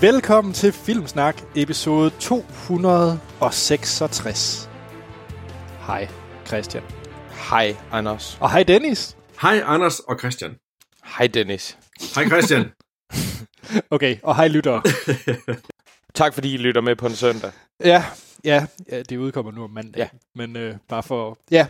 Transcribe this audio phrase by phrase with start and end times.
[0.00, 4.70] Velkommen til Filmsnak, episode 266.
[5.86, 6.08] Hej,
[6.46, 6.84] Christian.
[7.50, 8.38] Hej, Anders.
[8.40, 9.16] Og hej, Dennis.
[9.42, 10.54] Hej Anders og Christian.
[11.18, 11.78] Hej, Dennis.
[12.14, 12.64] Hej Christian.
[13.90, 14.82] Okay, og hej, lyttere.
[16.14, 17.52] Tak, fordi I lytter med på en søndag.
[17.84, 18.04] ja,
[18.44, 20.00] ja, ja, det udkommer nu om mandag.
[20.00, 20.08] Ja.
[20.34, 21.38] Men øh, bare for...
[21.50, 21.66] Ja.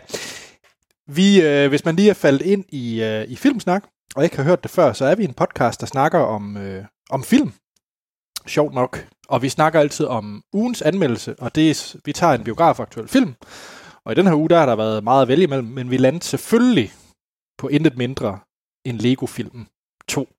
[1.07, 3.83] Vi, øh, hvis man lige er faldet ind i, øh, i Filmsnak,
[4.15, 6.85] og ikke har hørt det før, så er vi en podcast, der snakker om, øh,
[7.09, 7.53] om film.
[8.47, 9.07] Sjovt nok.
[9.27, 13.35] Og vi snakker altid om ugens anmeldelse, og det er, vi tager en biografaktuel film.
[14.05, 15.97] Og i den her uge, der har der været meget at vælge imellem, men vi
[15.97, 16.91] landte selvfølgelig
[17.57, 18.39] på intet mindre
[18.85, 19.67] end Lego-filmen
[20.07, 20.29] 2.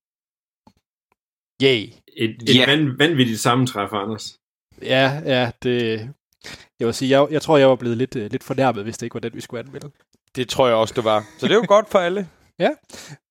[1.62, 1.92] Yay.
[2.16, 2.69] Et, et Ja.
[2.69, 2.98] yeah.
[2.98, 4.39] vanvittigt sammentræf, Anders.
[4.83, 6.11] Ja, ja, det...
[6.80, 9.06] Jeg vil sige, jeg, jeg tror, jeg var blevet lidt, øh, lidt fornærmet, hvis det
[9.06, 9.91] ikke var den, vi skulle anmelde.
[10.37, 11.25] Det tror jeg også, det var.
[11.39, 12.28] Så det er jo godt for alle.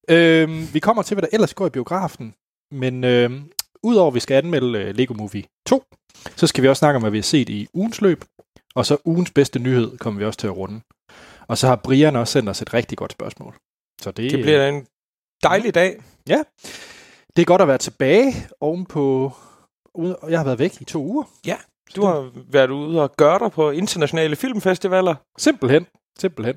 [0.09, 2.33] Øhm, vi kommer til, hvad der ellers går i biografen.
[2.71, 3.51] Men øhm,
[3.83, 5.83] udover at vi skal anmelde øh, Lego Movie 2,
[6.35, 8.23] så skal vi også snakke om, hvad vi har set i ugens løb.
[8.75, 10.81] Og så ugens bedste nyhed kommer vi også til at runde.
[11.47, 13.55] Og så har Brian også sendt os et rigtig godt spørgsmål.
[14.01, 14.87] Så det, Det bliver en
[15.43, 16.01] dejlig dag.
[17.35, 19.31] det er godt at være tilbage ovenpå...
[20.29, 21.23] Jeg har været væk i to uger.
[21.95, 25.15] Du har været ude og gøre dig på internationale filmfestivaler.
[25.37, 25.87] Simpelthen.
[26.19, 26.55] Simpelthen.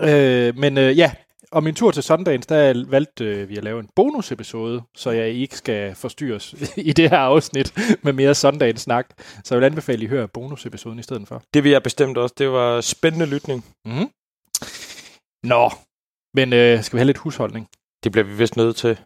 [0.00, 1.12] Øh, men øh, ja,
[1.52, 5.28] og min tur til Sundance, der valgte øh, vi at lave en bonusepisode, så jeg
[5.30, 9.06] ikke skal forstyrres i det her afsnit med mere Sundance-snak.
[9.44, 11.42] Så jeg vil anbefale, at I hører bonusepisoden i stedet for.
[11.54, 12.34] Det vil jeg bestemt også.
[12.38, 13.64] Det var spændende lytning.
[13.84, 14.10] Mm.
[15.42, 15.70] Nå,
[16.34, 17.68] men øh, skal vi have lidt husholdning?
[18.04, 18.98] Det bliver vi vist nødt til.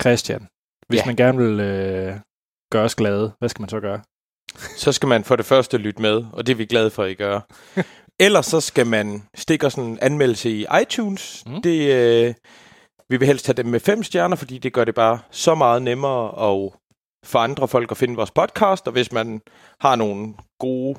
[0.00, 0.46] Christian,
[0.88, 1.06] hvis Ja.
[1.06, 2.14] man gerne vil øh,
[2.72, 4.00] gøre os glade, hvad skal man så gøre?
[4.76, 7.10] Så skal man for det første lytte med, og det er vi glade for, at
[7.10, 7.40] I gør.
[8.20, 11.44] Ellers så skal man stikke os en anmeldelse i iTunes.
[11.46, 11.62] Mm.
[11.62, 12.34] Det, øh,
[13.08, 15.82] vi vil helst have dem med fem stjerner, fordi det gør det bare så meget
[15.82, 16.72] nemmere at
[17.24, 18.86] for andre folk at finde vores podcast.
[18.86, 19.40] Og hvis man
[19.80, 20.98] har nogle gode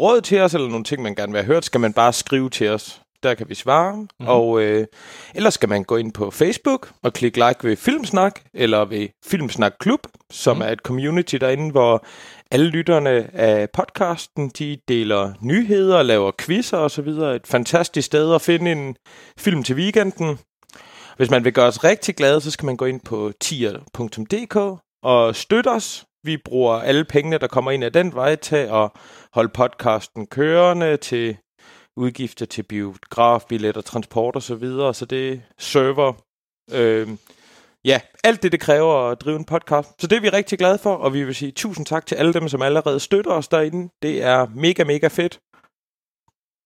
[0.00, 2.50] råd til os, eller nogle ting, man gerne vil have hørt, skal man bare skrive
[2.50, 3.02] til os.
[3.22, 3.96] Der kan vi svare.
[3.96, 4.08] Mhm.
[4.20, 4.26] Mm.
[4.28, 4.86] Og øh,
[5.34, 9.72] ellers skal man gå ind på Facebook og klikke like ved Filmsnak, eller ved Filmsnak
[9.80, 10.00] Klub,
[10.30, 10.62] som mm.
[10.62, 12.04] er et community derinde, hvor
[12.50, 17.36] alle lytterne af podcasten, de deler nyheder, laver quizzer og så videre.
[17.36, 18.96] Et fantastisk sted at finde en
[19.38, 20.38] film til weekenden.
[21.16, 25.36] Hvis man vil gøre os rigtig glade, så skal man gå ind på tier.dk og
[25.36, 26.04] støtte os.
[26.24, 28.90] Vi bruger alle pengene, der kommer ind af den vej til at
[29.32, 31.36] holde podcasten kørende, til
[31.96, 34.94] udgifter til biografbilletter, transport og så videre.
[34.94, 36.12] Så det er server.
[36.72, 37.08] Øh,
[37.84, 39.88] ja, alt det, det kræver at drive en podcast.
[39.98, 42.32] Så det er vi rigtig glade for, og vi vil sige tusind tak til alle
[42.32, 43.88] dem, som allerede støtter os derinde.
[44.02, 45.40] Det er mega, mega fedt.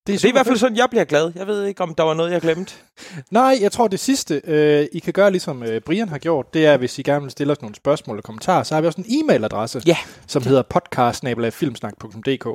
[0.06, 1.32] Det er i hvert fald sådan, jeg bliver glad.
[1.34, 2.74] Jeg ved ikke, om der var noget, jeg glemte.
[3.30, 6.66] Nej, jeg tror det sidste, øh, I kan gøre ligesom øh, Brian har gjort, det
[6.66, 9.00] er, hvis I gerne vil stille os nogle spørgsmål eller kommentarer, så har vi også
[9.00, 9.96] en e-mailadresse, Ja.
[10.26, 12.48] som hedder podcast-filmsnak.dk.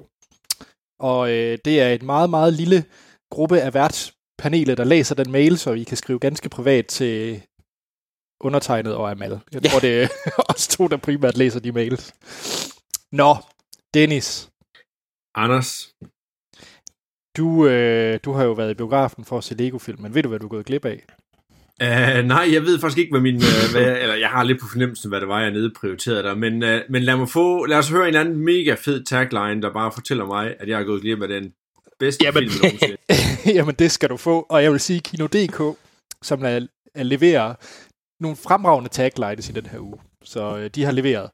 [1.00, 2.86] Og øh, det er et meget, meget lille
[3.32, 7.44] gruppe af værtspanelet, der læser den mail, så I kan skrive ganske privat til
[8.42, 9.40] undertegnet og Amal.
[9.52, 9.70] Jeg Ja.
[9.70, 10.08] tror, det er
[10.56, 12.14] os to, der primært læser de mails.
[13.12, 13.36] Nå,
[13.94, 14.50] Dennis,
[15.36, 15.94] Anders,
[17.38, 20.30] du, øh, du har jo været i biografen for at se Lego-film, men ved du,
[20.30, 21.06] hvad du er gået glip af?
[21.84, 23.36] Uh, nej, jeg ved faktisk ikke, hvad min...
[23.36, 26.36] Uh, hvad, eller jeg har lidt på fornemmelsen, hvad det var, jeg nedprioriterede der.
[26.36, 29.74] Men, uh, men lad, mig få, lad os høre en anden mega fed tagline, der
[29.74, 31.54] bare fortæller mig, at jeg har gået glip af den
[32.00, 32.50] bedste Jamen.
[32.50, 32.98] film nogensinde.
[33.58, 34.46] Jamen, det skal du få.
[34.50, 35.78] Og jeg vil sige, Kino.dk,
[36.22, 37.56] som er, er leverer
[38.20, 40.00] nogle fremragende taglines i den her uge.
[40.24, 41.30] Så øh, de har leveret.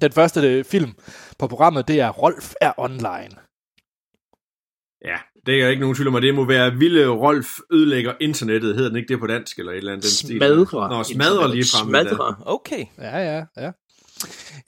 [0.00, 0.90] Den første øh, film
[1.38, 3.36] på programmet, det er Rolf er online.
[5.04, 8.74] Ja, det er ikke nogen tvivl om, og det må være Ville Rolf ødelægger internettet.
[8.74, 10.04] Hedder den ikke det på dansk, eller et eller andet?
[10.04, 10.88] Smadrer.
[10.88, 11.88] Nå, smadrer lige frem.
[11.88, 12.42] Smadrer.
[12.46, 12.84] Okay.
[12.98, 13.70] Ja, ja, ja.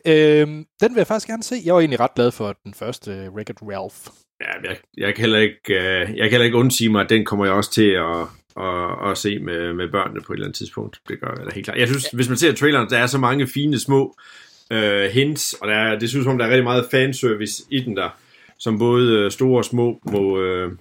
[0.06, 1.56] Øhm, den vil jeg faktisk gerne se.
[1.64, 3.96] Jeg var egentlig ret glad for den første uh, Wreck-It Ralph.
[4.40, 7.24] Ja, jeg, jeg, kan heller ikke, uh, jeg kan heller ikke undsige mig, at den
[7.24, 8.20] kommer jeg også til at,
[8.64, 11.00] at, at se med, med børnene på et eller andet tidspunkt.
[11.08, 11.78] Det gør jeg da helt klart.
[11.78, 14.16] Jeg synes, hvis man ser traileren, der er så mange fine små
[14.74, 17.96] uh, hints, og der er, det synes som, der er rigtig meget fanservice i den
[17.96, 18.10] der,
[18.58, 20.72] som både øh, store og små må øh,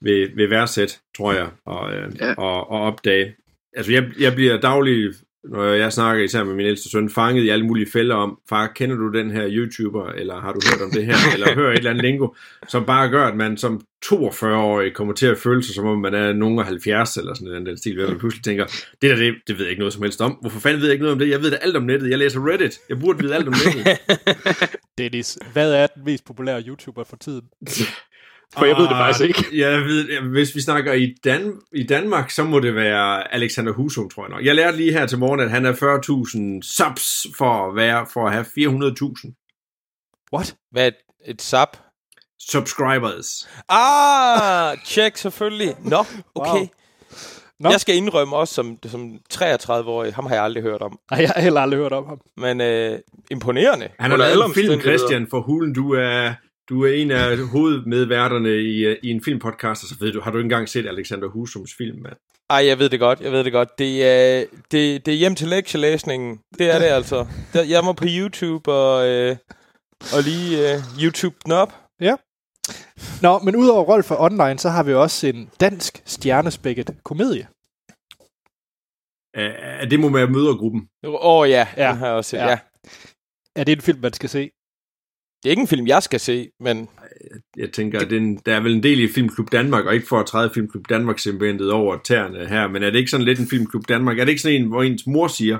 [0.00, 2.26] vil, vil værdsætte, tror jeg, og, øh, Ja.
[2.26, 2.34] ja.
[2.34, 3.34] og, og opdage.
[3.76, 5.14] Altså, jeg, jeg bliver daglig,
[5.44, 8.66] når jeg snakker især med min ældste søn, fanget i alle mulige fælder om, far,
[8.66, 11.76] kender du den her YouTuber, eller har du hørt om det her, eller hører et
[11.76, 12.28] eller andet lingo,
[12.68, 16.14] som bare gør, at man som 42-årig kommer til at føle sig, som om man
[16.14, 18.64] er nogen af 70, eller sådan en den stil, hvor man pludselig tænker,
[19.02, 20.32] det der, det, det ved jeg ikke noget som helst om.
[20.40, 21.28] Hvorfor fanden ved jeg ikke noget om det?
[21.28, 22.10] Jeg ved da alt om nettet.
[22.10, 22.78] Jeg læser Reddit.
[22.88, 23.98] Jeg burde vide alt om nettet.
[24.98, 27.44] Dennis, hvad er den mest populære YouTuber for tiden?
[28.56, 29.44] For jeg ved det faktisk ikke.
[29.64, 34.10] Jeg ved, hvis vi snakker i, Dan, i Danmark, så må det være Alexander Husum,
[34.10, 34.44] tror jeg nok.
[34.44, 38.26] Jeg lærte lige her til morgen, at han er 40.000 subs for at, være, for
[38.26, 40.56] at have 400.000 What?
[40.70, 40.90] Hvad er
[41.24, 41.76] et, sap?
[42.50, 43.48] subscribers.
[43.68, 45.74] Ah, tjek selvfølgelig.
[45.84, 46.04] Nå,
[46.34, 46.58] okay.
[46.58, 46.68] Wow.
[47.60, 47.70] Nå.
[47.70, 50.98] Jeg skal indrømme også som, som 33-årig, ham har jeg aldrig hørt om.
[51.10, 52.20] Nej, jeg har heller aldrig hørt om ham.
[52.36, 52.98] Men øh,
[53.30, 53.88] imponerende.
[53.98, 54.80] Han har lavet en film.
[54.80, 55.74] Christian, for hulen.
[55.74, 56.32] Du er,
[56.68, 60.30] du er en af hovedmedværterne i, øh, i en filmpodcast, og så ved du, har
[60.30, 62.16] du ikke engang set Alexander Husums film, mand?
[62.50, 63.78] Ej, jeg ved det godt, jeg ved det godt.
[63.78, 66.38] Det er, det, det er hjem til lektielæsningen.
[66.58, 67.26] Det er det altså.
[67.52, 69.36] Der, jeg må på YouTube og, øh,
[70.14, 71.72] og lige øh, YouTube den op.
[73.22, 77.48] Nå, men udover Rolf for Online, så har vi også en dansk stjernespækket komedie.
[79.38, 80.88] Uh, det må være mødergruppen.
[81.04, 81.84] Åh oh, ja, Ja.
[81.84, 81.88] ja.
[81.90, 82.38] den har jeg også set.
[82.38, 82.44] Ja.
[82.44, 82.50] Ja.
[82.50, 82.58] ja.
[83.56, 84.50] Er det en film, man skal se?
[85.42, 86.88] Det er ikke en film, jeg skal se, men
[87.56, 90.20] Jeg tænker, at den, der er vel en del i Filmklub Danmark, og ikke for
[90.20, 93.48] at træde Filmklub Danmark simpelthen over tæerne her, men er det ikke sådan lidt en
[93.48, 94.18] Filmklub Danmark?
[94.18, 95.58] Er det ikke sådan en, hvor ens mor siger,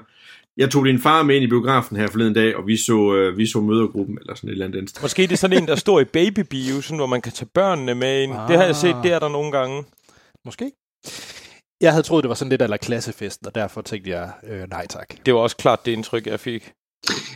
[0.57, 3.39] jeg tog din far med ind i biografen her forleden dag, og vi så, øh,
[3.39, 4.91] vi så mødergruppen, eller sådan et eller andet.
[4.91, 5.03] stil.
[5.03, 7.95] måske det er sådan en, der står i babybio, sådan, hvor man kan tage børnene
[7.95, 8.33] med ind.
[8.35, 8.49] Ah.
[8.49, 9.85] Det har jeg set, det er der nogle gange.
[10.45, 10.73] Måske.
[11.81, 14.87] Jeg havde troet, det var sådan lidt eller klassefesten, og derfor tænkte jeg, øh, nej
[14.87, 15.15] tak.
[15.27, 16.73] Det var også klart det indtryk, jeg fik.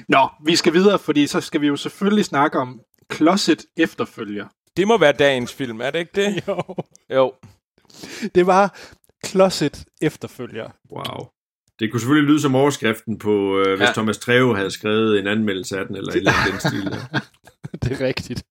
[0.08, 2.80] Nå, vi skal videre, fordi så skal vi jo selvfølgelig snakke om
[3.12, 4.46] Closet efterfølger.
[4.76, 6.42] Det må være dagens film, er det ikke det?
[6.48, 6.62] Jo.
[7.10, 7.32] Jo.
[8.34, 8.78] Det var
[9.26, 10.70] Closet efterfølger.
[10.92, 11.26] Wow.
[11.78, 13.92] Det kunne selvfølgelig lyde som overskriften på, øh, hvis Ja.
[13.92, 16.84] Thomas Treve havde skrevet en anmeldelse af den, eller et eller andet den stil.
[17.82, 18.42] det er rigtigt.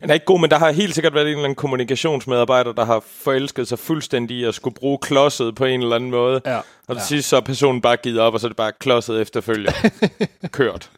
[0.00, 2.84] Den er ikke god, men der har helt sikkert været en eller anden kommunikationsmedarbejder, der
[2.84, 6.40] har forelsket sig fuldstændig i at skulle bruge klodset på en eller anden måde.
[6.46, 6.56] Ja.
[6.58, 7.00] Og til Ja.
[7.04, 9.72] sidst så er personen bare givet op, og så er det bare klodset efterfølger.
[10.52, 10.90] Kørt.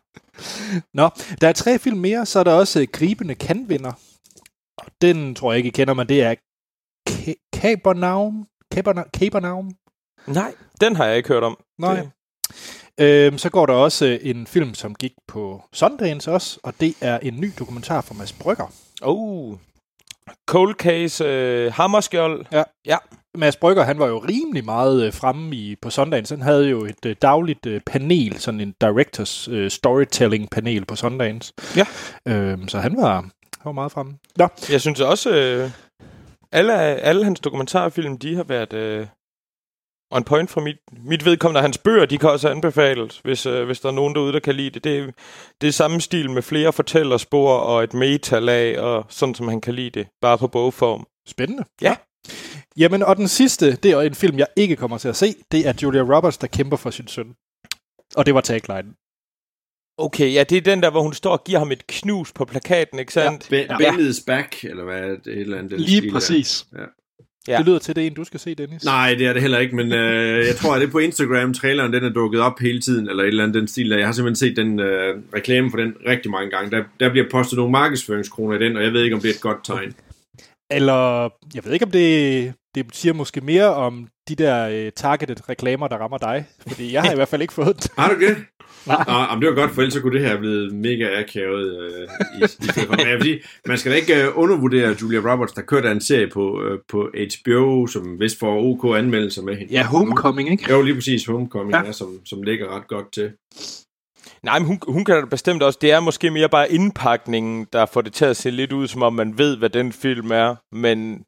[0.94, 1.08] Nå,
[1.40, 3.92] der er tre film mere, så er der også øh, Gribende Kanvinder.
[4.78, 6.34] Og Den tror jeg ikke, I kender, men det er.
[7.56, 8.46] Capernaum.
[9.16, 9.70] Capernaum.
[10.26, 11.56] Nej, den har jeg ikke hørt om.
[11.78, 11.94] Nej.
[11.96, 12.10] Det-
[13.00, 16.94] Øhm, så går der også øh, en film, som gik på Sundance også, og det
[17.00, 18.72] er en ny dokumentar fra Mads Brygger.
[19.02, 19.56] Oh.
[20.46, 22.46] Cold Case, øh, Hammerskjold.
[23.34, 26.34] Mads Brygger, han var jo rimelig meget øh, fremme i, på Sundance.
[26.34, 30.96] Han havde jo et øh, dagligt øh, panel, sådan en directors øh, storytelling panel på
[30.96, 31.52] Sundance.
[31.76, 31.86] Ja.
[32.28, 34.18] Øhm, så han var, han var meget fremme.
[34.36, 35.70] Nå, Jeg synes også, øh,
[36.52, 39.06] alle, alle hans dokumentarfilm, de har været øh,
[40.10, 41.60] on point for mit, mit vedkommende.
[41.60, 44.54] Hans bøger, de kan også anbefales, hvis, øh, hvis der er nogen derude, der kan
[44.54, 44.84] lide det.
[44.84, 45.12] Det, er-
[45.60, 49.74] det er samme stil med flere fortællerspor og et metalag, og sådan som han kan
[49.74, 51.06] lide det, bare på bogform.
[51.28, 51.64] spændende.
[51.80, 51.96] Ja.
[52.76, 55.34] Jamen, og den sidste, det er en film, jeg ikke kommer til at se.
[55.52, 57.34] Det er Julia Roberts, der kæmper for sin søn.
[58.16, 58.94] Og det var tagline.
[59.98, 62.44] Okay, ja, det er den der, hvor hun står og giver ham et knus på
[62.44, 63.46] plakaten, ikke sandt?
[63.50, 63.76] Be- Ja.
[63.78, 65.26] Benny is back, eller hvad er det?
[65.26, 66.12] Et eller andet, den Lige stil der.
[66.12, 66.66] præcis.
[66.72, 66.84] Ja.
[67.48, 67.58] Ja.
[67.58, 68.84] Det lyder til, det er en, du skal se, Dennis.
[68.84, 71.54] Nej, det er det heller ikke, men øh, jeg tror, at det er på Instagram,
[71.54, 73.90] traileren den er dukket op hele tiden, eller et eller andet den stil.
[73.90, 73.96] der.
[73.98, 76.70] Jeg har simpelthen set den øh, reklame for den rigtig mange gange.
[76.70, 79.34] Der, der bliver postet nogle markedsføringskroner i den, og jeg ved ikke, om det er
[79.34, 79.94] et godt tegn.
[80.70, 85.48] Eller, jeg ved ikke, om det, det siger måske mere om de der øh, targeted
[85.48, 86.44] reklamer, der rammer dig.
[86.66, 87.90] Fordi jeg har i hvert fald ikke fået den.
[87.98, 88.36] Har du det?
[88.86, 89.04] Nej.
[89.06, 91.80] Nå, om det var godt, for ellers så kunne det her have blevet mega akavet
[91.82, 92.08] øh,
[92.40, 92.96] i, i stedet for.
[92.96, 96.00] Men jeg vil sige, man skal da ikke øh, undervurdere Julia Roberts, der kørte en
[96.00, 97.10] serie på, øh, på
[97.44, 99.72] HBO, som vist får OK anmeldelser med hende.
[99.72, 100.70] Ja, Homecoming, ikke?
[100.70, 101.78] Jo, lige præcis Homecoming, Ja.
[101.82, 101.86] ja.
[101.88, 103.32] er, som, som ligger ret godt til.
[104.42, 105.78] Nej, men hun, hun kan da bestemt også.
[105.82, 109.02] Det er måske mere bare indpakningen, der får det til at se lidt ud, som
[109.02, 110.54] om man ved, hvad den film er.
[110.74, 111.24] Men,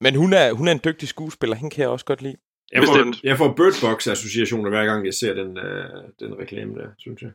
[0.00, 1.56] men hun, er, hun er en dygtig skuespiller.
[1.56, 2.36] Hende kan jeg også godt lide.
[2.72, 3.22] Jeg får, Bestemt.
[3.24, 5.84] jeg får Bird Box associationer hver gang jeg ser den, øh,
[6.20, 7.30] den reklame der, synes jeg.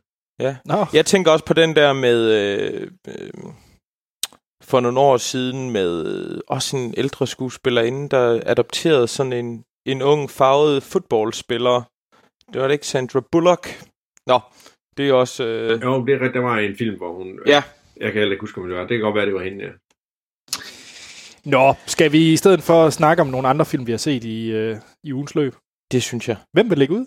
[0.64, 2.32] Nå, Jeg tænker også på den der med...
[2.32, 3.30] Øh, øh,
[4.62, 10.02] for nogle år siden med øh, også en ældre skuespillerinde, der adopterede sådan en, en
[10.02, 11.82] ung farvet fodboldspiller.
[12.52, 13.82] Det var det ikke Sandra Bullock?
[14.26, 14.40] Nå,
[14.96, 15.44] det er også...
[15.44, 16.32] Øh, Jo, det er.
[16.32, 17.38] Der var en film, hvor hun...
[17.46, 17.62] Ja.
[17.96, 18.82] Jeg kan heller ikke huske, om det var.
[18.86, 19.70] Det kan godt være, det var hende, ja.
[21.44, 24.24] Nå skal vi i stedet for at snakke om nogle andre film, vi har set
[24.24, 25.54] i, øh, i ugens løb?
[25.92, 26.36] det synes jeg.
[26.52, 27.06] Hvem vil lægge ud?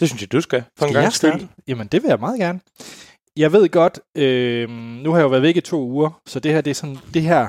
[0.00, 0.64] Det synes jeg, du skal.
[0.78, 1.48] For en Skal jeg gang starte?
[1.68, 2.60] Jamen, det vil jeg meget gerne.
[3.36, 6.52] Jeg ved godt, øh, nu har jeg jo været væk i to uger, så det
[6.52, 7.48] her, det er sådan, det her,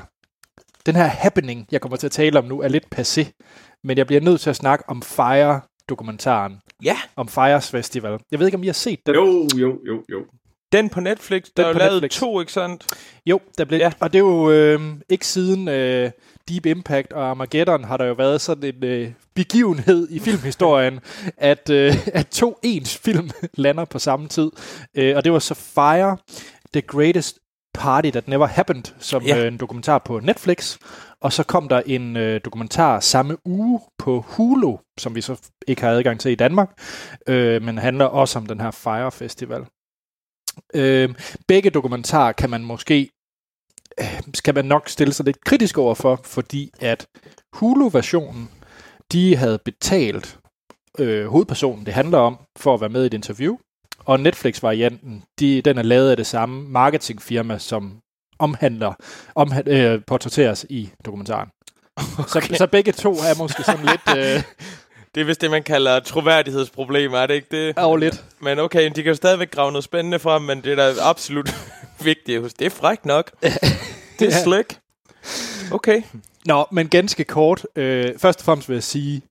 [0.85, 3.31] den her happening, jeg kommer til at tale om nu, er lidt passé.
[3.83, 6.59] Men jeg bliver nødt til at snakke om Fire-dokumentaren.
[6.83, 6.97] Ja.
[7.15, 8.19] Om Fires Festival.
[8.31, 9.15] Jeg ved ikke, om I har set den.
[9.15, 10.25] Jo, jo, jo, jo.
[10.71, 12.19] Den på Netflix, der Den er jo på lavet Netflix.
[12.19, 12.87] to, ikke sandt?
[13.25, 13.85] Jo, der blev, Ja.
[13.85, 13.91] ja.
[13.99, 16.11] og det er jo øh, ikke siden øh,
[16.49, 20.99] Deep Impact og Armageddon har der jo været sådan en øh, begivenhed i filmhistorien,
[21.37, 24.51] at, øh, at to ens film lander på samme tid.
[24.95, 26.17] Øh, og det var så Fire,
[26.73, 27.39] The Greatest
[27.73, 29.37] Party That Never Happened, som Ja.
[29.37, 29.47] ja.
[29.47, 30.77] en dokumentar på Netflix.
[31.21, 35.81] Og så kom der en øh, dokumentar samme uge på Hulu, som vi så ikke
[35.81, 36.69] har adgang til i Danmark,
[37.27, 39.65] øh, men handler også om den her Fire Festival.
[40.73, 41.09] Øh,
[41.47, 43.07] begge dokumentarer kan man måske øh,
[44.33, 47.07] skal man nok stille sig lidt kritisk over for, fordi at
[47.53, 48.49] Hulu-versionen,
[49.11, 50.37] de havde betalt
[50.99, 53.57] øh, hovedpersonen, det handler om, for at være med i et interview.
[54.05, 57.99] Og Netflix-varianten, de, den er lavet af det samme marketingfirma, som
[58.39, 58.93] omhandler,
[59.35, 61.49] omhand, øh, portrætteres i dokumentaren.
[62.19, 62.41] Okay.
[62.41, 64.01] Så, så begge to er måske sådan lidt...
[64.17, 64.43] Øh,
[65.15, 67.77] Det er vist det, man kalder troværdighedsproblemer, er det ikke det?
[67.77, 68.23] og lidt.
[68.39, 71.55] Men okay, de kan jo stadigvæk grave noget spændende frem, men det er da absolut
[72.03, 72.59] vigtigt.
[72.59, 73.31] Det er frækt nok.
[74.19, 74.43] Det er Ja.
[74.43, 74.77] slik.
[75.71, 76.01] Okay.
[76.45, 77.65] Nå, men ganske kort.
[77.75, 79.21] Øh, først og fremmest vil jeg sige,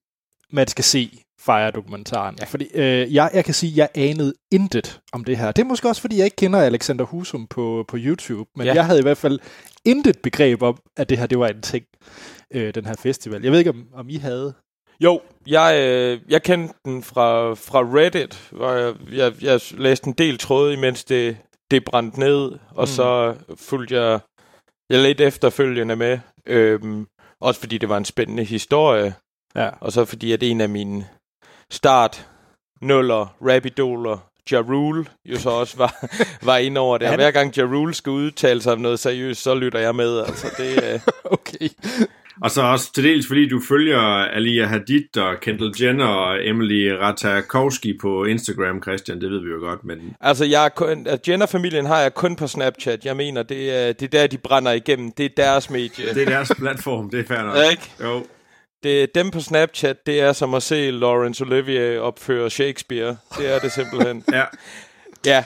[0.53, 2.37] man skal se Fire-dokumentaren.
[2.41, 2.45] Ja.
[2.45, 5.53] Fordi øh, jeg, jeg kan sige, at jeg anede intet om det her.
[5.53, 8.51] Det er måske også, fordi jeg ikke kender Alexander Husum på, på YouTube.
[8.57, 8.75] Men ja.
[8.75, 9.39] jeg havde i hvert fald
[9.85, 11.85] intet begreb om, at det her det var en ting,
[12.55, 13.43] øh, den her festival.
[13.43, 14.55] Jeg ved ikke, om, om I havde.
[15.01, 20.13] Jo, jeg, øh, jeg kendte den fra, fra Reddit, hvor jeg, jeg, jeg læste en
[20.13, 21.37] del tråde, imens det,
[21.71, 22.87] det brændte ned, og Mm.
[22.87, 24.21] så fulgte jeg,
[24.91, 27.07] jeg lidt efterfølgende med, øhm,
[27.41, 29.15] også fordi det var en spændende historie,
[29.57, 29.71] Ja.
[29.81, 31.07] og så fordi at en af mine
[31.73, 32.29] start
[32.81, 34.19] nuller, rapidoler,
[34.53, 36.07] Ja Rule, jo så også var,
[36.47, 37.09] var inde over det.
[37.09, 40.19] Og hver gang Ja Rule skal udtale sig om noget seriøst, så lytter jeg med.
[40.19, 41.69] Altså, det, øh, Okay.
[42.43, 46.89] Og så også til dels, fordi du følger Alia Hadid og Kendall Jenner og Emily
[46.91, 51.87] Ratajkowski på Instagram, Christian, det ved vi jo godt, men Altså, jeg kun, at Jenner-familien
[51.87, 53.05] har jeg kun på Snapchat.
[53.05, 55.13] Jeg mener, det er, det er der, de brænder igennem.
[55.13, 56.15] Det er deres medie.
[56.15, 57.57] det er deres platform, det er fair nok.
[57.71, 57.91] Ikke?
[58.03, 58.27] Jo.
[58.83, 63.17] Det er dem på Snapchat, det er som at se Laurence Olivier opføre Shakespeare.
[63.39, 64.25] Det er det simpelthen.
[64.33, 64.45] Ja.
[65.27, 65.45] ja.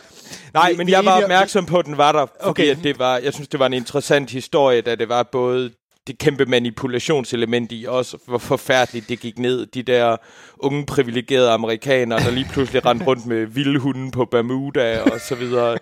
[0.54, 2.70] Nej, men jeg er var opmærksom på, at den var der, fordi Okay.
[2.70, 5.70] at det var, jeg synes, det var en interessant historie, da det var både
[6.08, 9.66] det kæmpe manipulationselement i også, hvor forfærdeligt det gik ned.
[9.66, 10.16] De der
[10.58, 15.34] unge privilegerede amerikanere, der lige pludselig rendte rundt med vilde hunde på Bermuda og så
[15.34, 15.78] videre.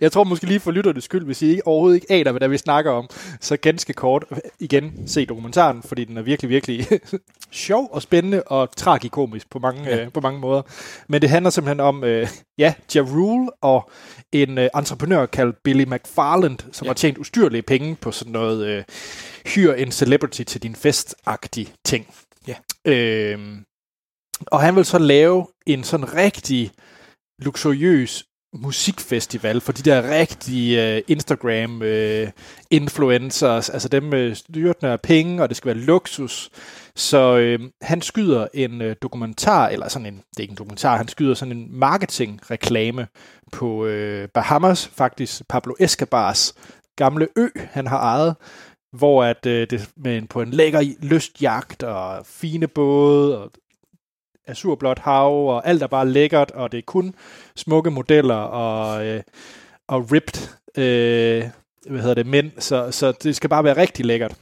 [0.00, 2.46] Jeg tror måske lige for lytternes skyld, hvis I ikke, overhovedet ikke aner, hvad det
[2.46, 3.08] er, vi snakker om,
[3.40, 4.24] så ganske kort,
[4.60, 6.86] igen, se dokumentaren, fordi den er virkelig, virkelig
[7.50, 10.04] sjov og spændende og tragikomisk på mange, ja.
[10.04, 10.62] øh, på mange måder.
[11.08, 12.28] Men det handler simpelthen om, øh,
[12.58, 13.90] ja, Ja Rule og
[14.32, 16.88] en øh, entreprenør kaldt Billy McFarland, som ja.
[16.88, 18.84] har tjent ustyrlige penge på sådan noget øh,
[19.46, 22.14] hyr en celebrity til din fest-agtig ting.
[22.46, 22.56] Ja.
[22.84, 23.64] Øhm,
[24.46, 26.70] og han vil så lave en sådan rigtig
[27.38, 32.28] luksuriøs musikfestival for de der rigtige uh, Instagram uh,
[32.70, 36.50] influencers, altså dem med styrtende af penge, og det skal være luksus.
[36.96, 40.96] Så uh, han skyder en uh, dokumentar, eller sådan en, det er ikke en dokumentar,
[40.96, 43.06] han skyder sådan en marketingreklame
[43.52, 46.54] på uh, Bahamas, faktisk Pablo Escobars
[46.96, 48.36] gamle ø, han har ejet,
[48.92, 53.50] hvor at øh, det med en, på en lækker lystjagt og fine både og
[54.46, 57.14] azurblåt hav, og alt er bare lækkert, og det er kun
[57.56, 59.22] smukke modeller og, øh,
[59.88, 61.44] og ripped øh,
[61.90, 64.34] hvad hedder det, mænd, så, så det skal bare være rigtig lækkert.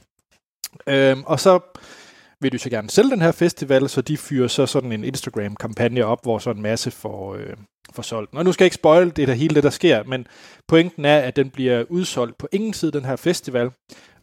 [0.87, 1.59] Øhm, og så
[2.41, 6.05] vil du så gerne sælge den her festival, så de fyrer så sådan en Instagram-kampagne
[6.05, 7.53] op, hvor så en masse får, øh,
[7.93, 8.33] får solgt.
[8.33, 10.27] Og nu skal jeg ikke spoil det der hele det, der sker, men
[10.67, 13.71] pointen er, at den bliver udsolgt på ingen tid, den her festival.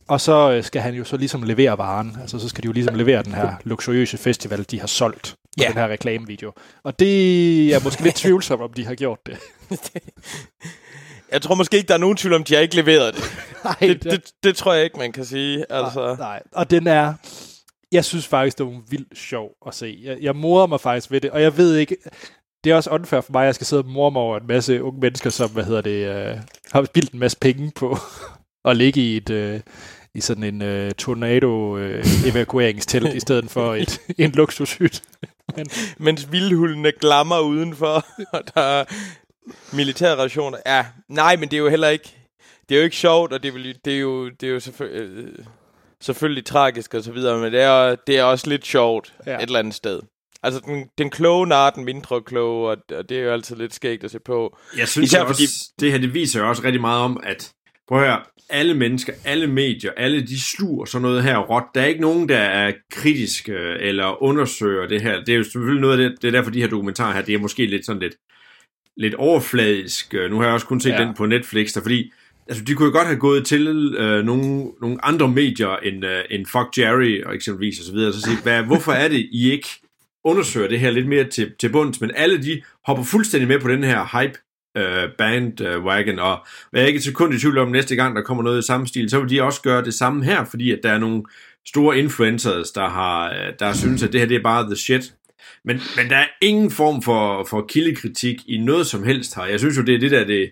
[0.08, 2.16] Og så øh, skal han jo så ligesom levere varen.
[2.20, 5.36] Altså så skal de jo ligesom levere den her luksuriøse festival, de har solgt på
[5.62, 5.68] Ja.
[5.68, 6.52] den her reklamevideo.
[6.84, 9.38] Og det er måske lidt tvivlsomt, om de har gjort det.
[11.32, 13.24] Jeg tror måske ikke, der er nogen tvivl om, de har ikke leveret det.
[13.64, 15.64] Nej, Det, det, det tror jeg ikke, man kan sige.
[15.72, 16.42] Altså, Nej, nej.
[16.52, 17.14] Og den er...
[17.92, 19.98] Jeg synes faktisk, det var vildt sjov at se.
[20.02, 21.96] Jeg, jeg morer mig faktisk ved det, og jeg ved ikke...
[22.64, 24.46] Det er også unfair for mig, at jeg skal sidde og more mig over en
[24.46, 26.36] masse unge mennesker, som, hvad hedder det, øh,
[26.72, 27.98] har spildt en masse penge på
[28.70, 29.30] at ligge i et...
[29.30, 29.60] Øh,
[30.18, 35.02] i sådan en øh, tornado-evakueringstelt, i stedet for et, en luksushyt.
[35.98, 38.84] mens vildhulene glammer udenfor, og der er
[39.76, 40.58] militære rationer.
[40.66, 42.14] Ja, nej, men det er jo heller ikke...
[42.68, 44.60] Det er jo ikke sjovt, og det er, vel, det er jo, det er jo
[44.60, 45.32] selvfølgelig, øh,
[46.00, 49.36] selvfølgelig tragisk og så videre, men det er, det er også lidt sjovt Ja.
[49.36, 50.00] et eller andet sted.
[50.42, 53.74] Altså, den, den kloge nar, den mindre kloge, og, og det er jo altid lidt
[53.74, 54.56] skægt at se på.
[54.78, 55.80] Jeg synes Især også, fordi- fordi...
[55.80, 57.52] det her det viser jo også rigtig meget om, at
[57.88, 61.62] prøv at høre, alle mennesker, alle medier, alle de sluger sådan noget her råt.
[61.74, 65.24] Der er ikke nogen, der er kritiske eller undersøger det her.
[65.24, 67.34] Det er jo selvfølgelig noget af det, det er derfor de her dokumentarer her, det
[67.34, 68.14] er måske lidt sådan lidt,
[68.96, 70.12] lidt overfladisk.
[70.30, 71.00] Nu har jeg også kun set Ja.
[71.00, 71.06] ja.
[71.06, 72.12] den på Netflix, der fordi
[72.48, 76.24] altså, de kunne jo godt have gået til øh, nogle, nogle andre medier end, øh,
[76.30, 79.28] end Fuck Jerry og eksempelvis og så videre, og så sige, hvad, hvorfor er det,
[79.32, 79.68] I ikke
[80.24, 83.68] undersøger det her lidt mere til, til bunds, men alle de hopper fuldstændig med på
[83.68, 84.38] den her hype
[84.78, 88.42] øh, bandwagon, og jeg er ikke et sekund i tvivl om, næste gang der kommer
[88.42, 90.90] noget i samme stil, så vil de også gøre det samme her, fordi at der
[90.90, 91.22] er nogle
[91.66, 95.14] store influencers, der har øh, der synes, at det her det er bare the shit.
[95.64, 99.44] Men, men der er ingen form for, for kildekritik i noget som helst her.
[99.44, 100.50] Jeg synes jo, det er det der, det,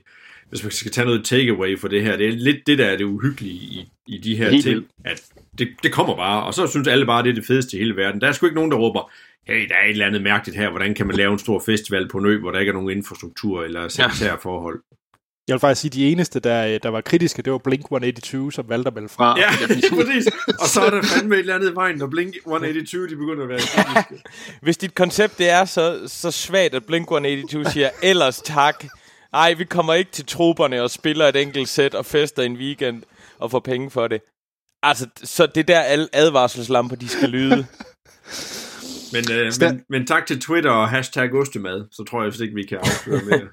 [0.50, 2.97] hvis man skal tage noget takeaway for det her, det er lidt det der er
[2.97, 5.23] det uhyggelige i, i de her Helt ting, at
[5.59, 7.97] det, det kommer bare, og så synes alle bare, det er det fedeste i hele
[7.97, 8.21] verden.
[8.21, 9.11] Der er sgu ikke nogen, der råber,
[9.48, 12.08] hey, der er et eller andet mærkeligt her, hvordan kan man lave en stor festival
[12.08, 14.80] på en ø, hvor der ikke er nogen infrastruktur eller sanitære forhold.
[15.48, 18.50] Jeg vil faktisk sige, at de eneste, der, øh, der var kritiske, det var Blink-182,
[18.50, 19.38] som valgte at melde fra.
[19.38, 19.50] Ja,
[19.96, 20.26] præcis.
[20.60, 23.42] Og så er der fandme et eller andet i vejen, når Blink 182, de begynder
[23.42, 24.22] at være kritiske.
[24.62, 28.84] Hvis dit koncept det er så, så svagt, at Blink-182 siger, ellers tak.
[29.32, 33.02] Ej, vi kommer ikke til troberne og spiller et enkelt sæt og fester en weekend
[33.38, 34.20] og får penge for det.
[34.82, 37.66] Altså, så det er der alle advarselslamper, de skal lyde.
[39.12, 42.62] Men, øh, men, men tak til Twitter og hashtag ostemad, så tror jeg ikke, vi
[42.62, 43.48] kan afsløre mere.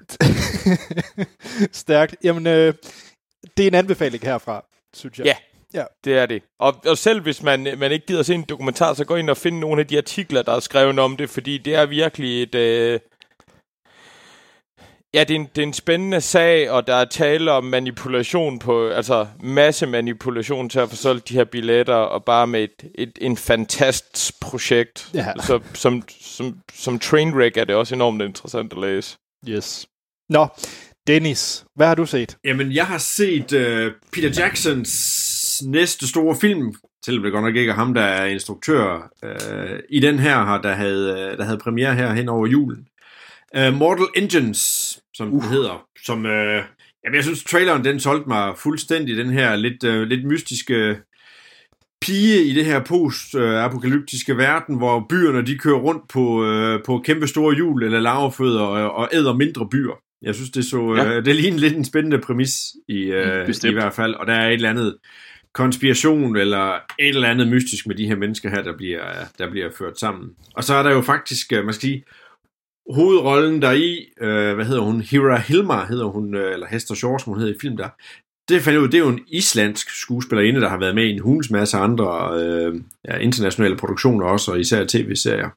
[1.72, 2.16] Stærkt.
[2.24, 2.74] Jamen, øh,
[3.56, 5.26] det er en anbefaling herfra, synes jeg.
[5.26, 5.34] Ja.
[5.74, 5.84] Ja.
[6.04, 6.42] Det er det.
[6.58, 9.36] Og, og selv hvis man, man ikke gider se en dokumentar, så gå ind og
[9.36, 12.54] find nogle af de artikler, der er skrevet om det, fordi det er virkelig et...
[12.54, 13.00] Øh...
[15.14, 18.58] Ja, det er, en, det er en spændende sag, og der er tale om manipulation
[18.58, 22.90] på, altså masse manipulation til at få solgt de her billetter, og bare med et,
[22.94, 25.10] et en fantastisk projekt.
[25.14, 25.26] Ja.
[25.46, 29.16] Så, som, som, som trainwreck er det også enormt interessant at læse.
[29.48, 29.86] Yes.
[30.28, 30.46] Nå,
[31.06, 32.36] Dennis, hvad har du set?
[32.44, 37.70] Jamen, jeg har set uh, Peter Jacksons næste store film, selvom det godt nok ikke
[37.70, 41.94] er ham, der er instruktør uh, i den her, der, havde, uh, der havde premiere
[41.94, 42.86] her hen over julen.
[43.58, 45.42] Uh, Mortal Engines, som uh.
[45.42, 46.30] den hedder, som, uh,
[47.04, 50.96] jamen, jeg synes, traileren, den solgte mig fuldstændig, den her lidt, uh, lidt mystiske
[52.00, 57.26] pige i det her post-apokalyptiske verden, hvor byerne, de kører rundt på, uh, på kæmpe
[57.26, 60.00] store hjul eller laverfødder og, og æder mindre byer.
[60.22, 61.04] Jeg synes, det så Ja.
[61.04, 61.16] ja.
[61.16, 64.48] øh, det ligner lidt en spændende præmis i, øh, i hvert fald, og der er
[64.48, 64.96] et eller andet
[65.54, 69.04] konspiration eller et eller andet mystisk med de her mennesker her, der bliver,
[69.38, 70.30] der bliver ført sammen.
[70.54, 72.04] Og så er der jo faktisk, øh, man skal sige,
[72.90, 77.20] hovedrollen der i, øh, hvad hedder hun, Hira Hilmar hedder hun, øh, eller Hester Shore,
[77.20, 77.88] som hun hedder i film der.
[78.48, 81.10] Det fandt jeg ud, det er jo en islandsk skuespillerinde, der har været med i
[81.10, 82.74] en hulens masse andre øh,
[83.08, 85.48] ja, internationale produktioner også, og især tv-serier.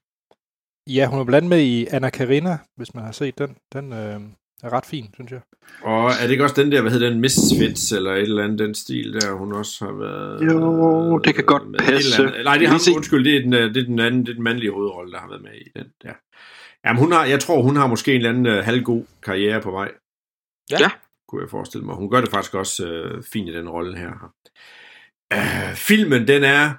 [0.90, 3.56] Ja, hun er blandt med i Anna Karina, hvis man har set den.
[3.74, 4.20] Den øh,
[4.64, 5.40] er ret fin, synes jeg.
[5.84, 8.60] Og er det ikke også den der, hvad hedder den, Misfits, eller et eller andet
[8.60, 10.42] den stil der, hun også har været...
[10.54, 12.24] Jo, det kan godt med et passe.
[12.24, 14.30] andet- Nej, det er ham, undskyld, det er, den, øh, det er den anden, det
[14.30, 16.14] er den mandlige hovedrolle, der har været med i den der.
[16.86, 19.72] Jamen, hun har, jeg tror, hun har måske en eller anden uh, halvgod karriere på
[19.72, 19.92] vej.
[20.72, 20.78] Ja.
[20.80, 20.90] Ja.
[21.28, 21.96] Kunne jeg forestille mig.
[21.96, 24.34] Hun gør det faktisk også uh, fint i den rolle her.
[25.36, 26.74] Uh, filmen, den er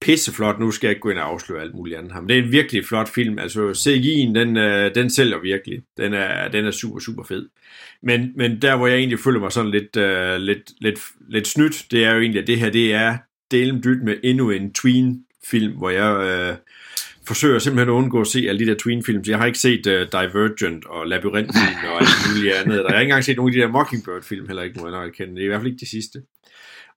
[0.00, 0.58] pisseflot.
[0.58, 2.42] Nu skal jeg ikke gå ind og afsløre alt muligt andet her, men det er
[2.42, 3.38] en virkelig flot film.
[3.38, 5.82] Altså, CGI'en, den, uh, den sælger virkelig.
[5.96, 7.48] Den er, den er super, super fed.
[8.02, 11.86] Men, men der, hvor jeg egentlig føler mig sådan lidt, uh, lidt, lidt, lidt snydt,
[11.90, 13.18] det er jo egentlig, at det her, det er
[13.50, 16.56] delen dyt med endnu en tween-film, hvor jeg uh,
[17.26, 19.24] forsøger simpelthen at undgå at se alle de der tween-film.
[19.24, 22.78] Så jeg har ikke set uh, Divergent og Labyrinth-film og alt muligt andet.
[22.84, 24.92] Og jeg har ikke engang set nogen af de der Mockingbird-film, heller ikke, må jeg
[24.98, 25.34] nok erkende.
[25.34, 26.18] Det er i hvert fald ikke de sidste.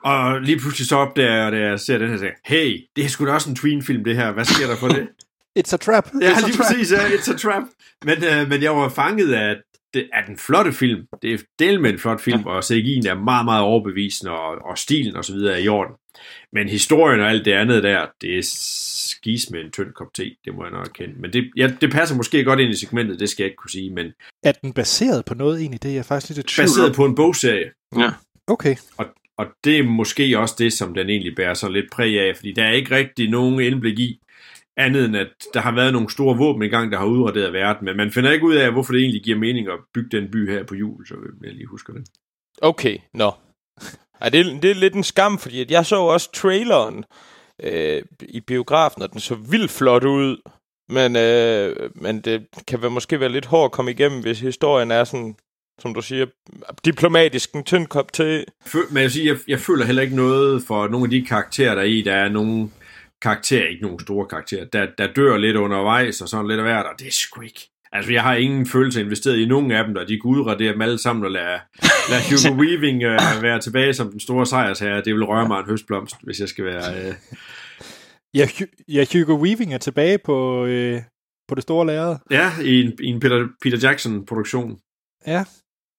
[0.04, 3.10] Og lige pludselig så opdager jeg, da jeg ser den her, så hey, det er
[3.10, 4.32] sgu da også en tween-film, det her.
[4.32, 5.08] Hvad sker der for det?
[5.60, 6.10] It's a trap.
[6.22, 6.66] Ja, It's a lige trap.
[6.68, 7.64] præcis, ja, it's a trap.
[8.06, 9.56] Men, øh, men jeg var fanget af,
[9.94, 11.08] det er den flotte film.
[11.22, 12.50] Det er del med en flot film, ja.
[12.50, 15.96] og CGI'en er meget, meget overbevisende, og, og stilen og så videre er i orden.
[16.54, 20.36] Men historien og alt det andet der, det er skis med en tynd kop te,
[20.46, 21.22] det må jeg nok erkende.
[21.22, 23.72] Men det, ja, det passer måske godt ind i segmentet, det skal jeg ikke kunne
[23.72, 24.06] sige, men
[24.44, 25.84] Er den baseret på noget egentlig?
[25.84, 27.72] Det er jeg faktisk lidt i tvivl baseret på en bogserie.
[27.98, 28.12] Ja.
[28.48, 28.76] Okay.
[29.38, 32.54] Og det er måske også det, som den egentlig bærer så lidt præg af, fordi
[32.54, 34.20] der er ikke rigtig nogen indblik i,
[34.78, 37.98] andet end at der har været nogle store våben engang, der har udraderet verden, men
[37.98, 40.64] man finder ikke ud af, hvorfor det egentlig giver mening at bygge den by her
[40.64, 42.04] på jul, så jeg lige husker det.
[42.62, 43.32] Okay, nå.
[44.22, 47.06] Ej, det, er, det er lidt en skam, fordi at jeg så også traileren
[47.64, 50.38] øh, i biografen, og den så vildt flot ud.
[50.90, 54.92] Men, øh, men det kan være, måske være lidt hårdt at komme igennem, hvis historien
[54.92, 55.36] er sådan,
[55.80, 56.26] som du siger,
[56.86, 58.12] diplomatisk en tynd kop.
[58.20, 61.26] Fø- Men jeg, vil sige, jeg, jeg føler heller ikke noget for nogle af de
[61.26, 62.02] karakterer, der er i.
[62.02, 62.70] Der er nogle
[63.24, 66.86] karakterer, ikke nogle store karakterer, der, der dør lidt undervejs og sådan lidt af hvert,
[66.86, 67.70] og det er sgu ikke.
[67.92, 70.82] Altså, jeg har ingen følelse investeret i nogen af dem, og de kunne udradere dem
[70.82, 71.60] alle sammen og lade,
[72.10, 75.02] lade Hugo Weaving uh, være tilbage som den store sejrsherre.
[75.02, 77.10] Det vil røre mig en høstblomst, hvis jeg skal være...
[77.10, 77.16] Uh...
[78.34, 78.48] Ja,
[78.88, 81.02] ja, Hugo Weaving er tilbage på, øh,
[81.48, 82.16] på det store lærred.
[82.32, 84.80] Ja, i en, i en Peter, Peter Jackson-produktion.
[85.28, 85.46] Ja.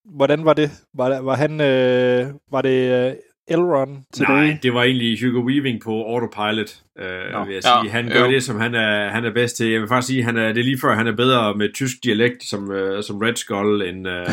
[0.05, 0.71] Hvordan var det?
[0.95, 1.61] Var, var han...
[1.61, 3.09] Øh, var det...
[3.11, 3.15] Øh,
[3.49, 4.63] Elrond til Nej, det?
[4.63, 7.45] det var egentlig Hugo Weaving på autopilot, øh, Nå.
[7.45, 7.85] vil jeg sige.
[7.85, 8.31] Ja, Han gør jo.
[8.31, 9.71] det, som han er, han er bedst til.
[9.71, 11.97] Jeg vil faktisk sige, han er, det er lige før, han er bedre med tysk
[12.05, 14.27] dialekt som, øh, som Red Skull, end, øh,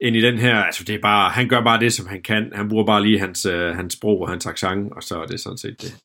[0.00, 0.56] end i den her.
[0.56, 2.52] Altså, det er bare, han gør bare det, som han kan.
[2.54, 5.40] Han bruger bare lige hans, øh, hans sprog og hans accent, og så er det
[5.40, 5.96] sådan set det.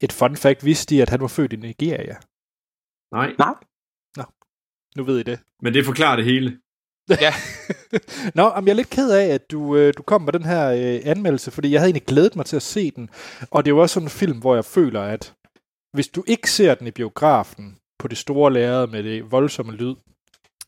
[0.00, 2.16] Et fun fact vidste de, at han var født i Nigeria.
[3.12, 3.32] Nej,
[4.96, 5.40] Nu ved I det.
[5.62, 6.58] men det forklarer det hele.
[7.10, 7.32] Ja.
[8.38, 10.70] Nå, men jeg er lidt ked af, at du, øh, du kom med den her
[10.70, 13.08] øh, anmeldelse, fordi jeg havde egentlig glædet mig til at se den.
[13.50, 15.34] Og det er jo også sådan en film, hvor jeg føler, at
[15.92, 19.94] hvis du ikke ser den i biografen på det store lærred med det voldsomme lyd,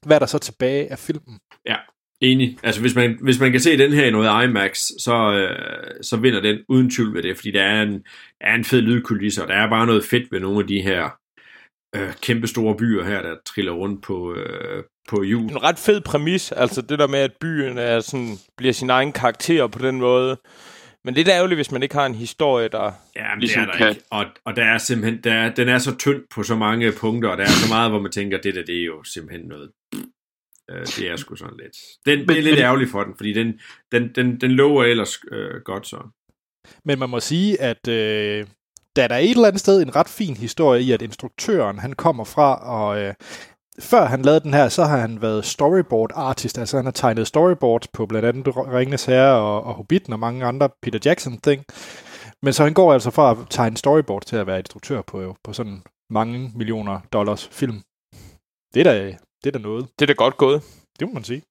[0.06, 1.38] hvad er der så tilbage af filmen?
[2.20, 2.58] Enig.
[2.62, 6.16] Altså, hvis man, hvis man kan se den her i noget IMAX, så, øh, så
[6.16, 8.04] vinder den uden tvivl ved det, fordi der er en,
[8.40, 11.10] er en fed lydkulisse, og der er bare noget fedt ved nogle af de her
[11.96, 15.42] øh, kæmpe store byer her, der triller rundt på, øh, på hjul.
[15.50, 19.12] En ret fed præmis, altså det der med, at byen er sådan, bliver sin egen
[19.12, 20.36] karakter på den måde.
[21.04, 22.92] Men det er da ærgerligt, hvis man ikke har en historie, der...
[23.16, 24.02] Ja, men Ligesom det er der kan- ikke.
[24.10, 27.30] Og, og der er simpelthen, der er, den er så tynd på så mange punkter,
[27.30, 29.70] og der er så meget, hvor man tænker, det der, det er jo simpelthen noget.
[30.70, 31.76] Øh, det er sgu sådan lidt.
[32.06, 33.60] Den, det er Men- lidt men- ærgerligt for den, fordi den,
[33.92, 35.98] den, den, den lover ellers øh, godt så.
[36.84, 38.46] Men man må sige, at øh,
[38.96, 41.92] der er der et eller andet sted en ret fin historie i, at instruktøren han
[41.92, 43.14] kommer fra, og øh,
[43.80, 47.26] før han lavede den her, så har han været storyboard artist, altså han har tegnet
[47.26, 51.64] storyboards på blandt andet Ringenes Herre og, og Hobbiten og mange andre Peter Jackson ting.
[52.42, 55.52] Men så han går altså fra at tegne storyboard til at være instruktør på, på
[55.52, 57.82] sådan mange millioner dollars film.
[58.74, 59.06] Det er da,
[59.44, 59.86] det er da noget.
[59.98, 60.62] Det er da godt gået.
[61.00, 61.42] Det må man sige.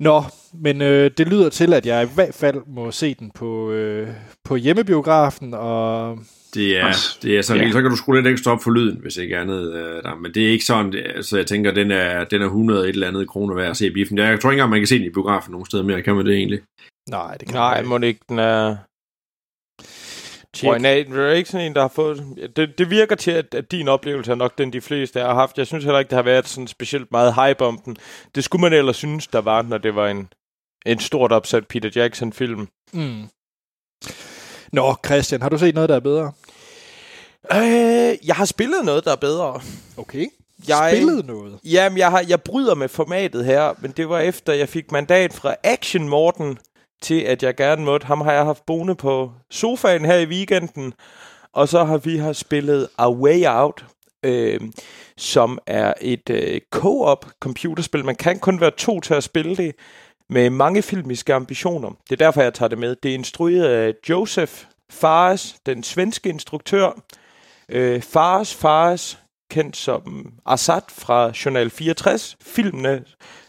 [0.00, 3.70] Nå, men øh, det lyder til, at jeg i hvert fald må se den på,
[3.70, 4.08] øh,
[4.44, 6.18] på hjemmebiografen, og
[6.54, 7.70] Det er, det er så, Ja.
[7.72, 9.74] så kan du skrue lidt ekstra op for lyden, hvis ikke andet.
[9.74, 10.14] Øh, der.
[10.14, 12.88] Men det er ikke sådan, det, altså jeg tænker, den er, den er 100 et
[12.88, 14.18] eller andet kroner værd at se i biffen.
[14.18, 16.02] Jeg tror ikke engang, man kan se den i biografen nogen steder mere.
[16.02, 16.60] Kan man det egentlig?
[17.10, 18.76] nej, det kan Nej, må det ikke, den er...
[20.56, 20.74] Check.
[20.74, 22.24] Af, det er ikke sådan en, der har fået...
[22.56, 25.58] Det, det virker til, at, at din oplevelse er nok den, de fleste har haft.
[25.58, 27.96] Jeg synes heller ikke, der har været sådan specielt meget hype om den.
[28.34, 30.28] Det skulle man ellers synes, der var, når det var en,
[30.86, 32.68] en stort opsat Peter Jackson-film.
[32.92, 33.22] Mm.
[34.74, 36.32] Nå, Christian, har du set noget, der er bedre?
[37.52, 39.60] Øh, jeg har spillet noget, der er bedre.
[39.96, 40.26] Okay.
[40.68, 41.58] Jeg- Spillet noget?
[41.64, 45.32] Jamen, jeg, har, jeg bryder med formatet her, men det var efter, jeg fik mandat
[45.32, 46.58] fra Action Morten
[47.02, 48.06] til, at jeg gerne måtte.
[48.06, 50.92] Ham har jeg haft boende på sofaen her i weekenden,
[51.52, 53.84] og så har vi har spillet A Way Out,
[54.22, 54.60] øh,
[55.16, 58.04] som er et øh, co-op computerspil.
[58.04, 59.74] Man kan kun være to til at spille det,
[60.34, 61.90] med mange filmiske ambitioner.
[61.90, 62.96] Det er derfor, jeg tager det med.
[63.02, 64.52] Det er instrueret af Joseph
[64.90, 67.00] Fares, den svenske instruktør.
[67.68, 69.18] Øh, Fares Fares,
[69.50, 73.04] kendt som Assad fra Journal 64, filmene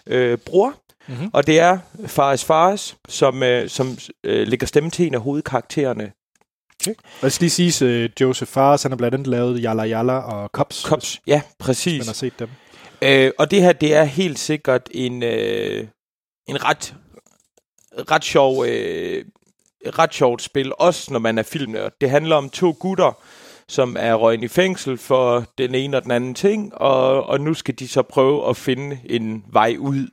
[0.08, 0.74] øh, bror.
[1.08, 1.30] Mhm.
[1.34, 6.12] Og det er Fares Fares, som, øh, som øh, lægger stemme til en af hovedkaraktererne.
[7.21, 10.50] Jeg skal lige sige, uh, Joseph Fares, han har blandt andet lavet Yalla Yalla og
[10.54, 11.21] Cops, Cops.
[11.28, 12.00] Ja, hvis præcis.
[12.00, 12.50] man har set dem.
[13.02, 15.88] Øh, og det her, det er helt sikkert en, øh,
[16.47, 16.95] en ret,
[18.12, 19.25] ret sjov, øh,
[19.86, 21.93] ret sjovt spil, også når man er filmnørd.
[22.01, 23.23] Det handler om to gutter,
[23.67, 27.53] som er røgnet i fængsel for den ene og den anden ting, og, og nu
[27.53, 30.08] skal de så prøve at finde en vej ud.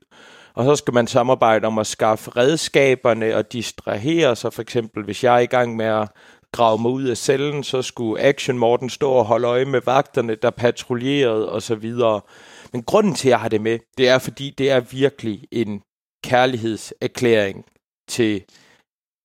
[0.55, 4.53] Og så skal man samarbejde om at skaffe redskaberne og distrahere sig.
[4.53, 6.09] For eksempel, hvis jeg er i gang med at
[6.53, 10.35] grave mig ud af cellen, så skulle Action Morten stå og holde øje med vagterne,
[10.35, 12.21] der patruljerede og så videre.
[12.73, 15.83] Men grunden til, at jeg har det med, det er, fordi det er virkelig en
[16.23, 17.65] kærlighedserklæring
[18.09, 18.45] til,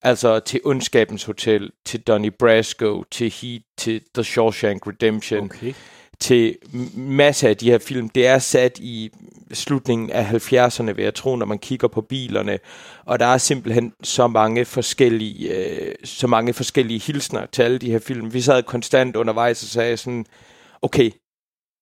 [0.02, 5.74] altså til Ondskabens Hotel, til Donnie Brasco, til Heat, til The Shawshank Redemption, Okay.
[6.20, 6.58] til
[6.96, 8.10] masser af de her film.
[8.10, 9.12] Det er sat i
[9.54, 12.60] slutningen af 70'erne, vil jeg tro, når man kigger på bilerne.
[13.06, 17.92] Og der er simpelthen så mange forskellige, øh, så mange forskellige hilsner til alle de
[17.92, 18.34] her film.
[18.34, 20.26] Vi sad konstant undervejs og sagde sådan,
[20.82, 21.12] okay,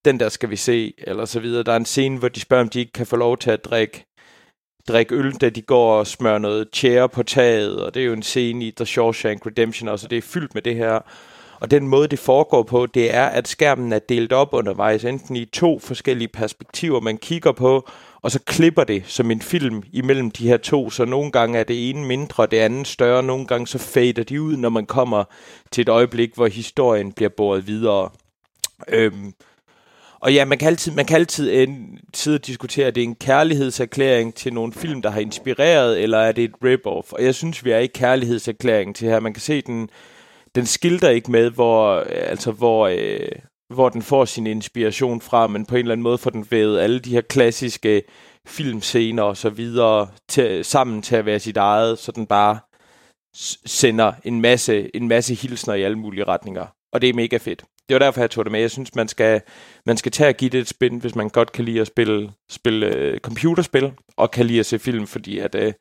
[0.06, 1.63] den der skal vi se, eller så videre.
[1.63, 3.65] Der er en scene, hvor de spørger, om de ikke kan få lov til at
[3.65, 4.06] drikke,
[4.88, 8.13] drikke øl, da de går og smører noget tjære på taget, og det er jo
[8.13, 11.00] en scene i The Shawshank Redemption også, og det er fyldt med det her.
[11.60, 15.36] Og den måde, det foregår på, det er, at skærmen er delt op undervejs, enten
[15.36, 17.89] i to forskellige perspektiver, man kigger på,
[18.21, 21.63] og så klipper det som en film imellem de her to, så nogle gange er
[21.63, 24.86] det ene mindre, og det andet større, nogle gange så fader de ud, når man
[24.86, 25.24] kommer
[25.71, 28.10] til et øjeblik, hvor historien bliver båret videre.
[28.88, 29.34] Øhm,
[30.19, 33.08] og ja, man kan altid, man kan altid en, sidde og diskutere, at det er
[33.08, 37.12] en kærlighedserklæring til nogle film, der har inspireret, eller er det et rip-off?
[37.12, 39.19] Og jeg synes, vi er i kærlighedserklæringen til her.
[39.19, 39.89] Man kan se, den,
[40.56, 43.30] den skilter ikke med, hvor, øh, altså, hvor, øh,
[43.73, 46.80] hvor den får sin inspiration fra, men på en eller anden måde får den vævet
[46.80, 48.04] alle de her klassiske
[48.47, 52.60] filmscener og så videre til, sammen til at være sit eget, så den bare
[53.65, 56.65] sender en masse, en masse hilsner i alle mulige retninger.
[56.93, 57.63] Og det er mega fedt.
[57.89, 58.60] Det var derfor, jeg tog det med.
[58.60, 59.41] Jeg synes, man skal,
[59.86, 62.32] man skal tage og give det et spin, hvis man godt kan lide at spille,
[62.50, 65.71] spille uh, computerspil, og kan lide at se film, fordi at, uh,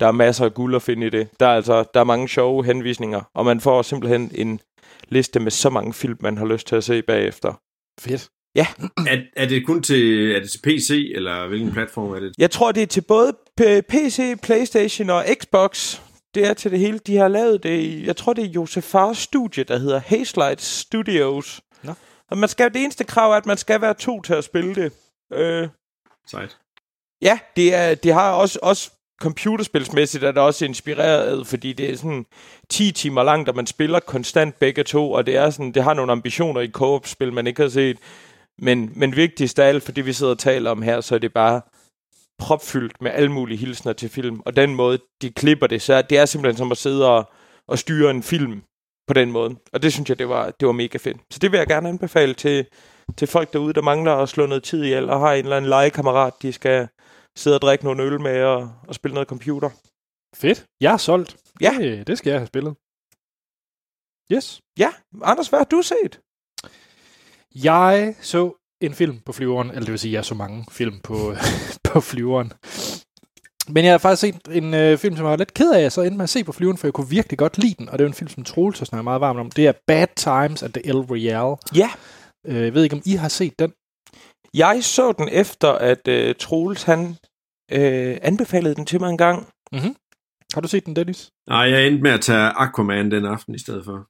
[0.00, 1.28] der er masser af guld at finde i det.
[1.40, 4.60] Der er, altså, der er mange sjove henvisninger, og man får simpelthen en
[5.08, 7.60] liste med så mange film, man har lyst til at se bagefter.
[8.00, 8.28] Fedt.
[8.54, 8.66] Ja.
[9.06, 12.32] Er, er det kun til, er det til PC, eller hvilken platform er det?
[12.38, 13.32] Jeg tror, det er til både
[13.88, 16.00] PC, Playstation og Xbox.
[16.34, 16.98] Det er til det hele.
[16.98, 21.60] De har lavet det i, jeg tror, det er Josefars studie, der hedder Hazelight Studios.
[21.82, 21.92] Nå.
[22.30, 24.74] Og man skal, det eneste krav er, at man skal være to til at spille
[24.74, 24.92] det.
[25.32, 25.68] Øh,
[26.26, 26.58] Sejt.
[27.22, 28.90] Ja, det, er, det har også, også
[29.20, 32.26] computerspilsmæssigt er det også inspireret, fordi det er sådan
[32.68, 35.94] 10 timer langt, og man spiller konstant begge to, og det er sådan, det har
[35.94, 37.98] nogle ambitioner i co-op-spil, man ikke har set.
[38.58, 41.32] Men, men vigtigst af alt, fordi vi sidder og taler om her, så er det
[41.32, 41.60] bare
[42.38, 44.40] propfyldt med alle mulige hilsner til film.
[44.40, 47.30] Og den måde, de klipper det, så det er simpelthen som at sidde og,
[47.68, 48.62] og styre en film
[49.06, 49.56] på den måde.
[49.72, 51.16] Og det synes jeg, det var, det var mega fedt.
[51.30, 52.66] Så det vil jeg gerne anbefale til,
[53.16, 55.68] til folk derude, der mangler at slå noget tid ihjel, og har en eller anden
[55.68, 56.88] legekammerat, de skal
[57.36, 59.70] sidde og drikke nogle øl med og, og spille noget computer.
[60.36, 60.64] Fedt.
[60.80, 61.36] Jeg er solgt.
[61.60, 61.74] Ja.
[61.78, 62.74] Det, det skal jeg have spillet.
[64.32, 64.60] Yes.
[64.78, 64.90] Ja,
[65.22, 66.20] Anders, hvad har du set?
[67.54, 71.34] Jeg så en film på flyveren, eller det vil sige, jeg så mange film på,
[71.92, 72.52] på flyveren.
[73.68, 76.02] Men jeg har faktisk set en øh, film, som jeg var lidt ked af, så
[76.02, 78.04] endte med at se på flyveren, for jeg kunne virkelig godt lide den, og det
[78.04, 79.50] er en film, som Troels har snakket meget varmt om.
[79.50, 81.56] Det er Bad Times at the El Royale.
[81.76, 81.90] Ja.
[82.46, 83.72] Øh, jeg ved ikke, om I har set den?
[84.54, 87.16] Jeg så den efter, at øh, Troels han
[87.72, 89.48] øh, anbefalede den til mig en gang.
[89.72, 89.96] Mm-hmm.
[90.54, 91.30] Har du set den, Dennis?
[91.48, 94.06] Nej, jeg endte med at tage Aquaman den aften i stedet for.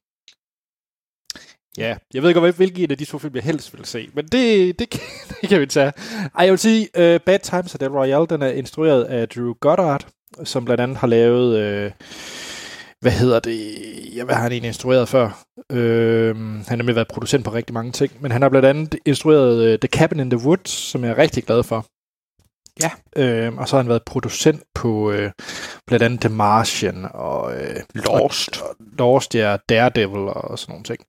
[1.77, 4.79] Ja, jeg ved ikke, hvilken af de to film, jeg helst vil se, men det,
[4.79, 4.91] det,
[5.41, 5.91] det kan vi tage.
[6.37, 9.53] Ej, jeg vil sige, uh, Bad Times at the Royale, den er instrueret af Drew
[9.53, 10.07] Goddard,
[10.43, 11.91] som blandt andet har lavet, uh,
[13.01, 13.75] hvad hedder det,
[14.15, 15.43] ja, hvad har han egentlig instrueret før?
[15.73, 18.95] Uh, han har nemlig været producent på rigtig mange ting, men han har blandt andet
[19.05, 21.85] instrueret uh, The Cabin in the Woods, som jeg er rigtig glad for.
[22.81, 22.91] Ja.
[23.49, 25.31] Uh, og så har han været producent på uh,
[25.87, 28.61] blandt andet The Martian og uh, Lost.
[28.61, 30.99] Og, og Lost, ja, Daredevil og sådan nogle ting.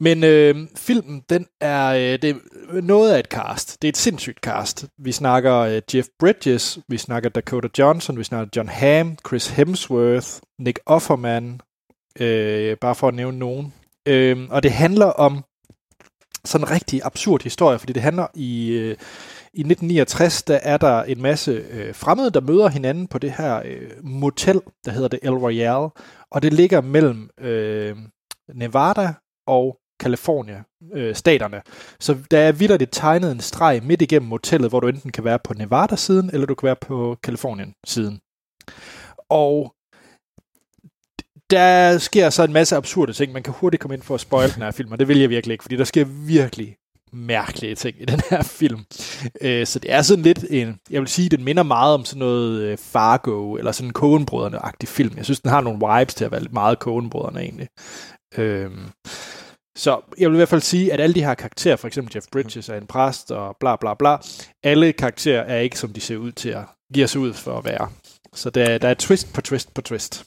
[0.00, 3.82] Men øh, filmen, den er, øh, det er noget af et cast.
[3.82, 4.84] Det er et sindssygt cast.
[4.98, 10.28] Vi snakker øh, Jeff Bridges, vi snakker Dakota Johnson, vi snakker John Hamm, Chris Hemsworth,
[10.58, 11.60] Nick Offerman,
[12.20, 13.74] øh, bare for at nævne nogen.
[14.06, 15.44] Øh, og det handler om
[16.44, 18.70] sådan en rigtig absurd historie, fordi det handler i...
[18.70, 18.96] Øh,
[19.56, 23.62] i 1969, der er der en masse øh, fremmede, der møder hinanden på det her
[23.64, 25.90] øh, motel, der hedder det El Royale,
[26.30, 27.96] og det ligger mellem øh,
[28.54, 29.14] Nevada
[29.46, 30.62] og California,
[30.94, 31.62] øh, staterne.
[32.00, 35.38] Så der er vidderligt tegnet en streg midt igennem motellet, hvor du enten kan være
[35.44, 38.20] på Nevada-siden, eller du kan være på Californien-siden.
[39.30, 39.74] Og
[41.50, 43.32] der sker så en masse absurde ting.
[43.32, 45.30] Man kan hurtigt komme ind for at spoil den her film, og det vil jeg
[45.30, 46.76] virkelig ikke, fordi der sker virkelig
[47.12, 48.84] mærkelige ting i den her film.
[49.40, 52.18] Øh, så det er sådan lidt en, jeg vil sige, den minder meget om sådan
[52.18, 55.16] noget øh, Fargo, eller sådan en coen agtig film.
[55.16, 57.68] Jeg synes, den har nogle vibes til at være lidt meget Coenbrødrene egentlig.
[58.36, 58.70] Øh,
[59.76, 62.26] så jeg vil i hvert fald sige, at alle de her karakterer, for eksempel Jeff
[62.32, 64.16] Bridges er en præst og bla bla bla,
[64.62, 66.64] alle karakterer er ikke, som de ser ud til at
[66.94, 67.88] give sig ud for at være.
[68.34, 70.24] Så der, der er twist på twist på twist.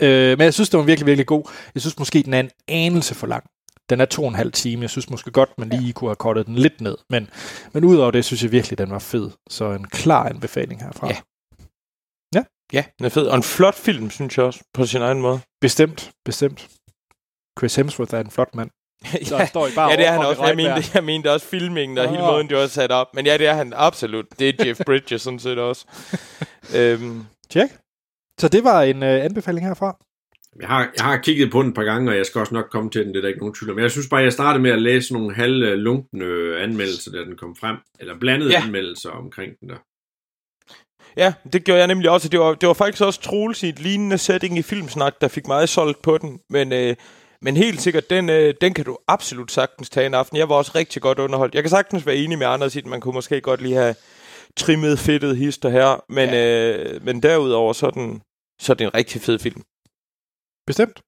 [0.00, 1.50] Øh, men jeg synes, det var virkelig, virkelig god.
[1.74, 3.44] Jeg synes måske, den er en anelse for lang.
[3.90, 4.82] Den er to og en halv time.
[4.82, 6.96] Jeg synes måske godt, man lige kunne have kortet den lidt ned.
[7.10, 7.30] Men,
[7.72, 9.30] men udover det, synes jeg virkelig, den var fed.
[9.50, 11.08] Så en klar anbefaling herfra.
[11.08, 11.16] Ja.
[12.34, 12.44] Ja.
[12.72, 13.26] Ja, den er fed.
[13.26, 15.40] Og en flot film, synes jeg også, på sin egen måde.
[15.60, 16.68] Bestemt, bestemt.
[17.58, 18.70] Chris Hemsworth er en flot mand.
[19.28, 20.44] Så ja, står I bare ja, det er han også.
[20.44, 22.10] Jeg mente, jeg mente også filmingen og oh.
[22.10, 23.14] hele måden, det var sat op.
[23.14, 24.26] Men ja, det er han absolut.
[24.38, 25.86] Det er Jeff Bridges sådan set også.
[26.78, 27.26] øhm.
[27.50, 27.78] Check.
[28.40, 29.96] Så det var en øh, anbefaling herfra.
[30.60, 32.70] Jeg har, jeg har kigget på den et par gange, og jeg skal også nok
[32.70, 33.76] komme til den, det er der ikke nogen tvivl om.
[33.76, 36.24] Men jeg synes bare, jeg startede med at læse nogle halv lunkne
[36.58, 37.76] anmeldelser, da den kom frem.
[38.00, 38.62] Eller blandede ja.
[38.62, 39.76] anmeldelser omkring den der.
[41.16, 42.28] Ja, det gjorde jeg nemlig også.
[42.28, 45.46] Det var, det var faktisk også Troels i et lignende setting i Filmsnak, der fik
[45.46, 46.40] meget solgt på den.
[46.50, 46.96] Men, øh,
[47.42, 50.38] men helt sikkert, den, øh, den kan du absolut sagtens tage en aften.
[50.38, 51.54] Jeg var også rigtig godt underholdt.
[51.54, 53.94] Jeg kan sagtens være enig med andre at man kunne måske godt lige have
[54.56, 56.04] trimmet fedtet hister her.
[56.08, 56.94] Men, ja.
[56.94, 58.22] øh, men derudover, så er, den,
[58.60, 59.62] så er det en rigtig fed film.
[60.66, 61.02] Bestemt.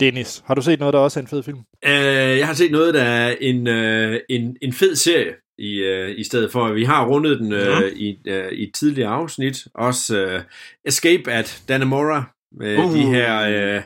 [0.00, 1.58] Dennis, har du set noget, der også er en fed film?
[1.58, 6.18] Uh, jeg har set noget, der er en, uh, en, en fed serie i, uh,
[6.18, 6.72] i stedet for.
[6.72, 7.80] Vi har rundet den uh, ja.
[7.80, 9.66] i, uh, i et tidligere afsnit.
[9.74, 10.42] Også uh,
[10.84, 12.94] Escape at Dannemora med uh.
[12.94, 13.82] de her uh,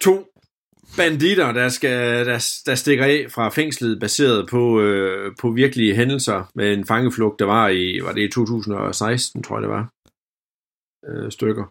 [0.00, 0.30] to
[0.96, 6.50] banditter, der, skal, der, der stikker af fra fængslet, baseret på, øh, på virkelige hændelser
[6.54, 9.90] med en fangeflugt, der var i, var det i 2016, tror jeg det var,
[11.08, 11.64] øh, stykker.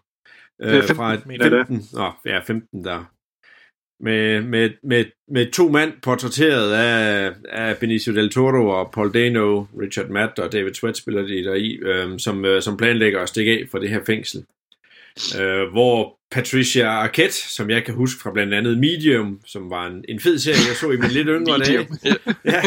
[0.60, 1.66] Det er 15, fra et mener jeg det.
[1.66, 3.04] 15, nå, ja, 15 der.
[4.02, 9.64] Med, med, med, med to mand portrætteret af, af Benicio del Toro og Paul Dano,
[9.80, 13.28] Richard Matt og David Sweat spiller de der i, øh, som, øh, som planlægger at
[13.28, 14.44] stikke af fra det her fængsel.
[15.40, 20.04] Øh, hvor Patricia Arquette, som jeg kan huske fra blandt andet Medium, som var en,
[20.08, 21.78] en fed serie, jeg så i mine lidt yngre dage.
[21.78, 22.16] Medium.
[22.44, 22.62] Ja.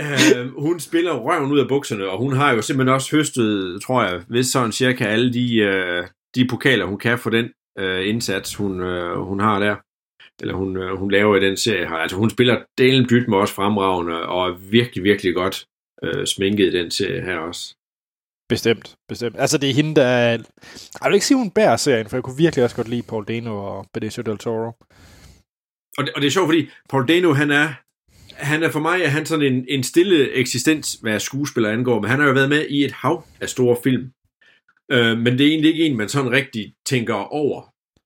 [0.00, 4.02] Øh, hun spiller røven ud af bukserne, og hun har jo simpelthen også høstet, tror
[4.02, 8.54] jeg, hvis sådan cirka alle de, øh, de pokaler, hun kan for den øh, indsats,
[8.54, 9.76] hun, øh, hun har der.
[10.42, 11.94] Eller hun, øh, hun laver i den serie her.
[11.96, 15.66] Altså hun spiller delen dyt med også fremragende, og er virkelig, virkelig godt
[16.04, 17.74] øh, sminket i den serie her også.
[18.48, 19.36] Bestemt, bestemt.
[19.38, 20.06] Altså, det er hende, der...
[20.06, 20.38] er-
[21.02, 23.24] Jeg vil ikke sige, hun bærer serien, for jeg kunne virkelig også godt lide Paul
[23.24, 24.72] Dano og Benicio del Toro.
[25.98, 27.68] Og det, og det er sjovt, fordi Paul Dano, han er,
[28.34, 32.10] han er for mig er han sådan en, en stille eksistens, hvad skuespiller angår, men
[32.10, 34.10] han har jo været med i et hav af store film.
[34.92, 37.62] Øh, men det er egentlig ikke en, man sådan rigtig tænker over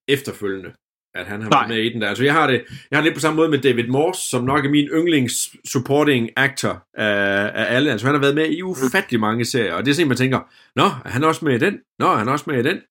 [0.07, 0.71] efterfølgende,
[1.15, 2.09] at han har været med i den der.
[2.09, 4.43] Altså jeg har det, jeg har det lidt på samme måde med David Morse, som
[4.43, 7.91] nok er min yndlings supporting actor af, af alle.
[7.91, 10.39] Altså han har været med i ufattelig mange serier, og det er sådan, man tænker,
[10.75, 11.79] nå, er han også med i den?
[11.99, 12.81] Nå, er han også med i den?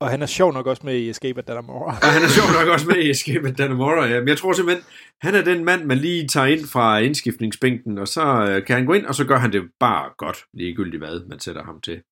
[0.00, 1.96] Og han er sjov nok også med i Escape at Dannemora.
[2.02, 4.18] Og han er sjovt nok også med i Escape at Dannemora, ja.
[4.18, 4.84] Men jeg tror simpelthen,
[5.20, 8.86] han er den mand, man lige tager ind fra indskiftningsbænken, og så øh, kan han
[8.86, 12.02] gå ind, og så gør han det bare godt, ligegyldigt hvad man sætter ham til.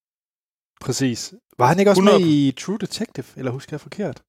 [0.81, 1.35] Præcis.
[1.59, 2.21] Var han ikke også 100.
[2.21, 4.23] med i True Detective, eller husker jeg forkert?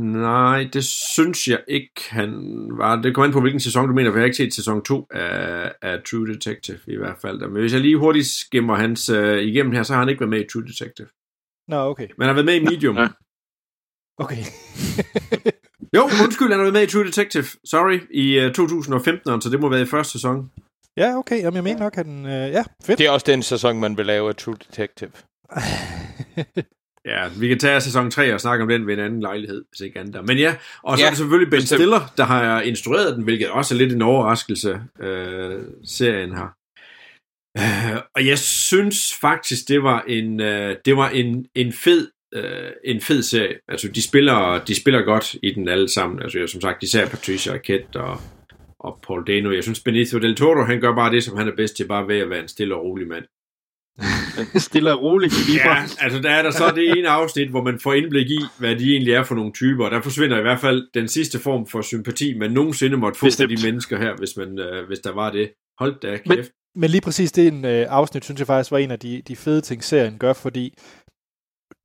[0.00, 2.32] Nej, det synes jeg ikke, han
[2.78, 2.96] var.
[2.96, 5.06] Det kommer an på, hvilken sæson du mener, for jeg har ikke set sæson 2
[5.10, 7.40] af, af True Detective i hvert fald.
[7.48, 10.30] Men hvis jeg lige hurtigt skimmer hans øh, igennem her, så har han ikke været
[10.30, 11.08] med i True Detective.
[11.68, 12.08] Nå, okay.
[12.18, 12.96] Men han har været med i Medium.
[12.96, 13.08] Ja.
[14.18, 14.44] Okay.
[15.96, 17.44] Jo, undskyld, han har været med i True Detective.
[17.64, 20.50] Sorry, i øh, 2015, så det må være i første sæson.
[20.96, 21.38] ja, okay.
[21.38, 22.26] Jamen, jeg mener nok, at den...
[22.26, 22.98] Øh, ja, fedt.
[22.98, 25.10] Det er også den sæson, man vil lave af True Detective.
[27.04, 29.80] Ja, vi kan tage sæson 3 og snakke om den ved en anden lejlighed, hvis
[29.80, 30.14] ikke andet.
[30.14, 30.22] der.
[30.22, 31.78] Men ja, og så Ja, er det selvfølgelig Ben bestemt.
[31.78, 36.48] Stiller, der har instrueret den, hvilket også er lidt en overraskelse, øh, serien her.
[37.58, 42.70] Øh, og jeg synes faktisk, det var en, øh, det var en, en fed øh,
[42.84, 43.54] en fed serie.
[43.68, 46.22] Altså, de spiller, de spiller godt i den alle sammen.
[46.22, 48.20] Altså, som sagt, især Patricia Arquette og,
[48.80, 49.50] og Paul Dano.
[49.50, 52.08] Jeg synes, Benicio Del Toro, han gør bare det, som han er bedst til, bare
[52.08, 53.24] ved at være en stille og rolig mand.
[54.68, 55.46] Stille og roligt.
[55.46, 58.38] Lige Ja, altså der er der så det ene afsnit, hvor man får indblik i,
[58.58, 61.38] hvad de egentlig er for nogle typer, og der forsvinder i hvert fald den sidste
[61.38, 64.98] form for sympati, man nogensinde måtte få for de mennesker her, hvis, man, øh, hvis
[64.98, 65.50] der var det.
[65.78, 66.26] Hold da kæft.
[66.26, 69.22] Men- Men lige præcis det en øh, afsnit, synes jeg faktisk var en af de,
[69.28, 70.74] de fede ting, serien gør, fordi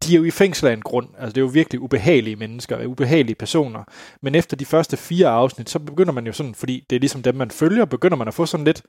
[0.03, 1.07] de er jo i fængsel af en grund.
[1.17, 3.83] Altså, det er jo virkelig ubehagelige mennesker, ubehagelige personer.
[4.21, 7.23] Men efter de første fire afsnit, så begynder man jo sådan, fordi det er ligesom
[7.23, 8.81] dem, man følger, begynder man at få sådan lidt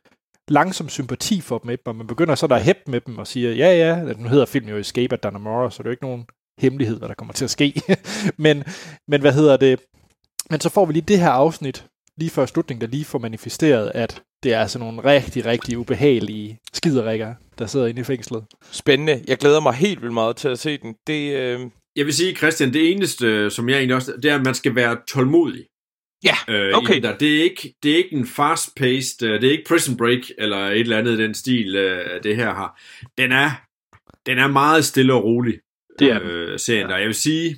[0.49, 3.53] langsom sympati for dem, og man begynder så der at hæppe med dem og siger,
[3.53, 6.25] ja, ja, nu hedder filmen jo Escape at Dannemora, så det er jo ikke nogen
[6.59, 7.83] hemmelighed, hvad der kommer til at ske.
[8.45, 8.65] men,
[9.09, 9.81] men hvad hedder det?
[10.51, 11.87] Men så får vi lige det her afsnit,
[12.19, 16.59] lige før slutningen, der lige får manifesteret, at det er altså nogle rigtig, rigtig ubehagelige
[16.73, 18.45] skiderikker, der sidder inde i fængslet.
[18.73, 19.25] Spændende.
[19.29, 20.95] Jeg glæder mig helt vildt meget til at se den.
[21.07, 21.61] Det, øh,
[21.97, 24.55] Jeg vil sige, Christian, det eneste, øh, som jeg egentlig også, det er, at man
[24.55, 25.65] skal være tålmodig.
[26.25, 26.95] Ja, øh, i okay.
[26.95, 27.17] den Der.
[27.19, 30.59] Det, er ikke, det er ikke en fast-paced, øh, det er ikke Prison Break, eller
[30.59, 32.81] et eller andet i den stil, øh, det her har.
[33.19, 33.51] Den er,
[34.27, 35.59] den er meget stille og rolig.
[35.99, 36.97] Det er øh, serien der.
[36.97, 37.57] Jeg vil sige, øh,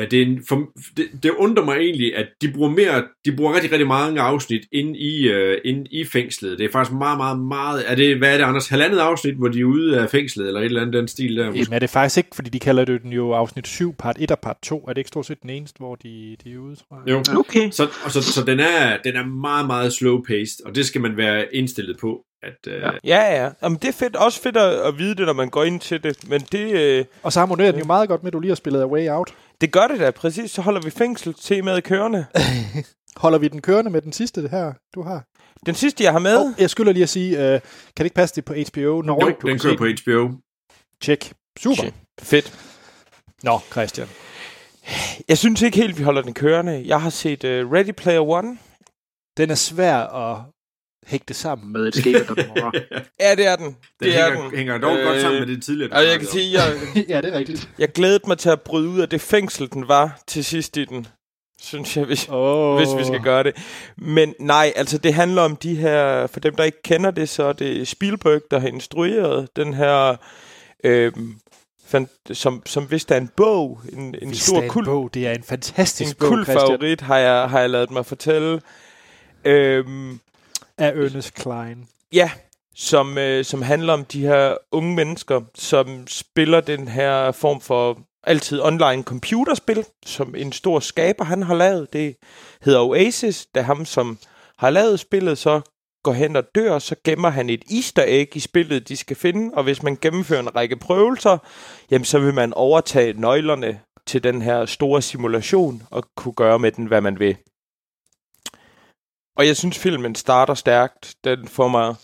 [0.00, 3.54] det, er en, for, det, det undrer mig egentlig, at de bruger mere, de bruger
[3.54, 6.58] rigtig, rigtig mange afsnit inde i, øh, inde i fængslet.
[6.58, 9.48] Det er faktisk meget, meget, meget, er det, hvad er det, Anders, halvandet afsnit, hvor
[9.48, 11.44] de er ude af fængslet, eller et eller andet den stil der?
[11.44, 14.30] Jamen er det faktisk ikke, fordi de kalder det den jo afsnit 7, part 1
[14.30, 14.78] og part 2.
[14.88, 17.12] Er det ikke stort set den eneste, hvor de, de er ude, tror jeg?
[17.12, 17.38] Jo.
[17.38, 17.70] Okay.
[17.70, 21.16] Så, og så, så den, er, den er meget, meget slow-paced, og det skal man
[21.16, 22.24] være indstillet på.
[22.42, 22.90] At, øh, Ja.
[23.04, 23.50] ja, ja.
[23.62, 24.16] Jamen, det er fedt.
[24.16, 26.28] Også fedt at, at vide det, når man går ind til det.
[26.28, 28.54] Men det, øh, Og så harmonerer den jo meget godt med, at du lige har
[28.56, 29.34] spillet A Way Out.
[29.62, 30.50] Det gør det da præcis.
[30.50, 32.26] Så holder vi fængselstemaet kørende.
[33.16, 35.24] Holder vi den kørende med den sidste her, du har?
[35.66, 36.36] Den sidste, jeg har med...
[36.36, 37.60] Og jeg skylder lige at sige, øh, kan
[37.98, 39.02] det ikke passe det på HBO?
[39.02, 40.30] Nordic, jo, du den kører på HBO.
[41.02, 41.32] Check.
[41.58, 41.82] Super.
[41.82, 41.94] Shit.
[42.20, 42.58] Fedt.
[43.42, 44.08] Nå, Christian.
[45.28, 46.82] Jeg synes ikke helt, vi holder den kørende.
[46.86, 48.58] Jeg har set uh, Ready Player One.
[49.36, 50.38] Den er svær at
[51.06, 51.72] hægte sammen.
[51.72, 52.70] Med et skæg, der.
[53.20, 53.66] Ja, det er den.
[53.66, 54.56] Den Det er hænger, den.
[54.58, 55.90] hænger dog øh, godt sammen med det tidligere.
[55.90, 56.74] du Og jeg kan sige, jeg,
[57.08, 57.68] ja, det er rigtigt.
[57.78, 60.84] jeg glædede mig til at bryde ud af det fængsel, den var til sidst i
[60.84, 61.06] den.
[61.62, 62.76] Synes jeg, hvis, Oh.
[62.76, 63.56] hvis vi skal gøre det.
[63.96, 67.44] Men nej, altså det handler om de her, for dem der ikke kender det, så
[67.44, 70.16] er det Spielberg, der har instrueret den her
[70.84, 71.12] øh,
[72.32, 75.10] som, som hvis der er en bog, en, en Hvis stor er en kult, bog,
[75.14, 78.06] det er en fantastisk en bog, kult Christian, favorit, har jeg, har jeg lavet mig
[78.06, 78.60] fortælle.
[79.44, 80.20] Øhm,
[80.78, 81.88] af Ernest Klein.
[82.12, 82.30] Ja,
[82.74, 87.98] som, øh, som handler om de her unge mennesker, som spiller den her form for
[88.24, 91.92] altid online computerspil, som en stor skaber han har lavet.
[91.92, 92.16] Det
[92.62, 94.18] hedder Oasis, da ham som
[94.58, 95.60] har lavet spillet, så
[96.02, 99.54] går hen og dør, så gemmer han et easter egg i spillet, de skal finde,
[99.54, 101.38] og hvis man gennemfører en række prøvelser,
[101.90, 106.72] jamen så vil man overtage nøglerne til den her store simulation og kunne gøre med
[106.72, 107.36] den, hvad man vil.
[109.36, 111.14] Og jeg synes, filmen starter stærkt.
[111.24, 111.94] Den får mig,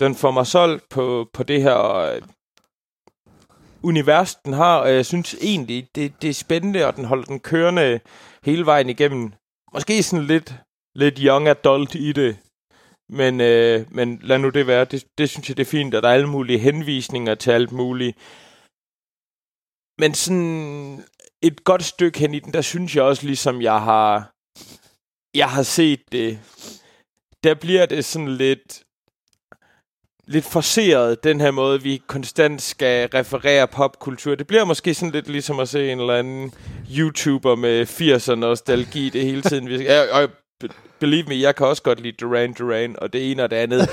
[0.00, 2.22] den får mig solgt på, på det her øh,
[3.82, 7.40] univers, den har, og jeg synes egentlig, det, det er spændende, og den holder den
[7.40, 8.00] kørende
[8.44, 9.32] hele vejen igennem.
[9.74, 10.54] Måske sådan lidt,
[10.94, 12.36] lidt young adult i det,
[13.08, 14.84] men, øh, men lad nu det være.
[14.84, 17.72] Det, det synes jeg, det er fint, at der er alle mulige henvisninger til alt
[17.72, 18.16] muligt.
[19.98, 21.04] Men sådan
[21.42, 24.32] et godt stykke hen i den, der synes jeg også, ligesom jeg har,
[25.36, 26.38] jeg har set det,
[27.44, 28.82] der bliver det sådan lidt,
[30.26, 34.34] lidt forceret, den her måde, vi konstant skal referere popkultur.
[34.34, 36.52] Det bliver måske sådan lidt ligesom at se en eller anden
[36.98, 39.68] YouTuber med 80'er nostalgi det hele tiden.
[39.68, 40.28] Vi- jeg, og
[41.00, 43.90] believe me, jeg kan også godt lide Duran Duran, og det ene og det andet.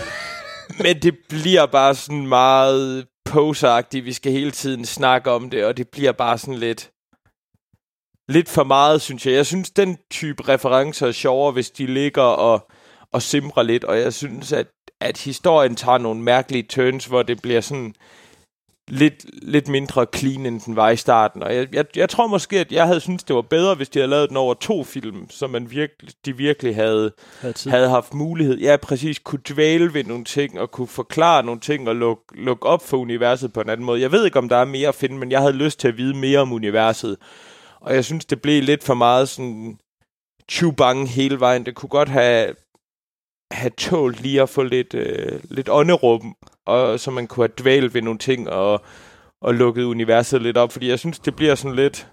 [0.83, 4.05] Men det bliver bare sådan meget poseagtigt.
[4.05, 6.89] Vi skal hele tiden snakke om det, og det bliver bare sådan lidt
[8.29, 9.33] lidt for meget, synes jeg.
[9.33, 12.71] Jeg synes, den type referencer er sjovere, hvis de ligger og,
[13.11, 14.67] og simrer lidt, og jeg synes, at,
[15.01, 17.95] at historien tager nogle mærkelige turns, hvor det bliver sådan
[18.87, 21.43] lidt, lidt mindre clean, end den var i starten.
[21.43, 23.99] Og jeg, jeg, jeg tror måske, at jeg havde synes det var bedre, hvis de
[23.99, 27.71] havde lavet den over to film, så man virkelig, de virkelig havde, Havde tid.
[27.71, 31.89] havde haft mulighed, ja præcis, kunne dvæle ved nogle ting, og kunne forklare nogle ting,
[31.89, 34.01] og lukke luk op for universet på en anden måde.
[34.01, 35.97] Jeg ved ikke, om der er mere at finde, men jeg havde lyst til at
[35.97, 37.17] vide mere om universet.
[37.83, 39.77] Og jeg synes, det blev lidt for meget sådan
[40.51, 41.65] chubang hele vejen.
[41.65, 42.55] Det kunne godt have,
[43.51, 47.93] have tålt lige at få lidt, øh, lidt ånderum, og så man kunne have dvælt
[47.93, 48.81] ved nogle ting, og,
[49.41, 52.07] og lukket universet lidt op, fordi jeg synes, det bliver sådan lidt...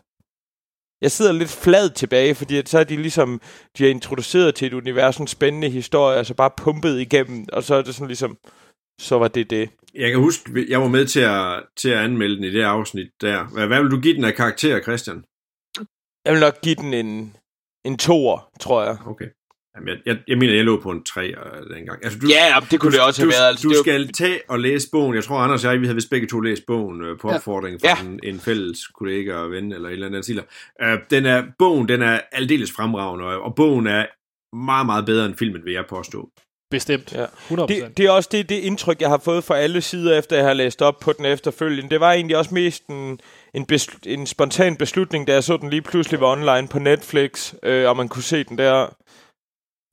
[1.02, 3.40] Jeg sidder lidt flad tilbage, fordi at så er de ligesom,
[3.78, 7.74] de er introduceret til et univers, en spændende historie, altså bare pumpet igennem, og så
[7.74, 8.36] er det sådan ligesom,
[9.00, 9.70] så var det det.
[9.94, 13.08] Jeg kan huske, jeg var med til at, til at anmelde den i det afsnit
[13.20, 13.44] der.
[13.44, 15.24] Hvad, hvad vil du give den af karakter, Christian?
[16.24, 17.36] Jeg vil nok give den en,
[17.84, 18.96] en toer, tror jeg.
[19.06, 19.26] Okay.
[19.76, 21.22] Jamen, jeg, jeg, jeg mener, jeg lå på en 3
[21.74, 22.04] dengang.
[22.04, 23.48] Altså, du, Ja, det kunne du, det også have du, været.
[23.48, 25.14] Altså, du er jo- skal tage og læse bogen.
[25.14, 27.34] Jeg tror, Anders og jeg, vi havde vist begge to læst bogen øh, på Ja.
[27.34, 28.08] opfordring fra Ja.
[28.08, 30.42] en, en fælles kollega og ven, eller et eller andet siger.
[30.82, 34.06] Øh, den er, bogen, den er aldeles fremragende, og, og bogen er
[34.56, 36.28] meget, meget bedre end filmen, vil jeg påstå.
[36.70, 37.12] Bestemt.
[37.12, 37.24] Ja.
[37.24, 37.66] 100%.
[37.66, 40.44] Det, det er også det, det indtryk, jeg har fået fra alle sider, efter jeg
[40.46, 41.90] har læst op på den efterfølgende.
[41.90, 43.20] Det var egentlig også mest en,
[43.54, 47.54] en, besl- en spontan beslutning, da jeg så den lige pludselig var online på Netflix,
[47.62, 48.86] øh, og man kunne se den der.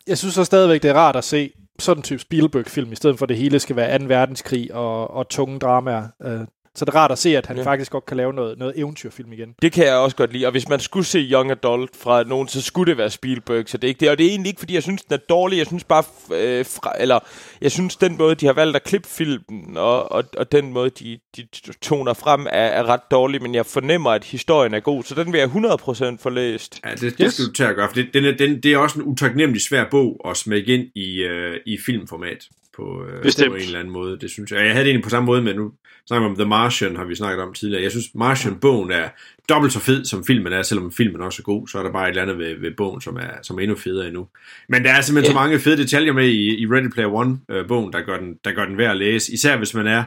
[0.08, 3.18] Jeg synes så stadigvæk, det er rart at se sådan en type Spielberg-film, i stedet
[3.18, 4.06] for at det hele skal være 2.
[4.06, 6.08] verdenskrig og, og tunge dramaer.
[6.24, 6.40] Øh,
[6.78, 7.64] så det er rart at se, at han Ja.
[7.64, 9.54] faktisk godt kan lave noget, noget eventyrfilm igen.
[9.62, 10.46] Det kan jeg også godt lide.
[10.46, 13.64] Og hvis man skulle se Young Adult fra nogen, så skulle det være Spielberg.
[13.70, 14.10] Så det er ikke det.
[14.10, 15.58] Og det er egentlig ikke, fordi jeg synes, den er dårlig.
[15.58, 16.04] Jeg synes bare,
[16.34, 17.20] øh, fra, eller
[17.62, 20.90] jeg synes, den måde, de har valgt at klippe filmen, og, og, og den måde,
[20.90, 21.48] de, de
[21.82, 23.42] toner frem, er, er ret dårlig.
[23.42, 25.04] Men jeg fornemmer, at historien er god.
[25.04, 26.80] Så den vil jeg 100% få læst.
[26.86, 27.34] Ja, det, det Yes.
[27.34, 29.62] skal du til at gøre, for det, den er, den, det er også en utaknemmelig
[29.62, 32.44] svær bog at smække ind i, øh, i filmformat
[32.78, 34.18] på, øh, på en eller anden måde.
[34.20, 34.66] Det synes jeg.
[34.66, 35.72] Jeg havde det egentlig på samme måde, men nu
[36.08, 37.84] snakker vi om The Martian, har vi snakket om tidligere.
[37.84, 39.10] Jeg synes, Martian-bogen er
[39.50, 42.06] dobbelt så fed, som filmen er, selvom filmen også er god, så er der bare
[42.06, 44.28] et eller andet ved, ved bogen, som er, som er endnu federe endnu.
[44.70, 48.02] Men der er simpelthen så mange fede detaljer med i, i Ready Player One-bogen, der,
[48.02, 50.04] gør den, der gør den værd at læse, især hvis man er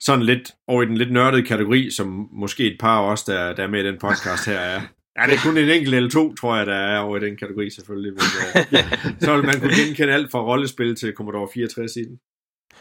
[0.00, 3.52] sådan lidt over i den lidt nørdede kategori, som måske et par af os, der,
[3.52, 4.80] der er med i den podcast her, er.
[5.16, 7.36] Ja, det er kun en enkelt eller to, tror jeg, der er over i den
[7.36, 8.12] kategori selvfølgelig.
[8.12, 8.80] Men, uh,
[9.22, 12.18] så vil man kunne genkende alt fra rollespil til Commodore 64 i den.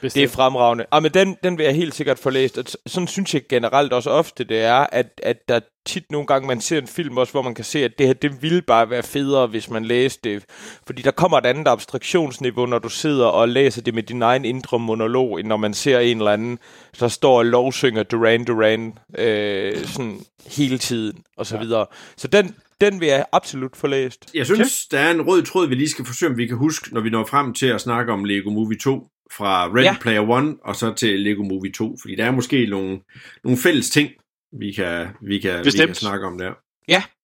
[0.01, 0.85] Det er fremragende.
[0.91, 2.57] Ah, men den, den vil jeg helt sikkert få læst.
[2.57, 6.47] Og sådan synes jeg generelt også ofte, det er, at, at der tit nogle gange,
[6.47, 8.89] man ser en film også, hvor man kan se, at det her, det ville bare
[8.89, 10.43] være federe, hvis man læste det.
[10.85, 14.45] Fordi der kommer et andet abstraktionsniveau, når du sidder og læser det med din egen
[14.45, 16.59] indre monolog, end når man ser en eller anden,
[16.99, 21.61] der står og lovsynger Duran Duran øh, sådan hele tiden, og så ja.
[21.61, 21.85] videre.
[22.17, 24.31] Så den, den vil jeg absolut få læst.
[24.33, 26.93] Jeg synes, der er en rød tråd, vi lige skal forsøge, om vi kan huske,
[26.93, 29.07] når vi når frem til at snakke om Lego Movie 2,
[29.37, 29.91] fra Ready Ja.
[29.91, 29.97] ja.
[30.01, 32.99] Player One og så til Lego Movie 2, fordi der er måske nogle,
[33.43, 34.11] nogle fælles ting,
[34.59, 36.53] vi kan, vi kan, vi kan snakke om der.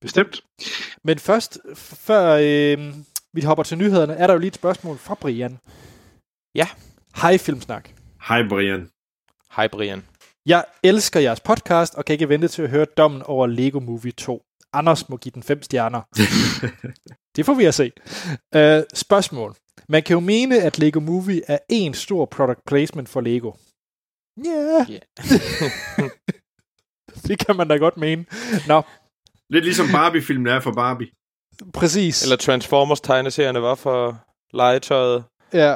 [0.01, 0.43] Bestemt.
[1.03, 2.93] Men først, før øh,
[3.33, 5.57] vi hopper til nyhederne, er der jo lige et spørgsmål fra Brian.
[6.55, 6.67] Ja.
[7.21, 7.89] Hej Filmsnak.
[8.27, 8.89] Hej Brian.
[9.55, 10.03] Hej Brian.
[10.45, 14.11] Jeg elsker jeres podcast, og kan ikke vente til at høre dommen over Lego Movie
[14.11, 14.43] 2.
[14.73, 16.01] Anders må give den fem stjerner.
[17.35, 17.91] det får vi at se.
[18.55, 19.55] Uh, spørgsmål.
[19.89, 23.51] Man kan jo mene, at Lego Movie er en stor product placement for Lego.
[24.45, 24.91] Ja, yeah.
[24.91, 24.99] Ja.
[27.27, 28.25] det kan man da godt mene.
[28.67, 28.81] Nå,
[29.49, 31.07] Lidt ligesom Barbie-filmen er for Barbie.
[31.73, 32.23] præcis.
[32.23, 34.23] Eller Transformers-tegneserierne var for
[34.53, 35.23] legetøjet.
[35.53, 35.75] Ja.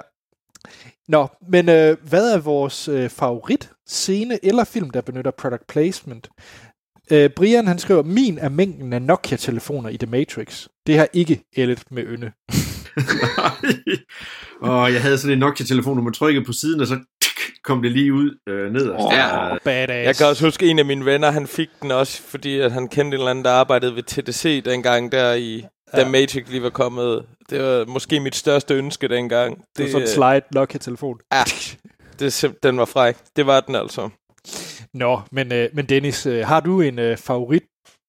[1.08, 6.30] Nå, men øh, hvad er vores øh, favorit scene eller film, der benytter product placement?
[7.12, 10.68] Øh, Brian han skriver, min er mængden af Nokia-telefoner i The Matrix.
[10.88, 12.32] Det har ikke ældet med ynde.
[14.62, 17.00] og jeg havde sådan en Nokia-telefon, hvor man trykkede på siden, og så
[17.64, 19.16] kom det lige ud øh, nederst.
[19.18, 19.58] Ja.
[19.64, 20.06] Badass.
[20.08, 22.88] Jeg kan også huske, en af mine venner, han fik den også, fordi at han
[22.88, 25.66] kendte en eller anden, der arbejdede ved TDC dengang der i...
[25.96, 26.10] Da Ja.
[26.10, 27.26] Matrix lige var kommet.
[27.50, 29.58] Det var måske mit største ønske dengang.
[29.58, 31.18] det var Det, sådan en slide Nokia-telefon.
[31.34, 31.44] ja,
[32.20, 33.16] det, den var fræk.
[33.36, 34.10] Det var den altså.
[34.94, 37.64] Nå, men, øh, men Dennis, øh, har du en øh, favorit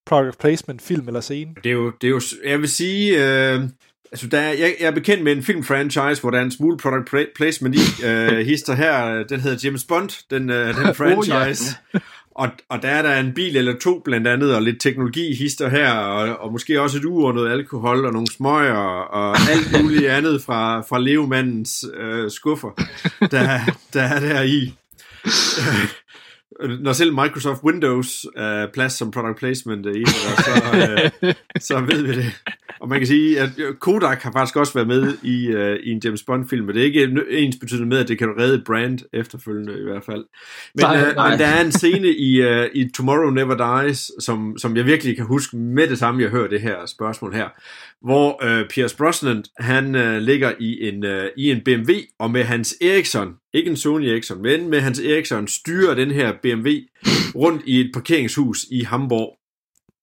[0.06, 1.54] product placement film eller scene?
[1.64, 3.60] Det er jo, det er jo jeg vil sige, øh,
[4.14, 6.76] altså der, er- jeg, jeg er bekendt med en filmfranchise, hvor der er en smule
[6.78, 8.04] product pla- placement i.
[8.06, 11.76] Øh, hister her, den hedder James Bond, den, øh, den franchise.
[12.36, 15.68] Og, og der er der en bil eller to blandt andet, og lidt teknologi hister
[15.68, 18.74] her, og, og måske også et ur og noget alkohol, og nogle smøger,
[19.10, 22.70] og alt muligt andet fra, fra levemandens øh, skuffer,
[23.30, 23.60] der,
[23.92, 24.74] der er der i.
[26.80, 32.12] Når selv Microsoft Windows er plads som product placement i så, øh, så ved vi
[32.14, 32.40] det.
[32.80, 33.50] Og man kan sige, at
[33.80, 36.86] Kodak har faktisk også været med i, øh, i en James Bond-film, men det er
[36.86, 40.24] ikke ens betydende med, at det kan redde brand efterfølgende i hvert fald.
[40.74, 41.30] Men, Nej, øh, nej.
[41.30, 45.16] men der er en scene i, øh, i Tomorrow Never Dies, som, som jeg virkelig
[45.16, 47.48] kan huske med det samme, jeg hører det her spørgsmål her,
[48.04, 52.44] hvor øh, Pierce Brosnan, han øh, ligger i en, øh, i en BMW, og med
[52.44, 56.68] hans Ericsson, ikke en Sony Ericsson, men med hans Ericsson, styrer den her BMW
[57.34, 59.38] rundt i et parkeringshus i Hamburg.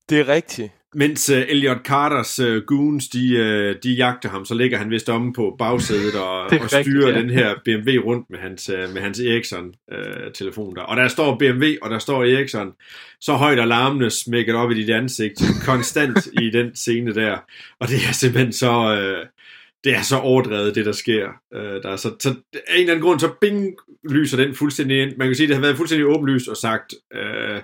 [0.10, 0.72] Det er rigtigt.
[0.96, 5.10] Mens uh, Elliot Carters uh, goons, de, uh, de jagter ham, så ligger han vist
[5.10, 7.22] omme på bagsædet og, og styrer rigtigt, ja.
[7.22, 10.82] den her BMW rundt med hans, uh, med hans Ericsson-telefon der.
[10.82, 12.72] Og der står BMW, og der står Ericsson,
[13.22, 17.38] så højt alarmene smækket op i dit ansigt, konstant i den scene der.
[17.80, 18.72] Og det er simpelthen så...
[18.72, 19.28] Uh,
[19.84, 21.28] det er så overdrevet, det der sker.
[21.56, 22.34] Uh, der er så, så af
[22.76, 23.76] en eller anden grund, så bing,
[24.10, 25.18] lyser den fuldstændig ind.
[25.18, 26.94] Man kan sige, det har været fuldstændig åbenlyst og sagt...
[27.16, 27.62] Uh,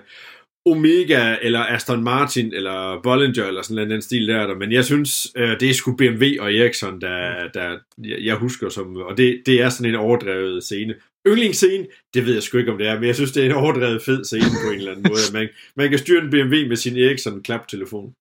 [0.70, 4.54] Omega, eller Aston Martin, eller Bollinger, eller sådan en den stil der, der.
[4.54, 8.96] men jeg synes, øh, det er sgu BMW og Ericsson, der, der jeg husker som,
[8.96, 10.94] og det, det er sådan en overdrevet scene.
[11.26, 13.56] Yndlingsscene, det ved jeg sgu ikke, om det er, men jeg synes, det er en
[13.56, 15.32] overdrevet fed scene på en eller anden måde.
[15.32, 18.12] Man, man kan styre en BMW med sin Ericsson klaptelefon.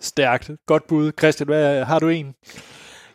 [0.00, 0.50] Stærkt.
[0.66, 1.12] Godt bud.
[1.18, 2.34] Christian, hvad, har du en?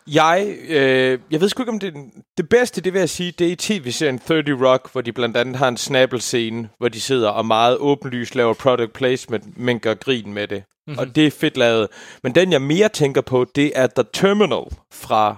[0.08, 2.02] Jeg, øh, jeg ved sgu ikke, om det er
[2.38, 5.38] det bedste, det vil jeg sige, det er i tv-serien 30 Rock, hvor de blandt
[5.38, 9.94] andet har en snabel-scene, hvor de sidder og meget åbenlyst laver product placement, men gør
[9.94, 10.64] grin med det.
[10.88, 11.00] Mm-hmm.
[11.00, 11.88] Og det er fedt lavet.
[12.24, 15.36] Men den, jeg mere tænker på, det er The Terminal fra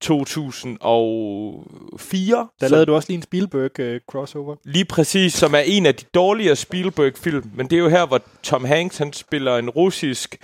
[0.00, 2.48] 2004.
[2.60, 4.56] Der lavede du også lige en Spielberg-crossover.
[4.64, 7.50] Lige præcis, som er en af de dårligere Spielberg-film.
[7.54, 10.36] Men det er jo her, hvor Tom Hanks han spiller en russisk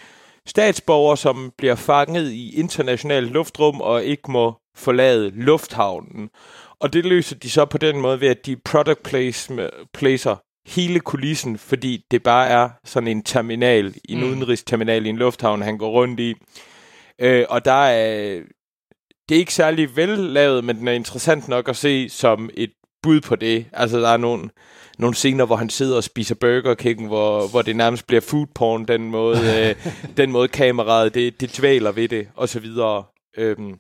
[0.46, 6.30] statsborger, som bliver fanget i internationalt luftrum og ikke må forlade lufthavnen.
[6.80, 10.36] Og det løser de så på den måde ved, at de product place, placer
[10.66, 14.24] hele kulissen, fordi det bare er sådan en terminal, en mm.
[14.24, 16.34] udenrigsterminal i en lufthavn, han går rundt i.
[17.18, 18.40] Øh, og der er...
[19.28, 22.72] Det er ikke særlig vellavet, men den er interessant nok at se som et
[23.02, 23.66] bud på det.
[23.72, 24.50] Altså, der er nogle,
[24.98, 28.46] nogle scener, hvor han sidder og spiser Burger King, hvor, hvor det nærmest bliver food
[28.54, 33.04] porn, den måde, øh, den måde kameraet, det, det dvæler ved det, og så videre.
[33.36, 33.74] Øhm.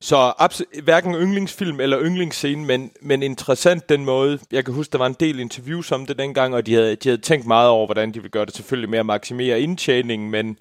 [0.00, 4.38] Så abs- hverken yndlingsfilm eller yndlingsscene, men, men interessant den måde.
[4.52, 7.08] Jeg kan huske, der var en del interviews om det dengang, og de havde, de
[7.08, 10.58] havde tænkt meget over, hvordan de ville gøre det selvfølgelig med at maksimere indtjeningen, men,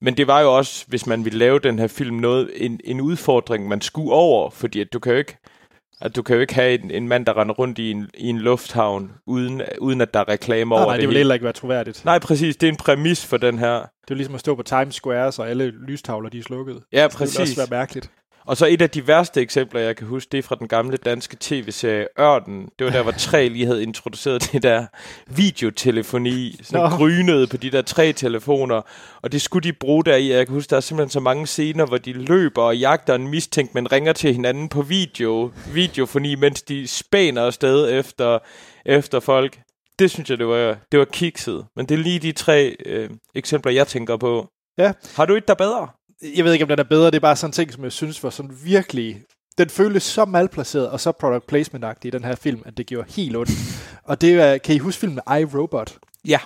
[0.00, 3.00] men det var jo også, hvis man ville lave den her film, noget, en, en
[3.00, 5.36] udfordring, man skulle over, fordi at du kan jo ikke,
[6.00, 8.26] at du kan jo ikke have en, en mand, der render rundt i en, i
[8.28, 11.34] en lufthavn, uden, uden at der er reklamer Nej, over nej, det det vil heller
[11.34, 12.04] ikke være troværdigt.
[12.04, 12.56] Nej, præcis.
[12.56, 13.72] Det er en præmis for den her.
[13.74, 16.80] Det er jo ligesom at stå på Times Square, så alle lystavler de er slukket.
[16.92, 17.38] Ja, Det vil præcis.
[17.40, 18.10] også være mærkeligt.
[18.48, 20.96] Og så et af de værste eksempler, jeg kan huske, det er fra den gamle
[20.96, 22.68] danske tv-serie Ørden.
[22.78, 24.86] Det var der, hvor tre lige havde introduceret det der
[25.26, 26.96] videotelefoni, sådan Nå.
[26.96, 28.82] grynede på de der tre telefoner.
[29.22, 30.32] Og det skulle de bruge der i.
[30.32, 33.28] Jeg kan huske, der er simpelthen så mange scener, hvor de løber og jagter en
[33.28, 38.38] mistænkt, men ringer til hinanden på video, videofoni, mens de spæner afsted efter,
[38.86, 39.58] efter folk.
[39.98, 41.66] Det synes jeg, det var, det var kikset.
[41.76, 44.48] Men det er lige de tre øh, eksempler, jeg tænker på.
[44.78, 44.92] Ja.
[45.16, 45.88] Har du et, der er bedre?
[46.22, 47.06] Jeg ved ikke, om den er bedre.
[47.06, 49.24] Det er bare sådan en ting, som jeg synes var sådan virkelig
[49.58, 53.12] den føles så malplaceret og så product placement i den her film, at det gjorde
[53.12, 53.50] helt ondt.
[54.04, 55.98] og det er, kan I huske filmen I, Robot?
[56.26, 56.40] Ja.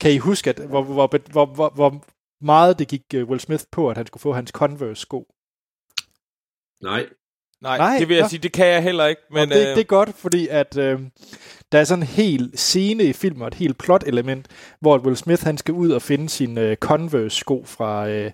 [0.00, 2.04] Kan I huske, at, hvor, hvor, hvor, hvor, hvor
[2.44, 5.26] meget det gik øh, Will Smith på, at han skulle få hans Converse-sko?
[6.82, 7.06] Nej.
[7.62, 8.28] Nej, Nej, det vil jeg nå.
[8.28, 9.22] sige, det kan jeg heller ikke.
[9.30, 11.00] Men, Men, det, øh, det er godt, fordi at øh,
[11.72, 14.46] der er sådan en hel scene i filmen, og et helt plot-element,
[14.80, 18.30] hvor Will Smith han skal ud og finde sin øh, Converse-sko fra, øh,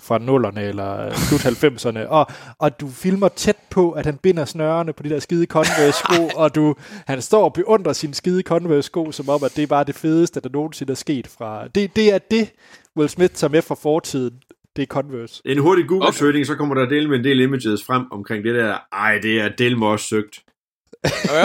[0.00, 2.26] fra nullerne eller øh, slut 90'erne, og,
[2.58, 6.54] og du filmer tæt på, at han binder snørene på de der skide Converse-sko, og
[6.54, 6.74] du,
[7.06, 10.40] han står og beundrer sin skide Converse-sko, som om, at det er bare det fedeste,
[10.40, 11.68] der nogensinde er sket fra...
[11.68, 12.52] Det, det er det,
[12.96, 14.40] Will Smith tager med fra fortiden.
[14.76, 15.42] Det er Converse.
[15.44, 18.78] En hurtig Google-søgning, så kommer der del med en del images frem omkring det der.
[18.92, 20.42] Ej, det er del med også søgt.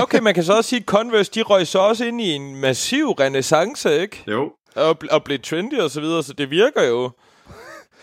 [0.02, 2.56] Okay, man kan så også sige, at Converse, de røg så også ind i en
[2.56, 4.24] massiv renaissance, ikke?
[4.28, 4.52] Jo.
[4.76, 7.12] Og, og blev trendy og så videre, så det virker jo.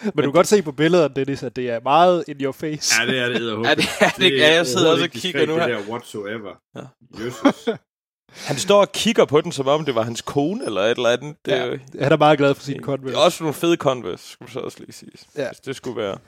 [0.05, 3.01] Men, du kan godt se på billederne, Dennis, at det er meget in your face.
[3.03, 3.65] Ja, det er det, edderhug.
[3.69, 4.39] Ja, det er det.
[4.39, 5.67] Ja, jeg sidder også og kigger nu her.
[5.67, 6.51] Det der whatsoever.
[6.77, 6.81] Ja.
[7.19, 7.25] Ja.
[7.25, 7.69] Jesus.
[8.49, 11.09] Han står og kigger på den, som om det var hans kone eller et eller
[11.09, 11.37] andet.
[11.45, 13.17] Det, er, jo- Han er meget glad for sin det Converse.
[13.17, 15.11] er også nogle fede Converse, skulle så også lige sige.
[15.37, 15.49] Ja.
[15.49, 16.19] Hvis det skulle være.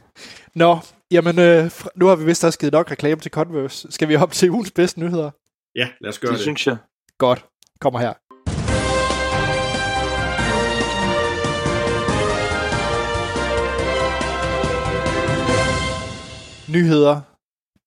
[0.55, 0.79] Nå,
[1.11, 3.89] jamen øh, nu har vi vist også givet nok reklame til Converse.
[3.93, 5.31] Skal vi op til ugens bedste nyheder?
[5.77, 6.43] Ja, lad os gøre Det det.
[6.43, 6.77] synes jeg.
[7.19, 7.45] Godt,
[7.81, 8.13] kommer her.
[16.75, 17.21] Nyheder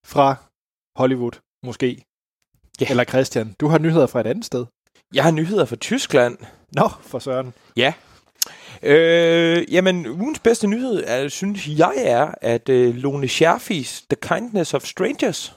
[0.06, 0.36] fra
[0.96, 1.32] Hollywood,
[1.66, 2.06] måske.
[2.82, 2.86] Ja.
[2.90, 4.66] Eller Christian, du har nyheder fra et andet sted.
[5.14, 6.38] Jeg har nyheder fra Tyskland.
[6.72, 7.54] Nå, for søren.
[8.84, 14.74] Øh, jamen, ugens bedste nyhed, er, synes jeg er, at øh, Lone Scherfis The Kindness
[14.74, 15.56] of Strangers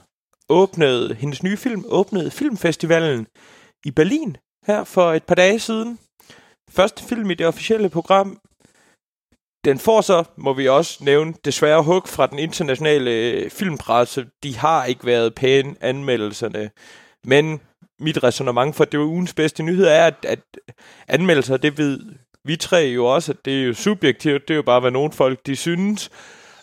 [0.49, 3.27] åbnede, hendes nye film åbnede filmfestivalen
[3.85, 5.99] i Berlin her for et par dage siden.
[6.69, 8.39] Første film i det officielle program.
[9.65, 14.25] Den får så, må vi også nævne, desværre hug fra den internationale øh, filmpresse.
[14.43, 16.69] De har ikke været pæne anmeldelserne.
[17.23, 17.61] Men
[17.99, 20.39] mit resonemang for, det var ugens bedste nyhed, er, at, at
[21.07, 21.99] anmeldelser, det ved
[22.43, 25.11] vi tre jo også, at det er jo subjektivt, det er jo bare, hvad nogle
[25.11, 26.09] folk de synes.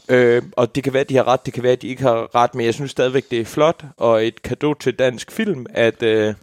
[0.09, 2.03] Øh, og det kan være, at de har ret, det kan være, at de ikke
[2.03, 5.67] har ret, men jeg synes stadigvæk, det er flot, og et kado til dansk film,
[5.71, 6.35] at, øh,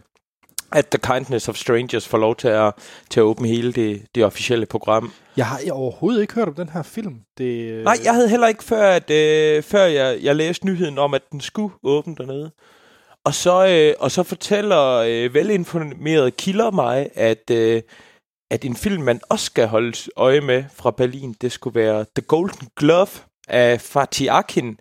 [0.72, 2.74] at The Kindness of Strangers får lov til at,
[3.10, 5.12] til at åbne hele det, det officielle program.
[5.36, 7.20] Jeg har overhovedet ikke hørt om den her film.
[7.38, 10.98] Det, øh, Nej, jeg havde heller ikke før, at, øh, før jeg, jeg læste nyheden
[10.98, 12.50] om, at den skulle åbne dernede.
[13.24, 17.82] Og så, øh, og så fortæller øh, velinformerede kilder mig, at, øh,
[18.50, 22.26] at en film, man også skal holde øje med fra Berlin, det skulle være The
[22.26, 23.08] Golden Glove
[23.48, 24.78] af Fatih Akin,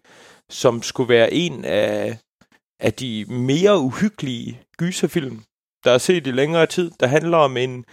[0.50, 2.18] som skulle være en af,
[2.80, 5.44] af de mere uhyggelige gyserfilm,
[5.86, 7.86] der er set i længere tid, der handler om en,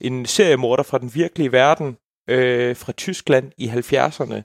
[0.00, 1.96] en seriemorder fra den virkelige verden
[2.30, 4.42] øh, fra Tyskland i 70'erne.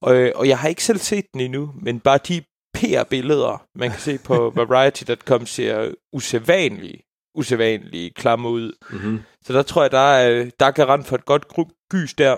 [0.00, 2.42] Og, øh, og jeg har ikke selv set den endnu, men bare de
[2.74, 7.02] PR-billeder, man kan se på Variety.com, ser usædvanligt,
[7.34, 8.72] usædvanligt klamme ud.
[8.90, 9.20] Mm-hmm.
[9.44, 11.44] Så der tror jeg, der er, der er garant for et godt
[11.90, 12.36] gys der.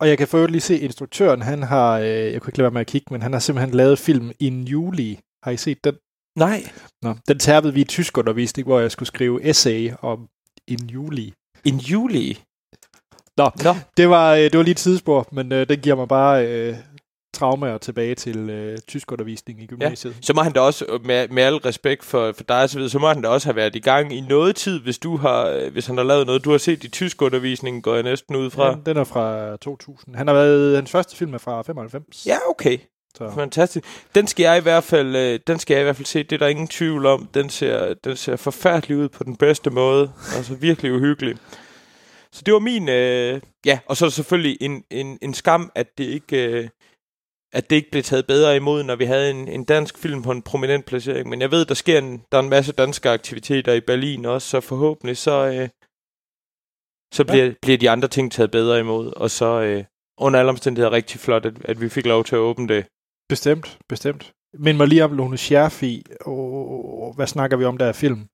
[0.00, 2.70] Og jeg kan for lige se, instruktøren, han har, øh, jeg kunne ikke lade være
[2.70, 5.20] med at kigge, men han har simpelthen lavet film in juli.
[5.42, 5.94] Har I set den?
[6.36, 6.68] Nej,
[7.02, 10.28] Nå, den tærpede vi i tyskundervisning, hvor jeg skulle skrive essay om
[10.68, 11.32] in juli.
[11.64, 12.38] en juli.
[13.36, 13.50] Nå.
[13.64, 13.74] Nå.
[13.96, 16.76] Det var, øh, det var lige et tidsspor, men øh, den giver mig bare øh,
[17.34, 20.10] traumer tilbage til øh, tyskundervisning i gymnasiet.
[20.10, 20.16] Ja.
[20.22, 22.90] Så må han da også, med, med al respekt for, for dig og så videre,
[22.90, 25.46] så må han da også have været i gang i noget tid, hvis du har,
[25.46, 28.36] øh, hvis han har lavet noget, du har set i tysk undervisning, går jeg næsten
[28.36, 28.74] ud fra.
[28.74, 30.14] Den, den er fra 2000.
[30.16, 32.26] Han har været, hans første film er fra 95.
[32.26, 32.78] Ja, okay.
[33.16, 33.32] Så.
[33.34, 33.86] Fantastisk.
[34.14, 36.22] Den skal jeg i hvert fald, øh, den skal jeg i hvert fald se.
[36.22, 37.28] Det er der ingen tvivl om.
[37.34, 40.12] Den ser, den ser forfærdelig ud på den bedste måde.
[40.36, 41.36] Altså virkelig uhyggelig.
[42.32, 42.88] Så det var min...
[42.88, 46.48] Øh, ja, og så er der selvfølgelig en, en, en skam, at det ikke...
[46.48, 46.68] Øh,
[47.52, 50.30] at det ikke blev taget bedre imod, når vi havde en, en dansk film på
[50.30, 51.28] en prominent placering.
[51.28, 54.48] Men jeg ved, der sker en, der er en masse danske aktiviteter i Berlin også,
[54.48, 55.68] så forhåbentlig så, øh,
[57.14, 57.52] så bliver, ja.
[57.62, 59.12] bliver de andre ting taget bedre imod.
[59.16, 59.84] Og så øh,
[60.18, 62.86] under alle omstændigheder rigtig flot, at, at vi fik lov til at åbne det.
[63.28, 64.32] Bestemt, bestemt.
[64.58, 66.04] Men mig lige om Lone Scherfi.
[66.26, 68.28] Oh, hvad snakker vi om der af film?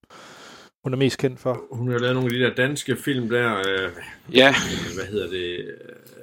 [0.83, 1.65] Hun er mest kendt for.
[1.71, 3.57] Hun har lavet nogle af de der danske film der.
[3.57, 3.91] Øh,
[4.33, 4.53] Ja.
[4.95, 5.49] hvad hedder det?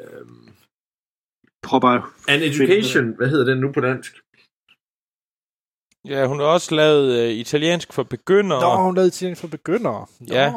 [0.01, 0.27] Øh,
[1.63, 2.15] Propper.
[2.29, 3.17] An Education.
[3.17, 4.13] Hvad hedder den nu på dansk?
[6.05, 8.61] Ja, hun har også lavet øh, italiensk for begyndere.
[8.61, 10.07] Nå, hun lavede italiensk for begyndere.
[10.21, 10.35] Nå.
[10.35, 10.53] Ja.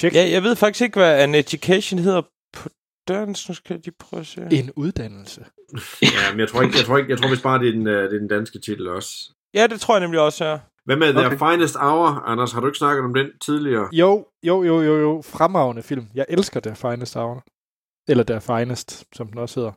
[0.00, 0.14] Check.
[0.14, 2.22] Ja, jeg ved faktisk ikke, hvad an education hedder
[3.08, 3.48] dansk.
[3.48, 4.48] Nu skal de prøve at se.
[4.52, 5.44] En uddannelse.
[6.02, 7.86] Ja, men jeg tror ikke, jeg tror ikke, jeg tror vist bare, det er den,
[7.86, 9.32] øh, det er den danske titel også.
[9.54, 10.58] Ja, det tror jeg nemlig også, ja.
[10.84, 11.28] Hvad med okay.
[11.28, 12.52] The Finest Hour, Anders?
[12.52, 13.88] Har du ikke snakket om den tidligere?
[13.92, 15.22] Jo, jo, jo, jo, jo.
[15.22, 16.06] Fremragende film.
[16.14, 17.44] Jeg elsker The Finest Hour.
[18.10, 19.72] Eller The Finest, som den også hedder.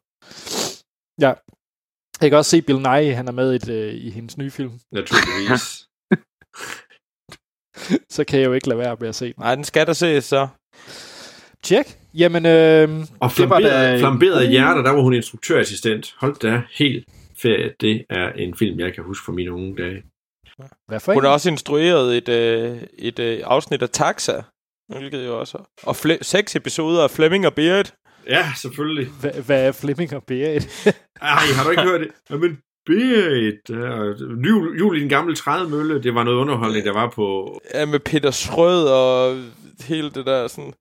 [1.22, 1.34] Ja.
[2.22, 4.52] Jeg kan også se Bill Nye, han er med i, et, øh, i hendes nye
[4.52, 4.80] film.
[4.92, 5.88] Naturligvis.
[8.16, 9.36] Så kan jeg jo ikke lade være med at se den.
[9.38, 10.48] Nej, den skal der ses så.
[11.64, 12.01] Tjek.
[12.14, 12.90] Jamen, øh,
[13.20, 16.16] Og flamberet, en flamberet god- hjerter, der var hun instruktørassistent.
[16.20, 17.06] Hold da helt
[17.42, 17.74] ferie.
[17.82, 20.04] Det er en film, jeg kan huske fra mine unge dage.
[20.88, 21.26] hvad for Hun en?
[21.26, 24.42] har også instrueret et, øh, et øh, afsnit af Taxa,
[24.98, 25.64] hvilket jo også er.
[25.84, 27.94] Og fle- seks episoder af Fleming og Beard.
[28.28, 29.08] Ja, selvfølgelig.
[29.22, 30.68] Hvad, hvad er Fleming og Berit?
[31.22, 32.10] Ej, har du ikke hørt det?
[32.30, 33.70] Jamen, Berit.
[34.50, 37.60] Jul, jul i den gamle trædemølle, det var noget underholdning, der var på...
[37.74, 39.38] Ja, med Peter Schrød og
[39.88, 40.74] hele det der sådan...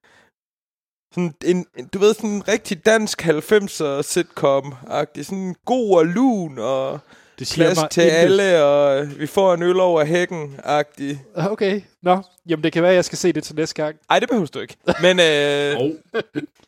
[1.14, 5.24] Sådan en, du ved, sådan en rigtig dansk 90'er sitcom-agtig.
[5.24, 6.98] Sådan god og lun og
[7.38, 11.18] Det siger plads mig til alle, og vi får en øl over hækken-agtig.
[11.50, 12.22] Okay, nå.
[12.46, 13.96] Jamen, det kan være, at jeg skal se det til næste gang.
[14.10, 14.76] Ej, det behøver du ikke.
[15.02, 15.90] Men øh, Åh, oh,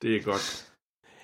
[0.02, 0.64] det er godt.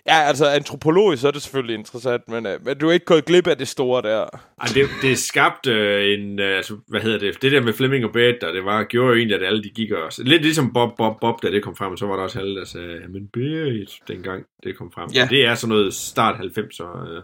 [0.08, 3.24] Ja, altså antropologisk, så er det selvfølgelig interessant, men, øh, men du er ikke gået
[3.24, 4.26] glip af det store der.
[4.60, 8.04] Ej, det, det skabte øh, en, øh, altså, hvad hedder det, det der med Fleming
[8.04, 10.22] og Berit, der, det var, gjorde jo egentlig, at alle de gik også.
[10.22, 12.64] Lidt ligesom Bob, Bob, Bob, da det kom frem, så var der også alle, der
[12.64, 15.10] sagde, men Berit, dengang det kom frem.
[15.14, 15.26] Ja.
[15.30, 17.10] Det er sådan noget start 90'er.
[17.10, 17.22] Øh.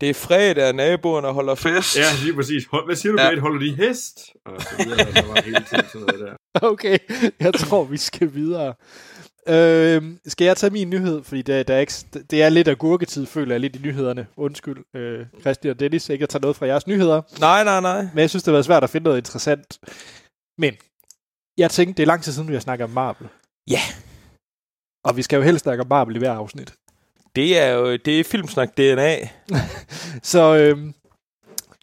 [0.00, 1.98] Det er fredag, og naboerne holder fest.
[1.98, 2.64] Ja, lige præcis.
[2.70, 3.28] Hold, hvad siger du, Ja.
[3.28, 3.40] Berit?
[3.40, 4.18] Holder de hest?
[4.46, 6.34] Og så videre, og så var hele tiden sådan noget der.
[6.72, 6.98] Okay,
[7.40, 8.74] jeg tror, vi skal videre.
[9.48, 11.22] Øh, skal jeg tage min nyhed?
[11.22, 11.92] Fordi det, der er ikke,
[12.30, 14.26] det er lidt af gurketid, føler jeg lidt i nyhederne.
[14.36, 17.22] Undskyld, øh, Christian og Dennis, ikke at tage noget fra jeres nyheder.
[17.40, 18.02] Nej, nej, nej.
[18.02, 19.78] Men jeg synes, det har været svært at finde noget interessant.
[20.58, 20.74] Men
[21.58, 23.28] jeg tænkte, det er lang tid siden, vi har snakket om Marvel.
[23.70, 23.80] Ja.
[25.04, 26.74] Og vi skal jo helst snakke om Marvel i hver afsnit.
[27.36, 29.16] Det er jo det er filmsnak DNA.
[30.32, 30.92] Så øh,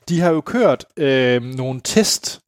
[0.09, 2.41] de har jo kørt øh, nogle test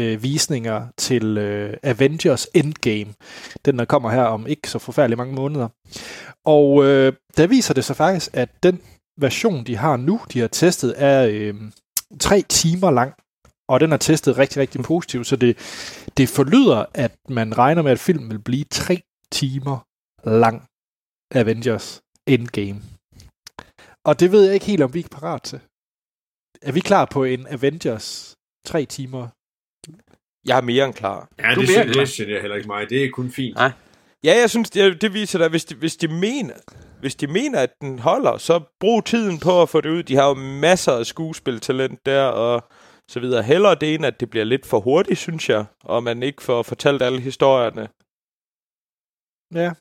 [0.00, 3.14] øh, visninger til øh, Avengers Endgame.
[3.64, 5.68] Den der kommer her om ikke så forfærdelig mange måneder.
[6.44, 8.80] Og øh, der viser det sig faktisk, at den
[9.20, 11.54] version, de har nu, de har testet, er øh,
[12.20, 13.12] tre timer lang.
[13.68, 15.26] Og den er testet rigtig, rigtig positivt.
[15.26, 15.58] Så det,
[16.16, 19.86] det forlyder, at man regner med, at filmen vil blive tre timer
[20.24, 20.64] lang.
[21.34, 22.82] Avengers Endgame.
[24.04, 25.60] Og det ved jeg ikke helt, om vi er parat til.
[26.62, 28.34] Er vi klar på en Avengers
[28.66, 29.28] tre timer?
[30.46, 31.28] Jeg er mere end klar.
[31.38, 32.02] Ja, Du er det, synes, klar.
[32.04, 32.90] det synes jeg heller ikke mig.
[32.90, 33.54] Det er kun fint.
[33.56, 33.72] Nej.
[34.24, 36.54] Ja, jeg synes, det, det viser dig, hvis de, hvis de mener,
[37.00, 40.02] hvis de mener, at den holder, så brug tiden på at få det ud.
[40.02, 42.64] De har jo masser af skuespiltalent der, og
[43.08, 43.42] så videre.
[43.42, 46.62] Hellere det end, at det bliver lidt for hurtigt, synes jeg, og man ikke får
[46.62, 47.88] fortalt alle historierne.
[49.54, 49.72] Ja.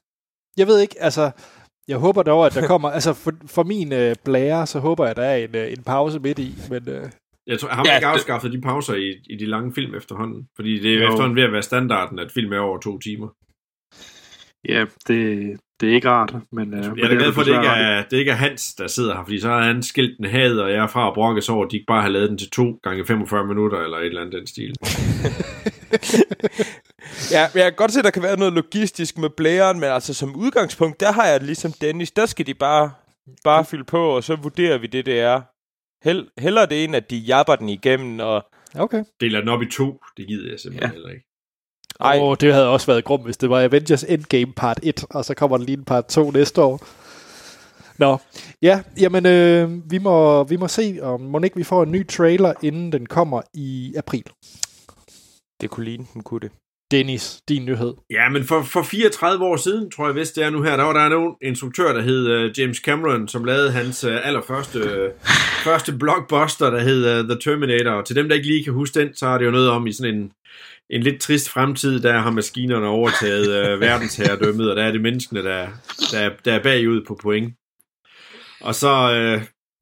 [0.58, 1.32] Jeg ved ikke, altså...
[1.88, 2.90] Jeg håber dog, at der kommer...
[2.98, 5.84] altså, for, for min øh, blære, så håber jeg, at der er en, øh, en
[5.84, 6.56] pause midt i.
[6.70, 7.12] Men øh,
[7.50, 9.96] Jeg tror, har man Ja, ikke det- afskaffet de pauser i, i de lange film
[9.96, 10.48] efterhånden?
[10.56, 13.28] Fordi det er jo efterhånden ved at være standarden, at film er over to timer.
[14.70, 16.74] Ja, det, det er ikke rart, men...
[16.74, 18.88] Uh, Jeg er da glad for, at det ikke er, det ikke er Hans, der
[18.88, 21.42] sidder her, fordi så har han skilt den had, og jeg er fra at brokke
[21.42, 23.98] sig over, at de ikke bare har lavet den til to gange 45 minutter, eller
[23.98, 24.74] et eller andet den stil.
[27.32, 29.90] Ja, men jeg kan godt se, at der kan være noget logistisk med blæren, men
[29.90, 32.92] altså som udgangspunkt, der har jeg det ligesom Dennis, der skal de bare,
[33.44, 35.42] bare fylde på, og så vurderer vi det, det er.
[36.04, 38.46] Hell, hellere det end, at de japper den igennem, og
[38.76, 39.04] okay.
[39.22, 40.94] Deler den op i to, det gider jeg simpelthen ja.
[40.94, 41.26] heller ikke.
[42.00, 45.26] ej, Åh, det havde også været grum, hvis det var Avengers Endgame part 1, og
[45.26, 46.86] så kommer der lige en part 2 næste år.
[47.98, 48.18] Nå,
[48.62, 52.08] ja, jamen, øh, vi, må, vi må se, om må ikke vi får en ny
[52.08, 54.24] trailer, inden den kommer i april.
[55.62, 56.52] det kunne ligne, den kunne det.
[56.92, 57.94] Dennis, din nyhed.
[58.10, 60.84] Ja, men for, for 34 år siden, tror jeg vist det er nu her, der
[60.84, 65.12] var der en instruktør, der hed uh, James Cameron, som lavede hans uh, allerførste uh,
[65.64, 67.92] første blockbuster, der hed uh, The Terminator.
[67.92, 69.88] Og til dem, der ikke lige kan huske den, så er det jo noget om
[69.88, 70.32] i sådan en,
[70.90, 75.44] en lidt trist fremtid, der har maskinerne overtaget uh, verdensherredømmet, og der er det menneskene,
[75.44, 75.68] der,
[76.12, 77.54] der, er- der er bagud på point.
[78.62, 78.90] Og så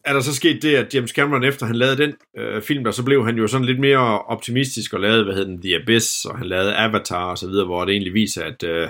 [0.08, 2.92] er der så sket det, at James Cameron, efter han lavede den øh, film, der
[2.92, 6.26] så blev han jo sådan lidt mere optimistisk og lavede, hvad hed den, The Abyss,
[6.26, 8.90] og han lavede Avatar og så videre, hvor det egentlig viser, at øh,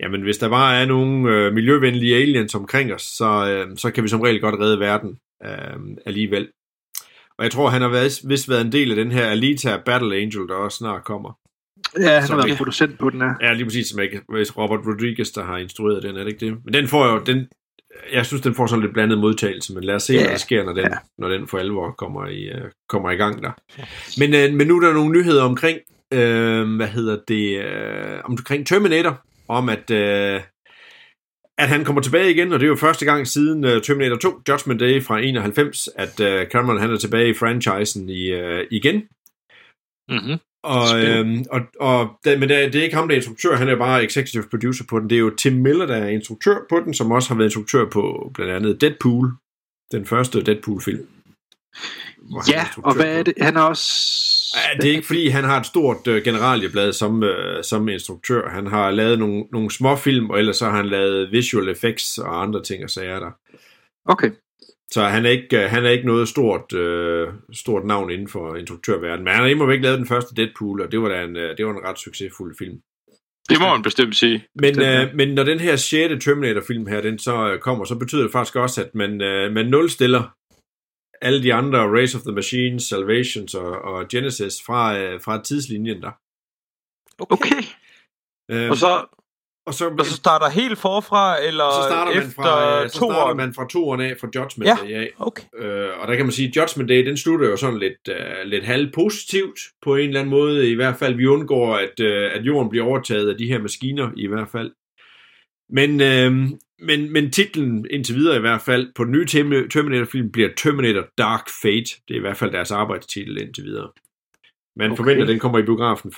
[0.00, 4.04] jamen, hvis der bare er nogle øh, miljøvenlige aliens omkring os, så, øh, så kan
[4.04, 6.48] vi som regel godt redde verden øh, alligevel.
[7.38, 10.16] Og jeg tror, han har været, vist været en del af den her Alita Battle
[10.16, 11.38] Angel, der også snart kommer.
[12.00, 13.34] Ja, han har været producent på den her.
[13.40, 16.46] Ja, lige præcis som ikke, hvis Robert Rodriguez, der har instrueret den, er det ikke
[16.46, 16.58] det?
[16.64, 17.48] Men den får jo, den,
[18.12, 20.20] jeg synes, den får sådan lidt blandet modtagelse, men lad os se, Ja.
[20.20, 20.96] hvad der sker, når den, Ja.
[21.18, 23.50] når den for alvor kommer i, øh, kommer i gang der.
[24.20, 25.78] Men, øh, men nu er der nogle nyheder omkring,
[26.14, 30.40] øh, hvad hedder det, øh, omkring Terminator, om at, øh,
[31.58, 34.40] at han kommer tilbage igen, og det er jo første gang siden uh, Terminator 2,
[34.48, 38.96] Judgment Day fra 91, at uh, Cameron han er tilbage i franchisen i, uh, igen.
[40.08, 40.38] Mm-hmm.
[40.68, 43.68] Og, øhm, og, og det, men det, det er ikke ham, der er instruktør, han
[43.68, 45.10] er bare executive producer på den.
[45.10, 47.84] Det er jo Tim Miller, der er instruktør på den, som også har været instruktør
[47.84, 49.32] på blandt andet Deadpool,
[49.92, 51.06] den første Deadpool-film.
[52.48, 53.34] Ja, og hvad er det?
[53.40, 54.16] Han er også...
[54.56, 58.48] Ja, det er ikke fordi, han har et stort øh, generalieblad som, øh, som instruktør.
[58.48, 62.18] Han har lavet nogle, nogle små film, og ellers så har han lavet visual effects
[62.18, 63.30] og andre ting og sager der.
[64.04, 64.30] Okay.
[64.90, 68.56] Så han er ikke, øh, han er ikke noget stort, øh, stort navn inden for
[68.56, 69.24] instruktørverdenen.
[69.24, 71.56] Men han har imod ikke lavet den første Deadpool, og det var, da en, øh,
[71.56, 72.80] det var en ret succesfuld film.
[73.48, 74.44] Det må man bestemt sige.
[74.54, 75.04] Men, Bestemt, ja.
[75.04, 76.24] øh, men når den her 6.
[76.24, 79.66] Terminator-film her, den så øh, kommer, så betyder det faktisk også, at man, øh, man
[79.66, 80.22] nulstiller
[81.22, 86.02] alle de andre Race of the Machines, Salvations og, og Genesis fra, øh, fra tidslinjen
[86.02, 86.10] der.
[87.18, 87.62] Okay.
[88.50, 89.06] Øh, Og så,
[89.68, 92.96] og så, og så starter helt forfra, eller så starter man efter fra, øh, så
[92.96, 94.76] starter man fra toeren af, fra Judgment Ja.
[94.82, 95.10] Day af.
[95.18, 95.42] Okay.
[95.58, 98.44] Øh, og der kan man sige, at Judgment Day, den slutter jo sådan lidt, øh,
[98.44, 100.70] lidt halvpositivt på en eller anden måde.
[100.70, 104.10] I hvert fald, vi undgår, at, øh, at jorden bliver overtaget af de her maskiner,
[104.16, 104.70] i hvert fald.
[105.70, 106.32] Men, øh,
[106.80, 111.04] men, men titlen indtil videre i hvert fald på den nye Term- Terminator-film bliver Terminator
[111.18, 111.90] Dark Fate.
[112.08, 113.88] Det er i hvert fald deres arbejdstitel indtil videre.
[114.78, 114.96] Man okay.
[114.96, 116.12] forventer, at den kommer i biografen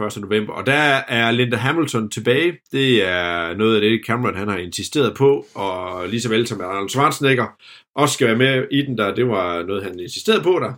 [0.00, 0.16] 1.
[0.16, 0.20] 1.
[0.20, 0.52] november.
[0.52, 0.72] Og der
[1.08, 2.58] er Linda Hamilton tilbage.
[2.72, 5.46] Det er noget af det, Cameron han har insisteret på.
[5.54, 7.46] Og lige så vel som Arnold Schwarzenegger
[7.94, 9.14] også skal være med i den der.
[9.14, 10.72] Det var noget, han insisterede på der.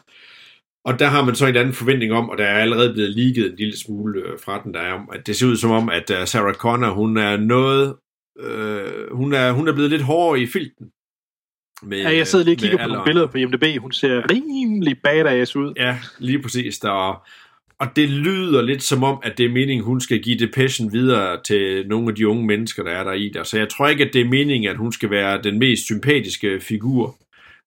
[0.85, 3.51] Og der har man så en anden forventning om, og der er allerede blevet ligget
[3.51, 5.89] en lille smule øh, fra den, der er om, at det ser ud som om,
[5.89, 7.95] at uh, Sarah Connor, hun er noget,
[8.41, 10.87] øh, hun, er, hun er blevet lidt hårdere i filten.
[11.83, 13.81] Med, Ja, jeg sidder lige og kigger på nogle billeder på IMDb.
[13.81, 15.73] Hun ser rimelig badass ud.
[15.77, 16.79] Ja, lige præcis.
[16.79, 17.23] Der,
[17.79, 21.43] og det lyder lidt som om, at det er meningen, hun skal give depression videre
[21.45, 23.43] til nogle af de unge mennesker, der er der i der.
[23.43, 26.61] Så jeg tror ikke, at det er meningen, at hun skal være den mest sympatiske
[26.61, 27.17] figur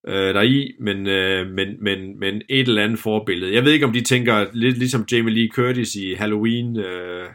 [0.08, 3.54] øh, der i, men, øh, men, men, men et eller andet forbillede.
[3.54, 7.26] Jeg ved ikke, om de tænker lidt ligesom Jamie Lee Curtis i Halloween, øh,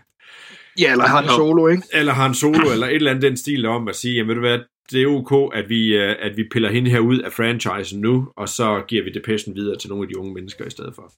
[0.81, 1.83] Ja, eller Han Solo, ikke?
[1.93, 4.41] eller Han Solo, eller et eller andet den stil om at sige, jamen ved du
[4.41, 4.59] hvad,
[4.93, 8.29] det er ok, at vi, øh, at vi piller hende her ud af franchisen nu,
[8.37, 11.13] og så giver vi depression videre til nogle af de unge mennesker i stedet for.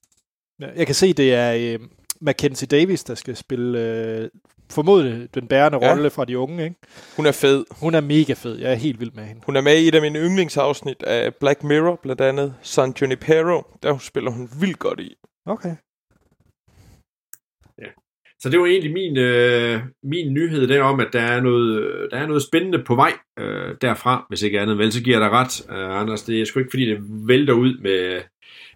[0.61, 1.87] Ja, Jeg kan se, det er øh,
[2.21, 4.29] Mackenzie Davis, der skal spille øh,
[4.71, 5.91] formodentlig den bærende Ja.
[5.91, 6.65] rolle fra de unge.
[6.65, 6.77] Ikke?
[7.17, 7.65] Hun er fed.
[7.71, 8.59] Hun er mega fed.
[8.59, 9.41] Jeg er helt vild med hende.
[9.47, 13.63] Hun er med i et af mine yndlingsafsnit af Black Mirror, blandt andet San Junipero.
[13.83, 15.15] Der spiller hun vildt godt i.
[15.47, 15.75] Okay.
[18.41, 22.17] Så det var egentlig min, øh, min nyhed der om, at der er noget, der
[22.17, 24.79] er noget spændende på vej øh, derfra, hvis ikke andet.
[24.79, 26.23] Vel, så giver dig ret, øh, Anders.
[26.23, 28.21] Det er sgu ikke, fordi det vælter ud med,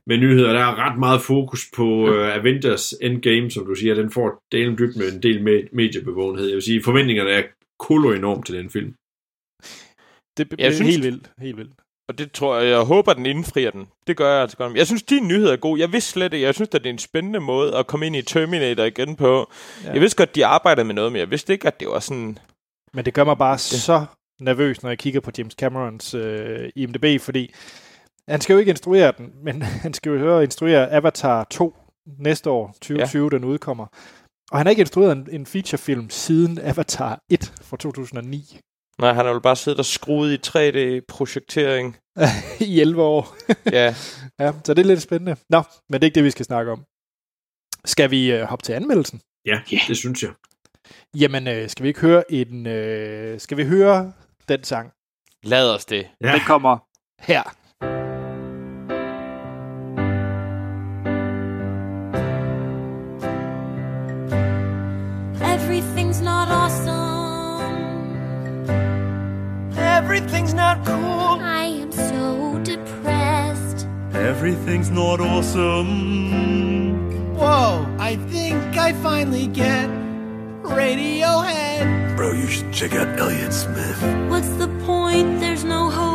[0.07, 0.53] med nyheder.
[0.53, 3.95] Der er ret meget fokus på øh, Avengers Endgame, som du siger.
[3.95, 6.47] Den får delen dybt med en del med mediebevågenhed.
[6.47, 7.43] Jeg vil sige, forventningerne er
[7.79, 8.95] kolo enormt til den film.
[10.37, 11.31] Det er Jeg synes- helt vildt.
[11.39, 11.73] Helt vildt.
[12.09, 13.87] Og det tror jeg, jeg håber, den indfrier den.
[14.07, 14.77] Det gør jeg altså godt.
[14.77, 15.79] Jeg synes, din nyhed er god.
[15.79, 16.47] Jeg vidste slet ikke.
[16.47, 19.51] Jeg synes, at det er en spændende måde at komme ind i Terminator igen på.
[19.85, 19.93] Ja.
[19.93, 22.39] Jeg vidste godt, de arbejdede med noget, men jeg vidste ikke, at det var sådan...
[22.95, 24.05] Men det gør mig bare så
[24.41, 27.55] nervøs, når jeg kigger på James Camerons øh, IMDb, fordi
[28.29, 31.75] han skal jo ikke instruere den, men han skal jo høre instruere Avatar 2
[32.19, 33.39] næste år, 2020, ja.
[33.39, 33.87] den udkommer.
[34.51, 38.61] Og han har ikke instrueret en, en featurefilm siden Avatar 1 fra 2009
[38.99, 41.97] Nej, han har jo bare siddet og skruet i 3D-projektering.
[42.61, 43.37] i 11 år.
[43.73, 43.95] Ja,
[44.41, 45.37] Ja, så det er lidt spændende.
[45.49, 46.85] Nå, men det er ikke det, vi skal snakke om.
[47.85, 49.21] Skal vi øh, hoppe til anmeldelsen?
[49.47, 49.89] Ja, yeah.
[49.89, 50.31] det synes jeg.
[51.15, 52.67] Jamen, øh, skal vi ikke høre en...
[52.67, 54.13] Øh, skal vi høre
[54.49, 54.93] den sang
[55.43, 56.09] lad os det.
[56.21, 56.33] Ja.
[56.33, 56.79] Den kommer
[57.21, 57.57] her?
[70.23, 71.41] Everything's not cool.
[71.41, 73.89] I am so depressed.
[74.13, 75.89] Everything's not awesome.
[77.35, 79.89] Whoa, I think I finally get
[80.63, 82.15] Radiohead.
[82.17, 84.01] Bro, you should check out Elliott Smith.
[84.31, 85.41] What's the point?
[85.41, 86.13] There's no hope.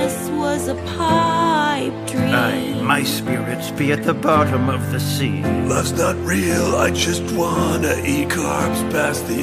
[0.00, 2.34] Awesomeness was a pipe dream.
[2.34, 5.42] Aye, my spirits be at the bottom of the sea.
[5.68, 6.74] Love's not real.
[6.76, 9.40] I just wanna eat carbs past the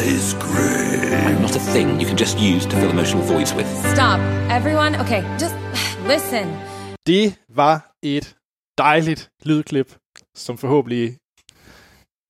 [0.00, 1.12] ice cream.
[1.12, 3.68] I'm not a thing you can just use to fill emotional voids with.
[3.94, 4.18] Stop.
[4.50, 5.54] Everyone, okay, just
[6.12, 6.46] listen.
[7.06, 8.36] Det var et
[8.78, 9.94] dejligt lydklip,
[10.34, 11.16] som forhåbentlig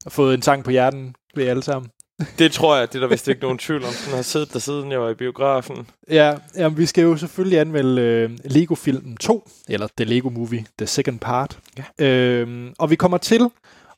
[0.05, 1.91] har fået en sang på hjernen ved alle sammen.
[2.39, 3.93] Det tror jeg, det er der vist ikke nogen tvivl om.
[4.07, 5.91] Den har siddet der siden jeg var i biografen.
[6.11, 10.87] Ja, jamen, vi skal jo selvfølgelig anmelde øh, Lego-filmen 2, eller The Lego Movie, The
[10.87, 11.59] Second Part.
[11.79, 12.07] Ja.
[12.07, 13.51] Øhm, og vi kommer til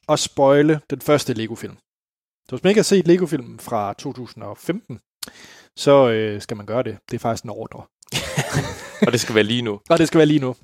[0.09, 1.77] at spoile den første Lego-film.
[2.49, 4.99] Så hvis man ikke har set Lego-filmen fra 2015,
[5.77, 6.99] så øh, skal man gøre det.
[7.11, 7.83] Det er faktisk en ordre.
[9.07, 9.81] Og det skal være lige nu.
[9.91, 10.57] Og det skal være lige nu.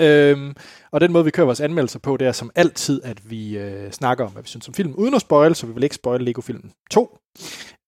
[0.00, 0.54] Øhm,
[0.90, 3.90] og den måde, vi kører vores anmeldelser på, det er som altid, at vi øh,
[3.92, 6.20] snakker om, hvad vi synes om filmen, uden at spoil, så vi vil ikke spoil
[6.20, 7.18] Lego-filmen 2.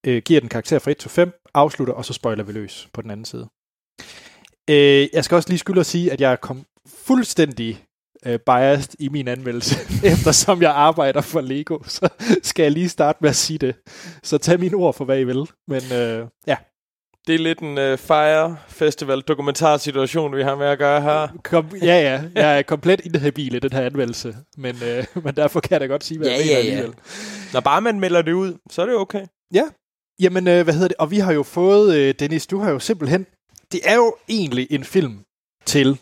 [0.06, 3.02] Øh, giver den karakter fra 1 til 5, afslutter, og så spoiler vi løs på
[3.02, 3.48] den anden side.
[4.70, 7.84] Øh, jeg skal også lige skylde at sige, at jeg kom fuldstændig
[8.26, 9.76] øh, biased i min anmeldelse,
[10.12, 12.08] eftersom jeg arbejder for Lego, så
[12.42, 13.74] skal jeg lige starte med at sige det.
[14.22, 15.46] Så tag mine ord for, hvad I vil.
[15.68, 16.56] Men øh, ja,
[17.26, 21.28] det er lidt en uh, Fire Festival dokumentarsituation, vi har med at gøre her.
[21.44, 25.60] kom, ja, ja, jeg er komplet inhabil i den her anmeldelse, men, øh, men derfor
[25.60, 26.70] kan jeg da godt sige, hvad Ja, jeg mener ja, ja.
[26.70, 26.94] alligevel.
[27.52, 29.26] Når bare man melder det ud, så er det okay.
[29.54, 29.64] Ja,
[30.20, 30.96] jamen øh, hvad hedder det?
[30.96, 33.26] Og vi har jo fået, øh, Dennis, du har jo simpelthen,
[33.72, 35.24] det er jo egentlig en film
[35.66, 35.98] til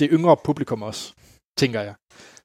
[0.00, 1.12] det yngre publikum også,
[1.58, 1.94] tænker jeg.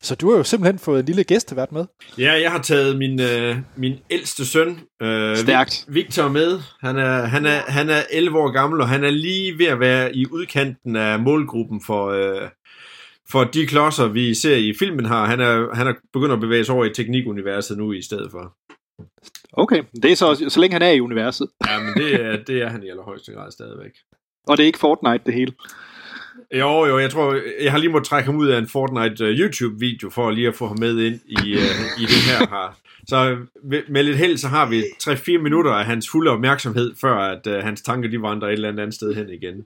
[0.02, 1.86] Så du har jo simpelthen fået en lille gæstevært med.
[2.18, 5.86] Ja, jeg har taget min, øh, min ældste søn, øh, Stærkt.
[5.88, 6.60] Victor, med.
[6.82, 9.80] Han er, han, er, han er 11 år gammel, og han er lige ved at
[9.80, 12.50] være i udkanten af målgruppen for, øh,
[13.32, 15.26] for de klodser, vi ser i filmen her.
[15.26, 18.56] Han er, han er begyndt at bevæge sig over i teknikuniverset nu i stedet for.
[19.54, 21.48] Okay, det er så, så længe han er i universet.
[21.68, 23.92] Ja, men det er, det er han i allerhøjeste grad stadigvæk.
[24.48, 25.54] Og det er ikke Fortnite det hele.
[26.54, 29.30] Jo, jo, jeg tror, jeg har lige måttet trække ham ud af en Fortnite uh,
[29.30, 32.80] YouTube-video, for lige at få ham med ind i, uh, i det her her.
[33.08, 33.38] Så
[33.90, 37.54] med, lidt held, så har vi 3-4 minutter af hans fulde opmærksomhed, før at uh,
[37.54, 39.66] hans tanker, de vandrer et eller andet, andet sted hen igen.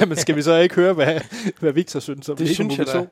[0.00, 1.20] Jamen, skal vi så ikke høre, hvad,
[1.60, 2.92] hvad Victor synes om Det Lego synes jeg da.
[2.92, 3.08] 2?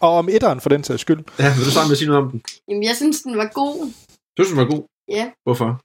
[0.00, 1.18] Og om etteren for den sags skyld.
[1.38, 2.42] Ja, vil du starte med at sige noget om den?
[2.68, 3.92] Jamen, jeg synes, den var god.
[4.38, 4.82] Du synes, den var god.
[5.08, 5.80] Ja, Hvorfor?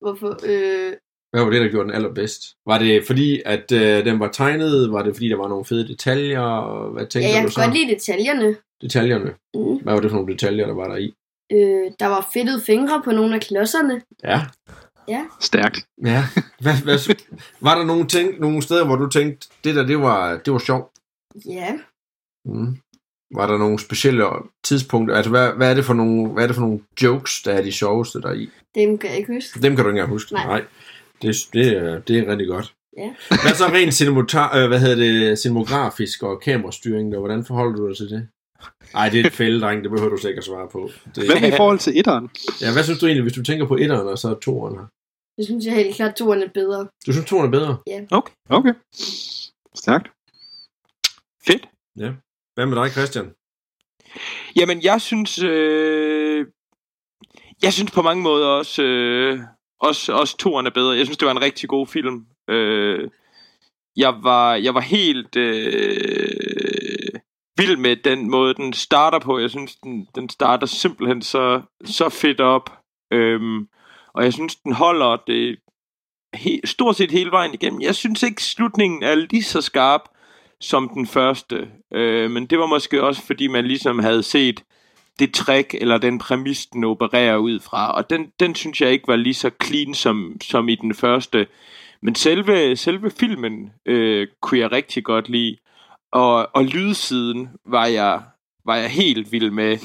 [0.00, 0.40] hvorfor?
[0.44, 0.92] Øh,
[1.30, 2.42] Hvad var det, der gjorde den allerbedst?
[2.66, 4.92] Var det fordi, at uh, den var tegnet?
[4.92, 6.40] Var det fordi, der var nogle fede detaljer?
[6.40, 7.60] Og Hvad ja, tænker jeg du kan så?
[7.60, 8.56] godt lide detaljerne.
[8.82, 9.34] Detaljerne.
[9.54, 9.82] Mm.
[9.82, 11.14] Hvad var det for nogle detaljer, der var der i?
[11.52, 14.02] Øh, der var fedtede fingre på nogle af klodserne.
[14.24, 14.40] Ja.
[15.40, 15.86] Stærkt.
[16.04, 16.24] Ja.
[16.60, 17.14] Hvad, hvad,
[17.60, 20.58] var der nogle, ting, nogle steder, hvor du tænkte, det der, det var, det var
[20.58, 20.92] sjovt?
[21.46, 21.78] Ja,
[22.44, 22.76] Mm.
[23.34, 24.24] Var der nogle specielle
[24.64, 25.16] tidspunkter?
[25.16, 27.62] Altså, hvad, hvad, er det for nogle, hvad er det for nogle jokes, der er
[27.62, 28.50] de sjoveste der i?
[28.74, 29.60] dem kan jeg ikke huske.
[29.62, 30.32] Dem kan du ikke engang huske.
[30.34, 30.46] Nej.
[30.46, 30.64] Nej.
[31.22, 32.74] Det, det, er, det er rigtig godt.
[32.96, 33.14] Ja.
[33.28, 37.12] Hvad så rent cinemotar, øh, hvad hedder det, cinemagrafisk og kamerastyring?
[37.12, 37.18] Der?
[37.18, 38.28] Hvordan forholder du dig til det?
[38.94, 39.82] Nej, det er et fælde, dreng.
[39.82, 40.90] Det behøver du sikkert svare på.
[41.14, 42.30] Det, Hvad med i forhold til etteren?
[42.60, 44.86] ja, hvad synes du egentlig, hvis du tænker på etteren og så toeren her?
[45.36, 46.88] Det synes jeg helt klart, toerne er bedre.
[47.06, 47.76] Du synes, toeren er bedre?
[48.10, 48.32] Okay.
[48.50, 48.74] okay.
[49.74, 50.10] Stærkt.
[51.46, 51.68] Fedt.
[51.98, 52.10] Ja.
[52.54, 53.30] Hvad med dig, Christian?
[54.56, 55.42] Jamen, jeg synes...
[55.42, 56.46] Øh,
[57.62, 58.82] jeg synes på mange måder også...
[58.82, 59.40] Øh,
[59.80, 60.96] også, også toeren er bedre.
[60.96, 62.26] Jeg synes, det var en rigtig god film.
[62.50, 63.10] Øh,
[63.96, 67.10] jeg, var, jeg var helt øh,
[67.56, 69.38] vild med den måde, den starter på.
[69.38, 72.78] Jeg synes, den, den starter simpelthen så, så fedt op.
[73.12, 73.68] Øhm,
[74.14, 75.58] og jeg synes, den holder det
[76.34, 77.80] he, stort set hele vejen igennem.
[77.80, 80.00] Jeg synes ikke, slutningen er lige så skarp
[80.60, 81.68] som den første.
[81.94, 84.64] Øh, men det var måske også, fordi man ligesom havde set
[85.18, 87.92] det trick, eller den præmis, den opererer ud fra.
[87.92, 91.46] Og den, den synes jeg ikke var lige så clean som, som i den første.
[92.00, 95.56] Men selve, selve filmen øh, kunne jeg rigtig godt lide.
[96.12, 98.22] Og, og lydsiden var jeg,
[98.64, 99.78] var jeg helt vild med.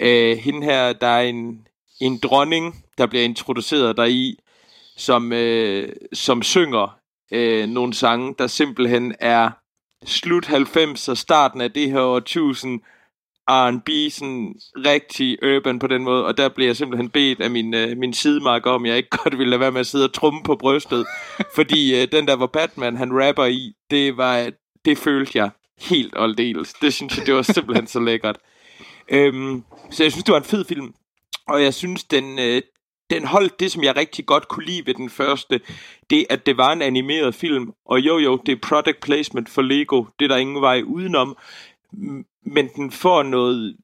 [0.00, 1.66] Æh, hende her, der er en,
[2.00, 4.38] en dronning, der bliver introduceret deri,
[4.96, 6.98] som, øh, som synger
[7.32, 9.50] øh, nogle sange, der simpelthen er
[10.04, 12.80] slut 90 og starten af det her årtusind
[13.48, 17.74] R&B, sådan rigtig urban på den måde, og der blev jeg simpelthen bedt af min,
[17.74, 20.42] øh, min sidemarker om, jeg ikke godt ville lade være med at sidde og trumme
[20.42, 21.06] på brystet,
[21.56, 24.50] fordi øh, den der, hvor Batman han rapper i, det var,
[24.84, 26.72] det følte jeg helt aldeles.
[26.72, 28.38] Det synes jeg, det var simpelthen så lækkert.
[29.08, 30.94] Øhm, så jeg synes, det var en fed film,
[31.48, 32.62] og jeg synes, den, øh,
[33.10, 35.60] den holdt det, som jeg rigtig godt kunne lide ved den første,
[36.10, 39.62] det at det var en animeret film, og jo jo, det er product placement for
[39.62, 41.36] Lego, det er der ingen vej udenom,
[42.42, 43.76] men den får noget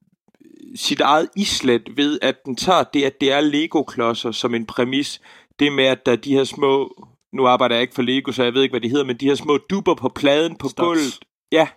[0.74, 5.20] sit eget islet ved, at den tager det, at det er Lego-klodser som en præmis.
[5.58, 8.42] Det med, at der er de her små, nu arbejder jeg ikke for Lego, så
[8.44, 10.86] jeg ved ikke, hvad de hedder, men de her små duber på pladen på Stops.
[10.86, 11.18] gulvet.
[11.52, 11.68] Ja,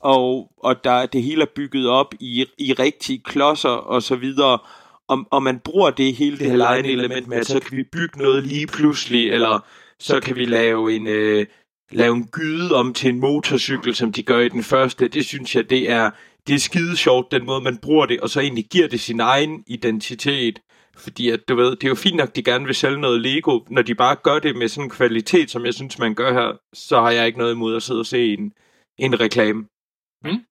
[0.00, 4.58] og, og der, det hele er bygget op i, i rigtige klodser og så videre.
[5.08, 8.18] Og, og man bruger det hele det her element med, at så kan vi bygge
[8.18, 9.64] noget lige pludselig, eller
[9.98, 11.46] så kan vi lave en, øh,
[11.92, 15.08] lave en gyde om til en motorcykel, som de gør i den første.
[15.08, 16.10] Det synes jeg, det er,
[16.46, 19.20] det er skide sjovt, den måde man bruger det, og så egentlig giver det sin
[19.20, 20.58] egen identitet.
[20.96, 23.60] Fordi at, du ved, det er jo fint nok, de gerne vil sælge noget Lego.
[23.70, 26.52] Når de bare gør det med sådan en kvalitet, som jeg synes, man gør her,
[26.74, 28.52] så har jeg ikke noget imod at sidde og se en,
[28.98, 29.64] en reklame.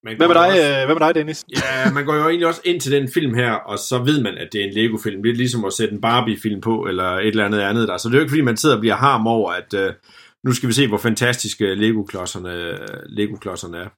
[0.03, 1.45] Man Hvad med dig, også- øh, hvad med dig Dennis?
[1.55, 4.37] Ja, man går jo egentlig også ind til den film her, og så ved man,
[4.37, 5.23] at det er en Lego-film.
[5.23, 7.97] Det er ligesom at sætte en Barbie-film på, eller et eller andet andet der.
[7.97, 9.93] Så det er jo ikke, fordi man sidder og bliver harm over, at uh,
[10.43, 13.89] nu skal vi se, hvor fantastiske Lego-klodserne, Lego-klodserne er.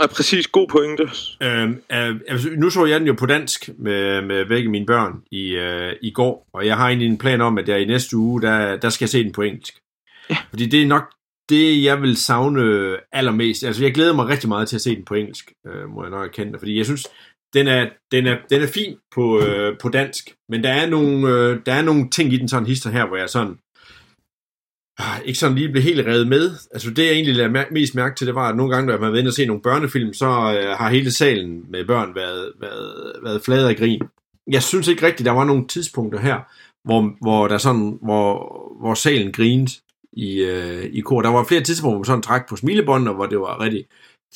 [0.00, 1.02] Ja, præcis, god pointe.
[1.42, 5.22] Øhm, øh, altså, nu så jeg den jo på dansk med, med begge mine børn
[5.30, 8.16] i, øh, i går, og jeg har egentlig en plan om, at jeg i næste
[8.16, 9.74] uge, der, der skal jeg se den på engelsk.
[10.30, 10.36] Ja.
[10.50, 11.10] Fordi det er nok
[11.48, 13.64] det, jeg vil savne allermest.
[13.64, 16.10] Altså, jeg glæder mig rigtig meget til at se den på engelsk, øh, må jeg
[16.10, 16.58] nok erkende.
[16.58, 17.06] Fordi jeg synes,
[17.54, 21.28] den er, den er, den er fin på, øh, på dansk, men der er, nogle,
[21.28, 23.58] øh, der er nogle ting i den sådan hister her, hvor jeg sådan
[25.00, 26.50] Ah, ikke sådan lige blev helt revet med.
[26.72, 28.98] Altså det, jeg egentlig lader mær- mest mærke til, det var, at nogle gange, når
[28.98, 32.52] man var inde og se nogle børnefilm, så øh, har hele salen med børn været,
[32.60, 34.02] været, været flad af grin.
[34.50, 36.38] Jeg synes ikke rigtigt, der var nogle tidspunkter her,
[36.84, 39.72] hvor, hvor der sådan, hvor, hvor salen grinede
[40.12, 41.22] i, øh, i kor.
[41.22, 43.84] Der var flere tidspunkter, hvor man sådan trak på smilebånd, hvor det var rigtig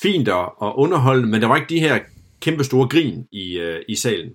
[0.03, 1.99] fint og, og underholdende, men der var ikke de her
[2.41, 4.31] kæmpe store grin i, øh, i salen.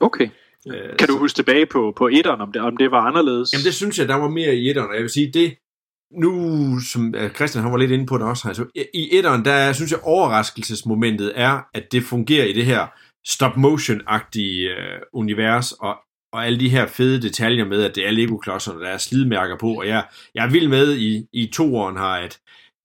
[0.00, 0.28] Okay.
[0.68, 3.52] Øh, Kan du huske tilbage på, på etteren, om det, om det var anderledes?
[3.52, 5.54] Jamen det synes jeg, der var mere i etteren, og jeg vil sige, det
[6.20, 6.32] nu,
[6.92, 9.90] som øh, Christian han var lidt inde på det også, altså, i etteren, der synes
[9.90, 12.86] jeg, overraskelsesmomentet er, at det fungerer i det her
[13.26, 15.96] stop-motion-agtige øh, univers, og,
[16.32, 19.72] og alle de her fede detaljer med, at det er Lego-klodserne, der er slidmærker på,
[19.74, 20.04] og jeg,
[20.34, 22.38] jeg er vild med i, i toeren her, at,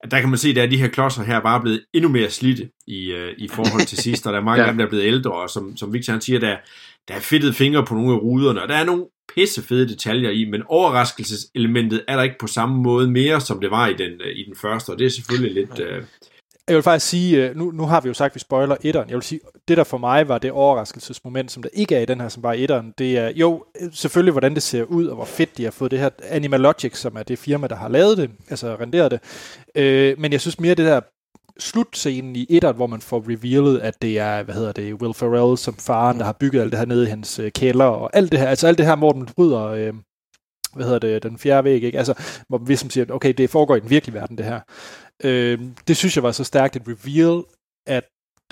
[0.03, 2.29] at der kan man se, at er de her klodser her bare blevet endnu mere
[2.29, 4.67] slidte i, øh, i forhold til sidst, og der er mange Ja.
[4.67, 6.55] af dem, der er blevet ældre, og som, som Victor han siger, der,
[7.07, 10.29] der er fedtet fingre på nogle af ruderne, og der er nogle pisse fede detaljer
[10.29, 14.11] i, men overraskelseselementet er der ikke på samme måde mere, som det var i den,
[14.11, 15.79] øh, i den første, og det er selvfølgelig lidt...
[15.79, 16.03] Øh,
[16.67, 19.09] Jeg vil faktisk sige, øh, nu, nu har vi jo sagt, at vi spoiler etteren.
[19.09, 22.05] Jeg vil sige, det der for mig var det overraskelsesmoment, som der ikke er i
[22.05, 25.25] den her, som var etteren, det er jo selvfølgelig, hvordan det ser ud, og hvor
[25.25, 28.31] fedt de har fået det her Animalogic, som er det firma, der har lavet det,
[28.49, 29.19] altså renderet det.
[29.75, 31.01] Øh, men jeg synes mere det der
[31.59, 35.57] slutscenen i etteren, hvor man får revealet, at det er, hvad hedder det, Will Ferrell
[35.57, 38.31] som faren, der har bygget alt det her nede i hans øh, kælder, og alt
[38.31, 39.93] det her, altså alt det her, hvor den bryder, øh,
[40.73, 41.97] hvad hedder det, den fjerde væg, ikke?
[41.97, 42.13] Altså,
[42.49, 44.59] hvor vi som siger, okay, det foregår i den virkelige verden, det her.
[45.23, 47.43] Øh, det synes jeg var så stærkt et reveal,
[47.87, 48.03] at,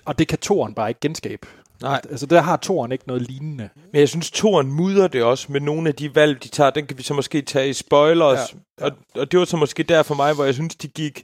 [0.05, 1.47] og det kan toren bare ikke genskabe.
[1.81, 2.01] Nej.
[2.09, 3.69] Altså, der har toren ikke noget lignende.
[3.91, 6.69] Men jeg synes, toren mudder det også med nogle af de valg, de tager.
[6.69, 8.53] Den kan vi så måske tage i spoilers.
[8.79, 8.85] Ja, ja.
[8.85, 11.23] Og, og det var så måske der for mig, hvor jeg synes, de gik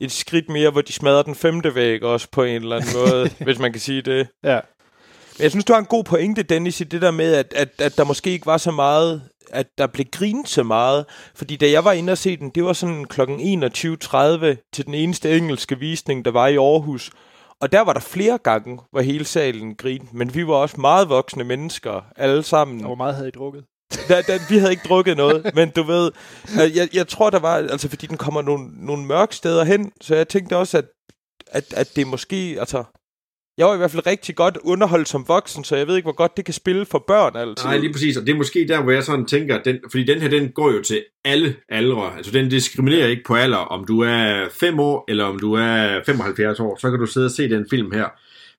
[0.00, 3.30] et skridt mere, hvor de smadrer den femte væg også på en eller anden måde,
[3.46, 4.28] hvis man kan sige det.
[4.44, 4.60] Ja.
[5.38, 7.68] Men jeg synes, du har en god pointe, Dennis, i det der med, at, at,
[7.78, 11.04] at der måske ikke var så meget, at der blev grinet så meget.
[11.34, 13.20] Fordi da jeg var inde og se den, det var sådan kl.
[13.20, 17.10] 21.30 til den eneste engelske visning, der var i Aarhus.
[17.60, 20.10] Og der var der flere gange, hvor hele salen grinede.
[20.12, 22.80] Men vi var også meget voksne mennesker, alle sammen.
[22.80, 23.64] Og hvor meget havde I drukket?
[24.08, 26.10] Da, da, vi havde ikke drukket noget, men du ved,
[26.62, 29.92] øh, jeg, jeg tror, der var, altså fordi den kommer nogle, nogle mørke steder hen,
[30.00, 30.84] så jeg tænkte også, at,
[31.46, 32.84] at, at det måske, altså,
[33.58, 36.16] jeg var i hvert fald rigtig godt underholdt som voksen, så jeg ved ikke, hvor
[36.16, 37.64] godt det kan spille for børn altid.
[37.64, 40.04] Nej, lige præcis, og det er måske der, hvor jeg sådan tænker, at den, fordi
[40.04, 43.84] den her, den går jo til alle aldre, altså den diskriminerer ikke på alder, om
[43.84, 47.30] du er 5 år, eller om du er 75 år, så kan du sidde og
[47.30, 48.08] se den film her.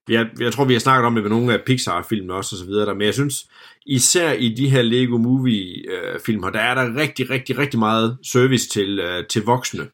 [0.08, 2.66] Jeg, jeg tror, vi har snakket om det med nogle af Pixar-filmene også, og så
[2.66, 3.46] videre der, men jeg synes,
[3.86, 8.98] især i de her Lego Movie-filmer, der er der rigtig, rigtig, rigtig meget service til,
[8.98, 9.86] øh, til voksne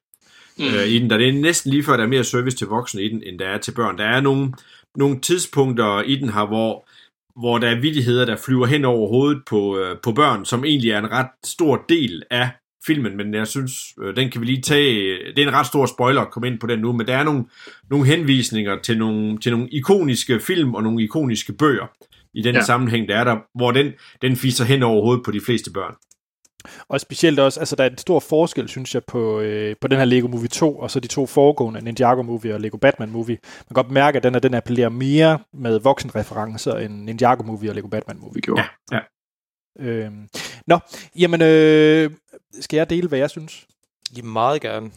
[0.58, 0.64] mm.
[0.64, 1.10] øh, i den.
[1.10, 3.38] Der det er næsten lige før, der er mere service til voksne i den, end
[3.38, 3.98] der er til børn.
[3.98, 4.52] Der er nogle,
[4.96, 6.88] nogle tidspunkter i den her, hvor,
[7.40, 10.90] hvor der er vidigheder, der flyver hen over hovedet på, øh, på børn, som egentlig
[10.90, 12.50] er en ret stor del af
[12.88, 13.72] filmen, men jeg synes,
[14.02, 16.60] øh, den kan vi lige tage, det er en ret stor spoiler at komme ind
[16.60, 17.44] på den nu, men der er nogle,
[17.90, 21.86] nogle henvisninger til nogle, til nogle ikoniske film og nogle ikoniske bøger
[22.34, 22.62] i den ja.
[22.62, 25.94] Sammenhæng, der er der, hvor den, den fiser hen over hovedet på de fleste børn.
[26.88, 29.98] Og specielt også, altså der er en stor forskel, synes jeg, på, øh, på den
[29.98, 33.38] her Lego Movie 2, og så de to foregående, Ninjago Movie og Lego Batman Movie.
[33.42, 37.70] Man kan godt mærke, at den, her, den appellerer mere med voksenreferencer end Ninjago Movie
[37.70, 38.34] og Lego Batman Movie.
[38.34, 38.62] Vi gjorde.
[38.92, 39.00] Ja, ja.
[39.78, 40.28] Øhm,
[40.66, 40.78] nå,
[41.16, 42.10] jamen, øh,
[42.60, 43.66] skal jeg dele, hvad jeg synes?
[44.16, 44.90] Ja, meget gerne.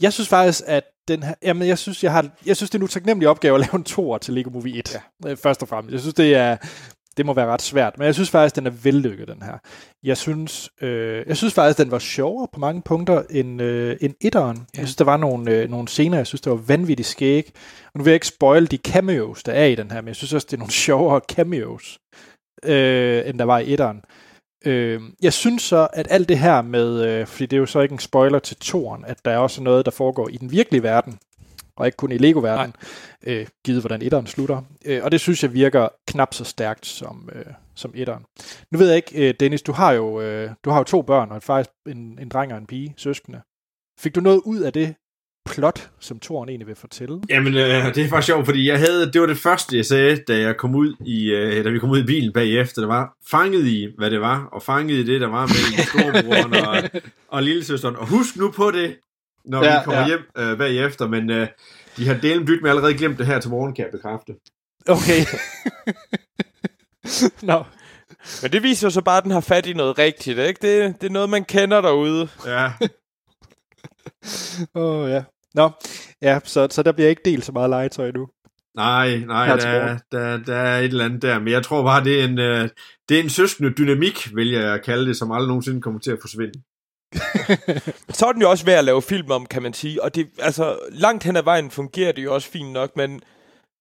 [0.00, 2.78] Jeg synes faktisk, at den her, jamen jeg synes, jeg har, jeg synes, det er
[2.78, 5.00] en utaknemmelig opgave at lave en toer til Lego Movie 1.
[5.24, 5.34] Ja.
[5.34, 5.92] Først og fremmest.
[5.92, 6.56] Jeg synes, det er,
[7.16, 7.98] det må være ret svært.
[7.98, 9.58] Men jeg synes faktisk, den er vellykket, den her.
[10.02, 14.14] Jeg synes, øh, jeg synes faktisk, den var sjovere på mange punkter end, øh, end
[14.20, 14.56] etteren.
[14.56, 14.80] Ja.
[14.80, 17.52] Jeg synes, der var nogle, øh, nogle scener, jeg synes, der var vanvittigt skæg.
[17.84, 20.16] Og nu vil jeg ikke spoil de cameos, der er i den her, men jeg
[20.16, 21.98] synes også, det er nogle sjovere cameos,
[22.64, 24.02] øh, end der var i etteren.
[24.66, 27.80] Øh, jeg synes så, at alt det her med, øh, fordi det er jo så
[27.80, 30.82] ikke en spoiler til toren, at der er også noget, der foregår i den virkelige
[30.82, 31.18] verden,
[31.76, 32.74] og ikke kun i Lego-verden,
[33.26, 34.62] øh, givet hvordan etteren slutter.
[34.84, 38.24] Øh, og det synes jeg virker knap så stærkt som, øh, som etteren.
[38.70, 41.30] Nu ved jeg ikke, øh, Dennis, du har jo, øh, du har jo to børn,
[41.30, 43.40] og faktisk en, en dreng og en pige, søskende.
[44.00, 44.94] Fik du noget ud af det
[45.44, 47.20] plot, som toren egentlig vil fortælle?
[47.28, 50.16] Jamen, øh, det er faktisk sjovt, fordi jeg havde, det var det første, jeg sagde,
[50.16, 52.82] da, jeg kom ud i, øh, da vi kom ud i bilen bagefter.
[52.82, 56.54] Det var fanget i, hvad det var, og fanget i det, der var mellem storebroren
[56.54, 57.96] og, og lillesøsteren.
[57.96, 58.96] Og husk nu på det,
[59.44, 60.06] når ja, vi kommer ja.
[60.06, 61.48] hjem øh, bagefter, men øh,
[61.96, 64.32] de har delen byt med allerede glemt det her til morgen, kan jeg bekræfte.
[64.88, 65.20] Okay.
[67.50, 67.64] Nå,
[68.42, 70.58] Men det viser jo så bare, at den har fat i noget rigtigt, ikke?
[70.62, 72.28] Det, det er noget, man kender derude.
[72.46, 72.70] Ja,
[74.74, 75.24] Åh, oh, ja.
[75.54, 75.70] Nå,
[76.22, 78.28] ja, så, så der bliver ikke delt så meget legetøj nu.
[78.76, 80.00] Nej, nej, der, morgen.
[80.12, 81.38] der, der er et eller andet der.
[81.38, 82.68] Men jeg tror bare, det er en, øh,
[83.08, 86.18] det er en søskende dynamik, vil jeg kalde det, som aldrig nogensinde kommer til at
[86.20, 86.62] forsvinde.
[88.18, 90.02] Så er den jo også værd at lave film om, kan man sige.
[90.02, 93.20] Og det, altså, langt hen ad vejen fungerer det jo også fint nok, men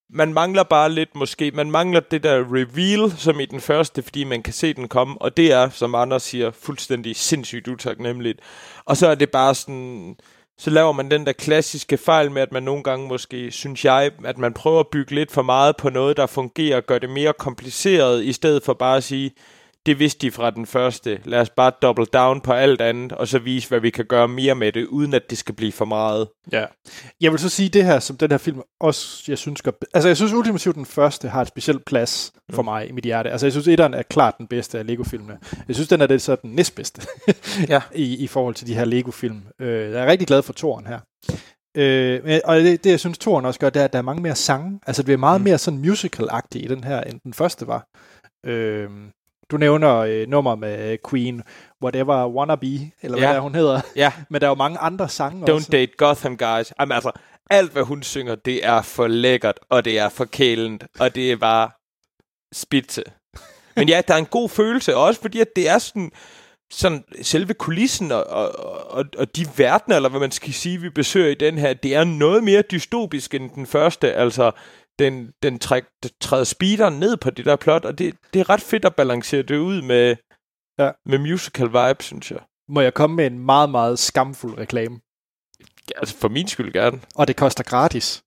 [0.10, 1.52] man mangler bare lidt måske.
[1.52, 5.22] Man mangler det der reveal, som i den første, fordi man kan se den komme.
[5.22, 8.40] Og det er, som andre siger, fuldstændig sindssygt utaknemmeligt.
[8.86, 10.16] Og så er det bare sådan...
[10.58, 14.12] Så laver man den der klassiske fejl med, at man nogle gange måske, synes jeg,
[14.26, 17.34] at man prøver at bygge lidt for meget på noget, der fungerer, gør det mere
[17.34, 19.32] kompliceret, i stedet for bare at sige,
[19.86, 21.20] det vidste de fra den første.
[21.26, 24.28] Lad os bare double down på alt andet, og så vise, hvad vi kan gøre
[24.28, 26.28] mere med det, uden at det skal blive for meget.
[26.52, 26.66] Ja.
[27.22, 30.10] Jeg vil så sige det her, som den her film også, jeg synes, gør, altså
[30.10, 33.30] jeg synes ultimativt, den første har et specielt plads for mig i mit hjerte.
[33.30, 35.38] Altså jeg synes, etteren er klart den bedste af Lego-filmene.
[35.68, 37.02] Jeg synes, den er det så den næstbedste
[37.70, 37.82] Ja.
[37.96, 39.42] i, i forhold til de her Lego-film.
[39.62, 41.00] Øh, jeg er rigtig glad for toren her.
[41.78, 44.22] Øh, og det, det, jeg synes, toren også gør, det er, at der er mange
[44.22, 44.80] mere sange.
[44.88, 45.46] Altså det bliver meget mm.
[45.46, 47.88] mere sådan musical-agtigt i den her, end den første var.
[48.46, 48.90] Øh,
[49.54, 51.42] du nævner øh, nummer med Queen,
[51.84, 52.68] Whatever Wanna Be,
[53.02, 53.30] eller hvad Ja.
[53.30, 53.82] det er, hun hedder.
[53.96, 54.12] Ja.
[54.30, 55.70] Men der er jo mange andre sange Don't også.
[55.72, 56.74] date Gotham, guys.
[56.80, 57.12] Jamen altså,
[57.50, 61.32] alt hvad hun synger, det er for lækkert, og det er for kælent, og det
[61.32, 61.70] er bare
[62.54, 63.04] spidse.
[63.76, 66.12] Men ja, der er en god følelse, også fordi at det er sådan,
[66.72, 68.52] sådan selve kulissen og, og,
[68.92, 71.96] og, og de verdener, eller hvad man skal sige, vi besøger i den her, det
[71.96, 74.14] er noget mere dystopisk end den første.
[74.14, 74.52] Altså,
[75.00, 75.84] den, den træk,
[76.22, 79.42] træder speederen ned på det der plot, og det, det er ret fedt at balancere
[79.42, 80.16] det ud med,
[80.80, 80.92] Ja.
[81.06, 82.40] med musical vibe, synes jeg.
[82.70, 85.00] Må jeg komme med en meget, meget skamfuld reklame?
[85.96, 87.02] Altså, for min skyld gerne.
[87.16, 88.24] Og det koster gratis.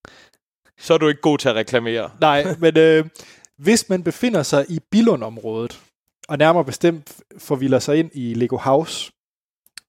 [0.84, 2.10] Så er du ikke god til at reklamere.
[2.20, 3.08] Nej, men øh,
[3.58, 5.80] hvis man befinder sig i Billund-området,
[6.28, 9.12] og nærmere bestemt forvilder sig ind i Lego House,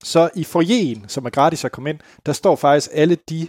[0.04, 3.48] så i foyeren, som er gratis at komme ind, der står faktisk alle de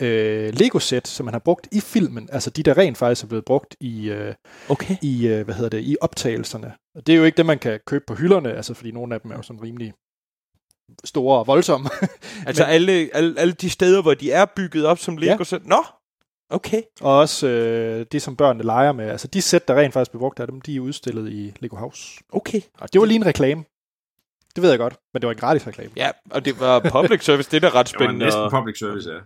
[0.00, 3.44] øh, Lego-sæt, som man har brugt i filmen, altså de, der rent faktisk er blevet
[3.44, 4.34] brugt i, øh,
[4.68, 4.96] Okay.
[5.02, 6.72] i, øh, hvad hedder det, i optagelserne.
[6.94, 9.20] Og det er jo ikke det, man kan købe på hylderne, altså fordi nogle af
[9.20, 9.92] dem er jo sådan rimelig
[11.04, 11.88] store og voldsomme.
[12.46, 15.66] Altså Men- alle, alle, alle de steder, hvor de er bygget op som Lego sæt.
[15.66, 15.84] Nå,
[16.50, 16.82] okay.
[17.00, 19.04] og også øh, det, som børnene leger med.
[19.08, 21.76] Altså de sæt, der rent faktisk blev brugt af dem, de er udstillet i Lego
[21.76, 22.18] House.
[22.32, 22.60] Okay.
[22.78, 23.64] Og det var lige en reklame.
[24.54, 25.90] Det ved jeg godt, men det var en gratis reklame.
[25.96, 28.24] Ja, og det var public service, det er da ret Det var spændende.
[28.24, 29.18] næsten public service, ja.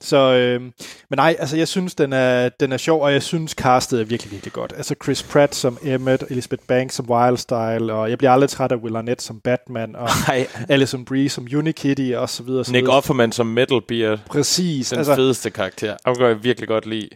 [0.00, 0.72] Så, øh, men
[1.16, 4.32] nej, altså jeg synes, den er, den er sjov, og jeg synes, castet er virkelig,
[4.32, 4.72] virkelig godt.
[4.76, 8.76] Altså Chris Pratt som Emmett, Elizabeth Banks som Wildstyle, og jeg bliver aldrig træt af
[8.76, 12.64] Will Arnett som Batman, og Nej, Alison Brie som Unikitty, og så videre.
[12.64, 12.96] Så Nick videre.
[12.96, 14.18] Offerman som Metal Beard.
[14.26, 14.88] Præcis.
[14.90, 15.96] Den Altså, fedeste karakter.
[16.06, 17.08] Ham kan jeg virkelig godt lide.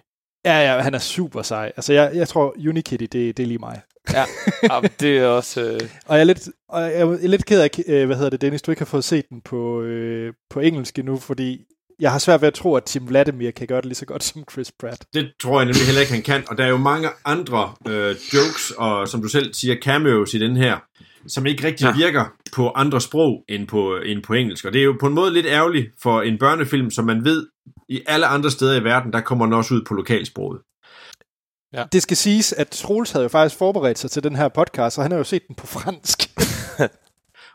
[0.45, 1.73] ja, ja, han er super sej.
[1.77, 3.81] Altså jeg, jeg tror, Unikitty, det, det er lige mig.
[4.13, 4.25] Ja,
[4.71, 5.61] Jamen, det er også...
[5.63, 5.81] Øh...
[6.09, 8.63] Og jeg er lidt, og jeg er lidt ked af, øh, hvad hedder det, Dennis,
[8.63, 11.61] du ikke har fået set den på, øh, på engelsk endnu, fordi
[12.03, 14.25] jeg har svært ved at tro, at Tim Vladimir kan gøre det lige så godt
[14.25, 15.05] som Chris Pratt.
[15.15, 16.45] Det tror jeg nemlig heller ikke, han kan.
[16.49, 20.39] Og der er jo mange andre øh, jokes, og som du selv siger, cameos i
[20.39, 20.79] den her,
[21.27, 21.97] som ikke rigtig ja.
[21.97, 24.65] virker på andre sprog end på, end på engelsk.
[24.65, 27.47] Og det er jo på en måde lidt ærgerligt for en børnefilm, som man ved,
[27.89, 30.61] i alle andre steder i verden, der kommer den også ud på lokalsproget.
[31.73, 31.85] Ja.
[31.93, 35.05] Det skal siges, at Troels havde jo faktisk forberedt sig til den her podcast, og
[35.05, 36.19] han har jo set den på fransk.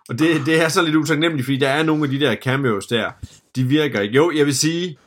[0.09, 2.85] Og det, det er så lidt utaknemmeligt, fordi der er nogle af de der cameos
[2.85, 3.11] der,
[3.55, 4.15] de virker ikke.
[4.15, 4.97] Jo, jeg vil sige,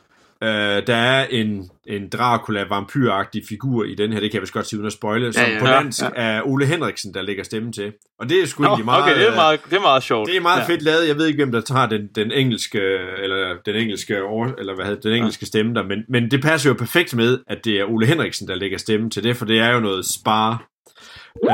[0.43, 0.49] øh,
[0.87, 4.79] der er en, en Dracula-vampyragtig figur i den her, det kan jeg vist godt sige
[4.79, 5.59] uden at spoile, som Ja, ja.
[5.59, 6.09] på Ja, dansk ja.
[6.15, 7.93] er Ole Henriksen, der lægger stemme til.
[8.19, 9.03] Og det er sgu egentlig meget...
[9.03, 10.27] okay, det er meget, det er meget sjovt.
[10.29, 10.61] Det er meget Ja.
[10.63, 10.67] ja.
[10.73, 11.07] fedt lavet.
[11.07, 12.79] Jeg ved ikke, hvem der tager den, den engelske
[13.23, 16.69] eller den engelske over, eller hvad hedder den engelske stemme der, men, men det passer
[16.69, 19.59] jo perfekt med, at det er Ole Henriksen, der lægger stemme til det, for det
[19.59, 20.63] er jo noget spar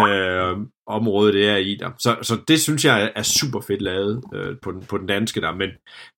[0.07, 1.91] øh, område, det er i der.
[1.99, 5.41] Så, så det synes jeg er- super fedt lavet øh, på, den, på den danske
[5.41, 5.69] der, men,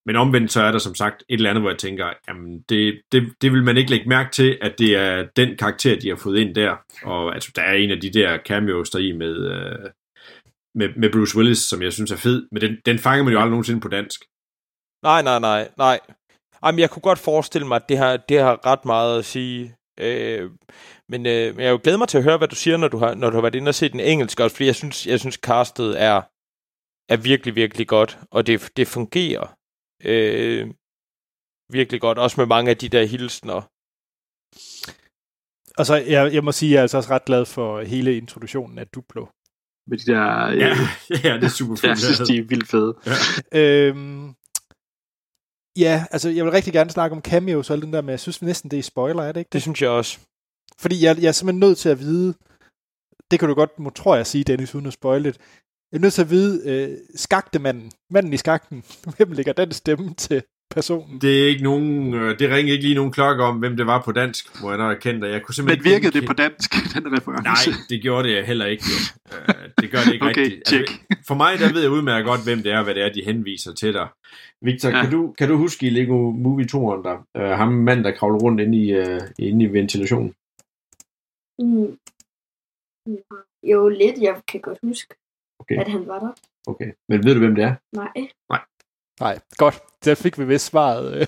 [0.06, 3.02] men omvendt så er der som sagt et eller andet, hvor jeg tænker, jamen det,
[3.12, 6.16] det, det vil man ikke lægge mærke til, at det er den karakter, de har
[6.16, 9.36] fået ind der, og altså der er en af de der cameos der i med,
[9.52, 9.90] øh,
[10.76, 13.40] med, med Bruce Willis, som jeg synes er fed, men den, den fanger man jo
[13.40, 14.22] aldrig nogensinde på dansk.
[15.04, 16.00] Nej, nej, nej, nej.
[16.66, 19.76] Jamen, jeg kunne godt forestille mig, at det har, det har ret meget at sige.
[20.00, 20.52] Øh,
[21.10, 22.98] men, øh, men jeg vil glæde mig til at høre, hvad du siger, når du
[22.98, 25.20] har, når du har været inde og set den engelske også, fordi jeg synes, jeg
[25.20, 26.22] synes castet er,
[27.14, 29.56] er virkelig, virkelig godt, og det, det fungerer
[30.06, 30.68] øh,
[31.72, 33.62] virkelig godt, også med mange af de der hilsner.
[35.78, 38.18] Og så, jeg, jeg må sige, at jeg er altså også ret glad for hele
[38.18, 39.26] introduktionen af Duplo.
[39.88, 40.46] Med de der...
[40.48, 40.68] øh, Ja,
[41.30, 41.90] ja det er super fedt.
[41.90, 42.94] Jeg synes, de er vildt fede.
[43.62, 44.34] Øhm,
[45.80, 48.20] ja, altså jeg vil rigtig gerne snakke om cameos og alt den der, men jeg
[48.20, 50.20] synes næsten, det er spoiler, er det ikke Det synes jeg også.
[50.78, 52.34] Fordi jeg, jeg er simpelthen nødt til at vide,
[53.32, 55.38] det kan du godt, må, tror jeg, sige, Dennis, uden at spoile det.
[55.92, 58.84] Jeg er nødt til at vide, øh, skagtemanden, manden i skakten,
[59.18, 61.22] hvem lægger den stemme til personen?
[61.22, 64.02] Det er ikke nogen, øh, det ringer ikke lige nogen klokke om, hvem det var
[64.06, 66.34] på dansk, hvor jeg nok erkendte, at jeg kunne Men simpelthen virkede ikke det på
[66.34, 67.44] dansk, den reference?
[67.44, 68.84] Nej, det gjorde det heller ikke.
[68.92, 68.98] Jo.
[69.38, 70.68] Øh, det gør det ikke Okay, rigtigt.
[70.68, 70.90] check.
[71.28, 73.74] for mig, der ved jeg udmærket godt, hvem det er, hvad det er, de henviser
[73.74, 74.08] til dig.
[74.62, 75.02] Victor, ja.
[75.02, 77.18] Kan, du, kan du huske i Lego Movie 2'eren der?
[77.38, 80.34] Øh, ham mand, der kravler rundt inde i, øh, inde i ventilationen.
[81.60, 81.98] Mm.
[83.64, 84.18] Jo, lidt.
[84.22, 85.16] Jeg kan godt huske,
[85.60, 85.78] Okay.
[85.80, 86.32] at han var der.
[86.68, 86.92] Okay.
[87.10, 87.76] Men ved du, hvem det er?
[87.96, 88.12] Nej.
[88.50, 88.62] Nej,
[89.58, 89.80] godt.
[90.06, 91.14] Der fik vi vist svaret.
[91.14, 91.28] øh.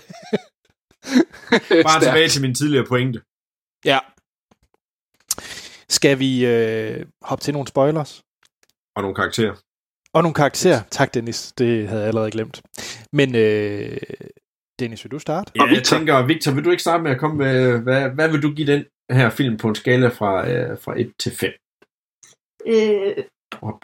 [1.52, 2.02] Bare Stærkt.
[2.04, 3.20] tilbage til min tidligere pointe.
[3.84, 3.98] Ja.
[5.88, 8.22] Skal vi øh, hoppe til nogle spoilers?
[8.96, 9.54] Og nogle karakterer.
[10.14, 10.82] Og nogle karakterer.
[10.90, 11.52] Tak, Dennis.
[11.52, 12.62] Det havde jeg allerede glemt.
[13.12, 13.96] Men øh,
[14.78, 15.52] Dennis, vil du starte?
[15.56, 18.28] Ja, Og jeg tænker, Victor, vil du ikke starte med at komme med, hvad, hvad
[18.30, 21.50] vil du give den her film på en skala fra, øh, fra 1 til 5?
[22.66, 23.24] Øh,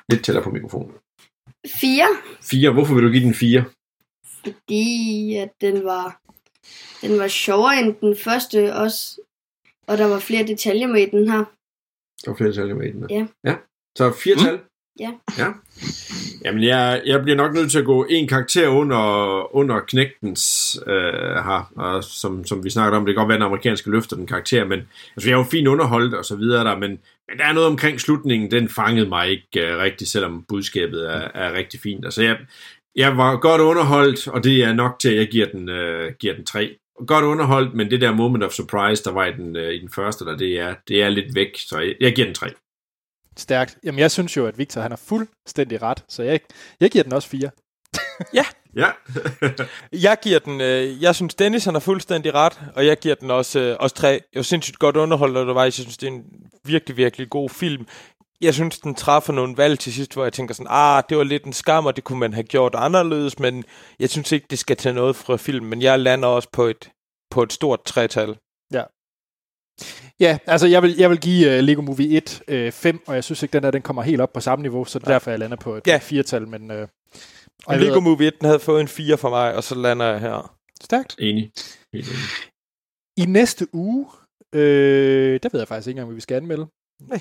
[0.08, 0.92] lidt tættere på mikrofonen.
[1.80, 2.08] fire.
[2.42, 2.70] 4.
[2.72, 3.64] Hvorfor vil du give den 4?
[4.44, 6.20] Fordi at den var,
[7.02, 9.20] den var sjovere end den første også.
[9.86, 11.44] Og der var flere detaljer med i den her.
[12.24, 13.06] Der var flere tal med i den.
[13.10, 13.26] Ja.
[13.44, 13.54] ja.
[13.96, 14.40] Så fire Mm.
[14.44, 14.58] tal?
[15.00, 15.10] Ja.
[15.38, 15.46] ja.
[16.44, 21.34] Jamen, jeg, jeg bliver nok nødt til at gå en karakter under, under knægtens øh,
[21.34, 24.16] her, og som, som vi snakkede om, det kan godt være, at den amerikanske løfter
[24.16, 24.78] den karakter, men
[25.16, 26.90] altså, jeg er jo fint underholdt og så videre der, men,
[27.28, 31.28] men der er noget omkring slutningen, den fangede mig ikke øh, rigtigt, selvom budskabet er,
[31.34, 32.04] er rigtig fint.
[32.04, 32.36] Altså, jeg,
[32.98, 36.34] jeg var godt underholdt, og det er nok til, at jeg giver den, øh, giver
[36.34, 36.76] den 3.
[37.06, 39.90] Godt underholdt, men det der moment of surprise, der var i den, øh, i den
[39.90, 42.46] første, der, det, er, det er lidt væk, så jeg, jeg giver den 3.
[43.36, 43.78] Stærkt.
[43.84, 46.40] Jamen, jeg synes jo, at Victor han har fuldstændig ret, så jeg,
[46.80, 47.50] jeg giver den også fire.
[48.34, 48.44] Ja.
[49.92, 53.30] Jeg giver den, øh, jeg synes Dennis han har fuldstændig ret, og jeg giver den
[53.30, 54.08] også, øh, også tre.
[54.08, 56.24] Jeg var sindssygt godt underholdt undervejs, jeg synes det er en
[56.64, 57.86] virkelig, virkelig god film.
[58.40, 61.24] Jeg synes den træffer nogle valg til sidst, hvor jeg tænker sådan, ah, det var
[61.24, 63.64] lidt en skam, og det kunne man have gjort anderledes, men
[63.98, 66.90] jeg synes ikke, det skal tage noget fra filmen, men jeg lander også på et,
[67.30, 68.38] på et stort tretal.
[70.20, 73.24] Ja, altså jeg vil, jeg vil give uh, Lego Movie 1 uh, 5, og jeg
[73.24, 75.30] synes ikke, den der den kommer helt op på samme niveau, så det er derfor,
[75.30, 75.92] jeg lander på et Ja.
[75.92, 75.98] ja.
[75.98, 76.48] firtal.
[76.48, 76.88] Men, uh,
[77.66, 80.06] og Lego ved, Movie 1, den havde fået en 4 for mig, og så lander
[80.06, 80.54] jeg her.
[80.82, 81.16] stærkt.
[81.18, 81.52] Enig.
[81.94, 82.06] Enig.
[83.16, 84.06] I næste uge,
[84.54, 86.66] øh, der ved jeg faktisk ikke engang, hvad vi skal anmelde.
[87.00, 87.20] Nej.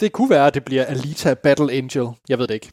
[0.00, 2.06] Det kunne være, at det bliver Alita Battle Angel.
[2.28, 2.72] Jeg ved det ikke.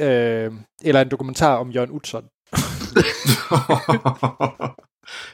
[0.00, 2.24] Øh, eller en dokumentar om Jørgen Utzon.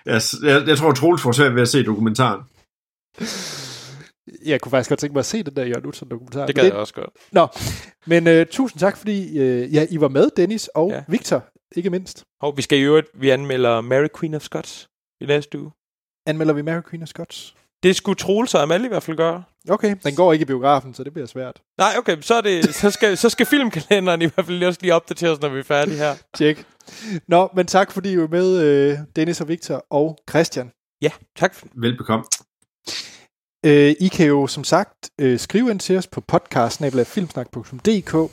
[0.06, 2.40] jeg, jeg, jeg tror, Troels får svært ved at se dokumentaren.
[4.44, 6.46] Jeg kunne faktisk godt tænke mig at se den der Jørgen Utzon dokumentar.
[6.46, 7.10] Det gad jeg også godt.
[7.32, 7.46] Nå,
[8.06, 11.04] men øh, tusind tak, fordi øh, ja, I var med, Dennis og Ja.
[11.08, 11.44] Victor,
[11.76, 12.24] ikke mindst.
[12.40, 14.88] Hov, vi skal i øvrigt, vi anmelder Mary Queen of Scots
[15.20, 15.70] i næste uge.
[16.26, 17.54] Anmelder vi Mary Queen of Scots?
[17.82, 19.42] Det skulle Troels og Amalie i hvert fald gøre.
[19.70, 21.62] Okay, den går ikke i biografen, så det bliver svært.
[21.78, 24.94] Nej, okay, så, er det, så, skal, så skal filmkalenderen i hvert fald også lige
[24.94, 26.14] opdateres, når vi er færdige her.
[26.36, 26.64] Tjek.
[27.28, 30.70] Nå, men tak fordi I var med, øh, Dennis og Victor og Christian.
[31.02, 31.56] Ja, tak.
[31.74, 32.24] Velbekomme.
[33.66, 38.30] Øh, I kan jo som sagt øh, skrive ind til os på podcast-filmsnak.dk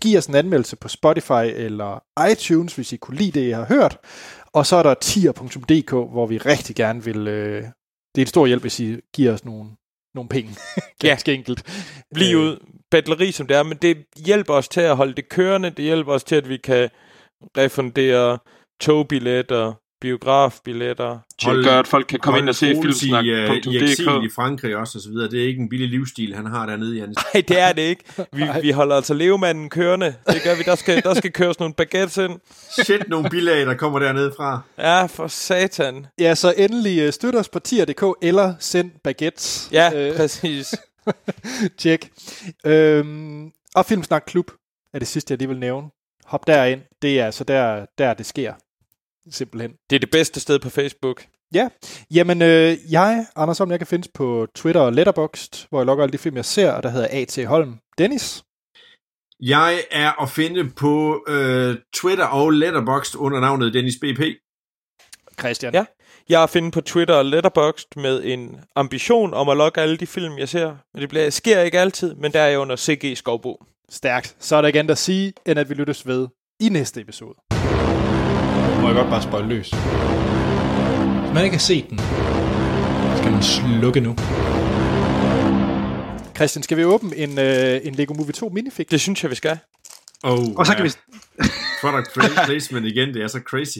[0.00, 2.02] Giv os en anmeldelse på Spotify eller
[2.32, 3.98] iTunes, hvis I kunne lide det, I har hørt.
[4.52, 7.28] Og så er der tier.dk, hvor vi rigtig gerne vil...
[7.28, 7.64] Øh,
[8.14, 9.70] det er en stor hjælp, hvis I giver os nogle,
[10.14, 10.50] nogle penge.
[11.00, 11.62] Ganske enkelt.
[12.14, 12.66] Bliv Øh, ud.
[12.90, 15.70] Battleri som det er, men det hjælper os til at holde det kørende.
[15.70, 16.90] Det hjælper os til, at vi kan
[17.56, 18.38] refundere
[18.80, 19.72] togbilletter,
[20.02, 21.18] biografbilletter.
[21.40, 23.74] Til at gøre, at folk kan komme ind og se Troels i, øh, i eksil
[23.74, 24.34] i filmsnak.dk.
[24.34, 25.30] Frankrig også, og så videre.
[25.30, 27.16] Det er ikke en billig livsstil, han har dernede, Janis.
[27.34, 28.04] Nej, det er det ikke.
[28.32, 30.14] Vi, vi holder altså levemanden kørende.
[30.26, 30.62] Det gør vi.
[30.62, 32.40] Der skal, der skal køres nogle baguettes ind.
[32.84, 34.60] Shit, nogle bilag, der kommer dernede fra.
[34.78, 36.06] Ja, for satan.
[36.18, 39.68] Ja, så endelig øh, støt os på tier.dk eller send baguettes.
[39.72, 40.74] Ja, Øh, præcis.
[41.78, 42.10] Tjek.
[42.66, 44.50] Øhm, og Filmsnak Klub
[44.94, 45.88] er det sidste, jeg lige vil nævne.
[46.24, 46.80] Hop derind.
[47.02, 48.52] Det er altså der, der det sker.
[49.30, 49.72] Simpelthen.
[49.90, 51.24] Det er det bedste sted på Facebook.
[51.54, 51.68] Ja,
[52.10, 56.04] jamen øh, jeg, Anders Holm, jeg kan findes på Twitter og Letterboxd, hvor jeg logger
[56.04, 57.46] alle de film, jeg ser, og der hedder A.T.
[57.46, 57.78] Holm.
[57.98, 58.44] Dennis?
[59.40, 64.20] Jeg er at finde på øh, Twitter og Letterboxd under navnet Dennis BP.
[65.40, 65.74] Christian?
[65.74, 65.84] Ja.
[66.28, 69.96] Jeg er at finde på Twitter og Letterboxd med en ambition om at logge alle
[69.96, 70.76] de film, jeg ser.
[70.94, 73.64] Men det bliver, sker ikke altid, men der er jeg under CG Skovbo.
[73.90, 74.36] Stærkt.
[74.38, 76.28] Så er der ikke andet at sige, end at vi lyttes ved
[76.60, 77.51] i næste episode.
[78.82, 79.70] Må jeg godt bare spøjle løs.
[81.20, 81.98] Hvis man ikke har set den,
[83.18, 84.16] skal man slukke nu.
[86.36, 88.90] Christian, skal vi åbne en, øh, en Lego Movie 2 minifig?
[88.90, 89.58] Det synes jeg, vi skal.
[90.24, 90.90] Oh, Og så kan vi...
[91.80, 92.08] Product
[92.46, 93.78] placement igen, det er så crazy.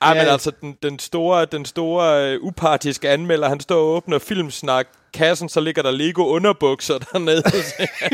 [0.00, 0.32] Ej, men Ja.
[0.32, 5.48] altså, den, den store, den store uh, upartiske anmelder, han står og åbner filmsnak kassen,
[5.48, 7.42] så ligger der Lego underbukser dernede.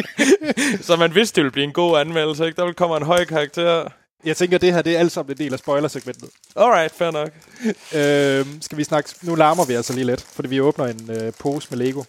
[0.87, 2.57] så man vidste, det ville blive en god anmeldelse, ikke?
[2.57, 3.89] Der vil komme en høj karakter.
[4.25, 6.31] Jeg tænker, det her det er alt sammen en del af spoilersegmentet.
[6.57, 7.31] Alright, fair nok.
[8.51, 9.11] Øhm, skal vi snakke...
[9.23, 12.01] Nu larmer vi altså lige lidt, fordi vi åbner en øh, pose med Lego.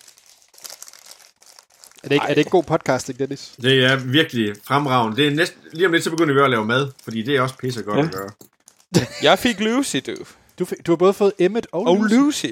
[2.04, 3.54] Er det, ikke, er det ikke god podcasting, Dennis?
[3.62, 5.18] Det er virkelig fremragende.
[5.18, 7.42] Det er næsten, lige om lidt, så begynder vi at lave mad, fordi det er
[7.42, 8.02] også pisse godt Ja.
[8.02, 8.08] ja.
[8.08, 8.30] at gøre.
[9.30, 10.16] Jeg fik Lucy, du.
[10.60, 12.14] Du, fik, du har både fået Emmet og, Og Lucy.
[12.16, 12.46] Lucy.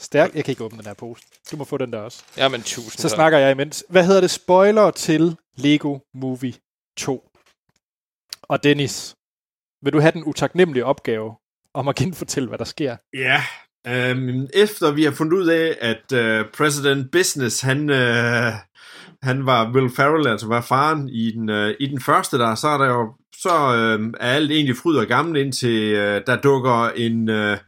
[0.00, 0.34] Stærk.
[0.34, 1.22] Jeg kan ikke åbne den her pose.
[1.50, 2.18] Du må få den der også.
[2.36, 3.14] Jamen, tusind Så tak.
[3.16, 3.84] snakker jeg imens.
[3.88, 4.30] Hvad hedder det?
[4.30, 6.54] Spoiler til Lego Movie
[6.96, 7.28] 2.
[8.48, 9.14] Og Dennis,
[9.82, 11.34] vil du have den utaknemmelige opgave
[11.74, 12.96] om at genfortælle, hvad der sker?
[13.14, 13.42] Ja,
[13.86, 18.52] øhm, efter vi har fundet ud af, at øh, President Business, han, øh,
[19.22, 22.68] han var Will Ferrell, altså var faren i den, øh, i den første der, så
[22.68, 26.88] er der jo, så øh, er alt egentlig fryd og gammel, indtil øh, der dukker
[26.88, 27.58] en, øh,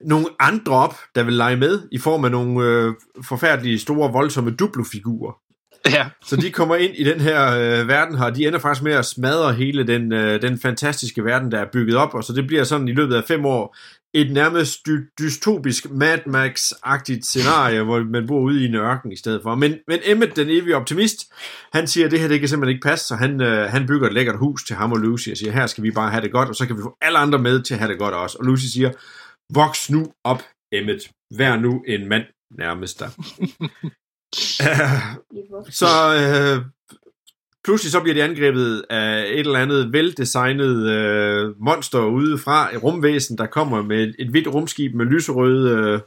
[0.00, 2.94] nogle andre op, der vil lege med, i form af nogle øh,
[3.24, 5.39] forfærdelige, store, voldsomme duplofigurer.
[5.86, 6.08] Ja.
[6.24, 8.92] Så de kommer ind i den her øh, verden her, og de ender faktisk med
[8.92, 12.46] at smadre hele den, øh, den fantastiske verden, der er bygget op, og så det
[12.46, 13.76] bliver sådan i løbet af fem år
[14.14, 19.16] et nærmest dy- dystopisk Mad Max-agtigt scenarie, hvor man bor ude i en ørken i
[19.16, 19.54] stedet for.
[19.54, 21.32] Men, men Emmet, den evige optimist,
[21.72, 24.06] han siger, at det her det kan simpelthen ikke passe, så han, øh, han bygger
[24.06, 26.32] et lækkert hus til ham og Lucy, og siger, her skal vi bare have det
[26.32, 28.38] godt, og så kan vi få alle andre med til at have det godt også.
[28.38, 28.90] Og Lucy siger,
[29.54, 30.42] voks nu op,
[30.72, 31.10] Emmet.
[31.36, 32.24] Vær nu en mand
[32.58, 33.08] nærmest der.
[35.80, 35.86] Så
[36.16, 36.64] øh,
[37.64, 42.82] pludselig så bliver de angrebet af et eller andet veldesignet øh, monster ude fra et
[42.82, 46.00] rumvæsen, der kommer med et, et hvidt rumskib med lyserøde øh,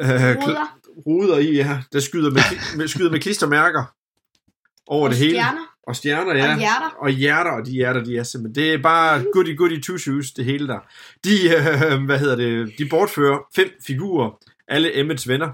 [0.00, 2.42] øh, Ruder ruder i, ja, der skyder med,
[2.78, 3.84] med, skyder med klistermærker
[4.86, 5.30] over og det hele.
[5.30, 6.52] stjerner Og stjerner, ja.
[6.52, 6.90] og hjerter.
[6.98, 8.64] Og hjerter, og de hjerter, de er simpelthen...
[8.64, 10.78] Det er bare goody goody two shoes, det hele der.
[11.24, 15.52] De, øh, hvad hedder det, de bortfører fem figurer, alle Emmets venner,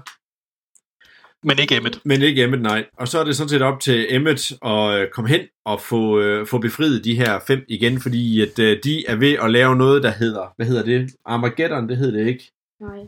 [1.43, 1.99] Men ikke Emmet.
[2.05, 2.85] men ikke Emmet, nej.
[2.97, 6.19] Og så er det sådan set op til Emmet at øh, komme hen og få,
[6.19, 9.75] øh, få befriet de her fem igen, fordi at øh, de er ved at lave
[9.75, 11.11] noget, der hedder, hvad hedder det?
[11.25, 12.51] Armageddon, det hedder det ikke.
[12.81, 12.99] Nej.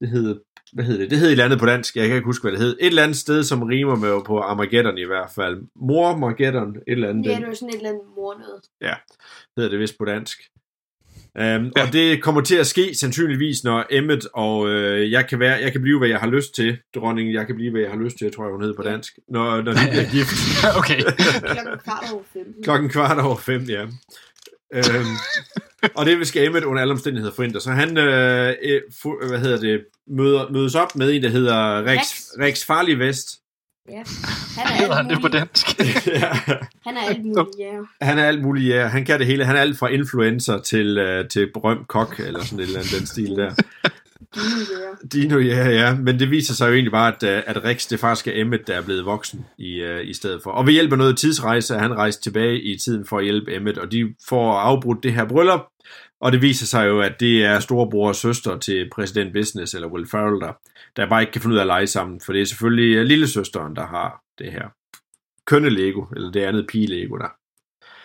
[0.00, 0.34] Det hedder,
[0.72, 1.10] hvad hedder det?
[1.10, 2.76] Det hedder et eller andet på dansk, jeg kan ikke huske, hvad det hed.
[2.80, 5.62] Et eller andet sted, som rimer med på Armageddon i hvert fald.
[5.76, 7.26] Mormageddon, et eller andet.
[7.26, 8.62] Ja, det var sådan et eller andet mor noget.
[9.56, 10.38] hedder det vist på dansk.
[11.34, 11.86] Um, ja.
[11.86, 15.72] Og det kommer til at ske sandsynligvis, når Emmet og øh, jeg, kan være, jeg
[15.72, 16.78] kan blive, hvad jeg har lyst til.
[16.94, 19.12] Dronningen, jeg kan blive, hvad jeg har lyst til, tror jeg, hun hedder på dansk.
[19.28, 20.34] Når, når de bliver gift.
[20.80, 21.00] okay.
[21.00, 22.54] Klokken kvart over fem.
[22.64, 23.82] Klokken kvart over fem, ja.
[24.74, 25.16] Øhm,
[25.94, 27.60] og det vil skal Emmet under alle omstændigheder forhindre.
[27.60, 31.82] Så han øh, øh, fu- hvad hedder det, møder, mødes op med en, der hedder
[31.82, 32.20] Rex, Rex.
[32.40, 33.28] Rex Farlig Vest.
[33.90, 34.02] Ja.
[34.56, 35.66] Han er Hedder alt han det på dansk?
[36.06, 36.32] ja.
[36.86, 38.06] Han er alt muligt, ja.
[38.06, 38.86] Han er alt muligt, ja.
[38.86, 39.44] Han kan det hele.
[39.44, 42.98] Han er alt fra influencer til, øh, til berømt kok, eller sådan et eller andet
[42.98, 43.54] den stil der.
[44.34, 45.08] Dino, ja.
[45.12, 45.94] Dino, ja, ja.
[45.94, 48.66] Men det viser sig jo egentlig bare, at, øh, at Rex, det faktisk er Emmet,
[48.66, 50.50] der er blevet voksen i, øh, i stedet for.
[50.50, 53.54] Og ved hjælp af noget tidsrejse er han rejst tilbage i tiden for at hjælpe
[53.54, 55.60] Emmet, og de får afbrudt det her bryllup,
[56.20, 59.88] og det viser sig jo, at det er storebror og søster til præsident Business, eller
[59.88, 60.52] Will Ferrell, der,
[60.96, 63.04] der bare ikke kan finde ud af at lege sammen, for det er selvfølgelig øh,
[63.04, 64.68] lillesøsteren, der har det her
[65.46, 67.28] kønne Lego, eller det andet pige Lego der.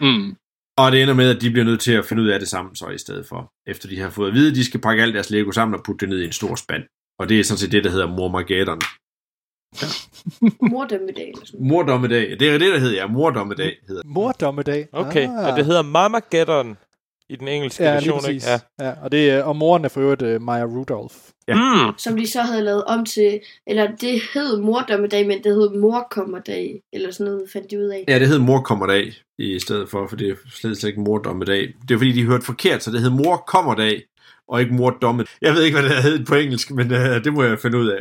[0.02, 0.35] Mm.
[0.77, 2.76] Og det ender med, at de bliver nødt til at finde ud af det sammen
[2.76, 3.52] så i stedet for.
[3.68, 5.84] Efter de har fået at vide, at de skal pakke alt deres Lego sammen og
[5.85, 6.84] putte det ned i en stor spand.
[7.19, 8.81] Og det er sådan set det, der hedder Mormageddon.
[11.27, 12.40] Eller sådan Mordommedag.
[12.40, 13.07] Det er det, der hedder, ja.
[13.07, 14.11] Mordommedag hedder det.
[14.11, 14.88] Mordommedag.
[14.91, 15.48] Okay, ah.
[15.48, 16.77] og det hedder Mamageddon
[17.34, 18.45] i den engelske Ja, version, ikke?
[18.80, 18.85] Ja.
[18.88, 18.93] ja.
[19.03, 21.15] Og, det, er- og moren er for øvrigt uh, Maya Rudolph.
[21.47, 21.55] Ja.
[21.55, 21.93] Mm.
[21.97, 26.81] Som de så havde lavet om til, eller det hed mordømmedag, men det hed morkommerdag,
[26.93, 28.05] eller sådan noget, fandt de ud af.
[28.07, 31.73] Ja, det hedder Morkommerdag i stedet for, for det er slet, slet ikke Mordommedag.
[31.88, 34.01] Det er fordi, de hørte forkert, så det hedder Morkommerdag,
[34.48, 35.26] og ikke Mordomme.
[35.41, 37.88] Jeg ved ikke, hvad det hedder på engelsk, men uh, det må jeg finde ud
[37.88, 37.99] af.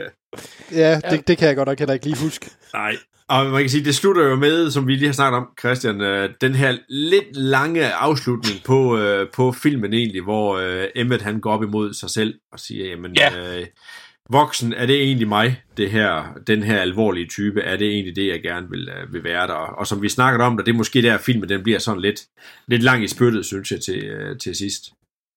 [0.73, 2.51] Ja, det, det kan jeg godt nok heller ikke lige huske.
[2.75, 2.97] Nej.
[3.29, 6.01] Og man kan sige, det slutter jo med, som vi lige har snakket om, Christian,
[6.01, 11.41] øh, den her lidt lange afslutning på, øh, på filmen egentlig, hvor øh, Emmet han
[11.41, 13.59] går op imod sig selv og siger, jamen, Ja.
[13.59, 13.67] øh,
[14.31, 18.27] voksen, er det egentlig mig, det her, den her alvorlige type, er det egentlig det,
[18.27, 19.53] jeg gerne vil, øh, vil være der?
[19.55, 22.21] Og som vi snakkede om, der, det er måske der, filmen den bliver sådan lidt,
[22.69, 24.83] lidt lang i spyttet, synes jeg, til, øh, til sidst.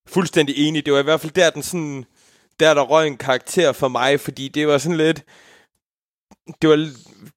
[0.07, 0.85] Fuldstændig enig.
[0.85, 2.05] Det var i hvert fald der, den sådan,
[2.59, 5.23] der der røg en karakter for mig, fordi det var sådan lidt...
[6.61, 6.87] Det var,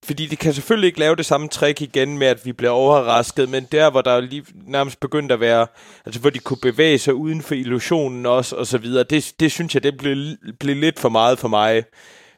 [0.05, 3.49] fordi det kan selvfølgelig ikke lave det samme trick igen med, at vi bliver overrasket,
[3.49, 5.67] men der, hvor der lige nærmest begyndte at være,
[6.07, 9.53] altså hvor de kunne bevæge sig uden for illusionen også, og så videre, det, det
[9.53, 11.85] synes jeg, det blev, blev lidt for meget for mig.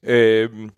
[0.07, 0.70] Øhm,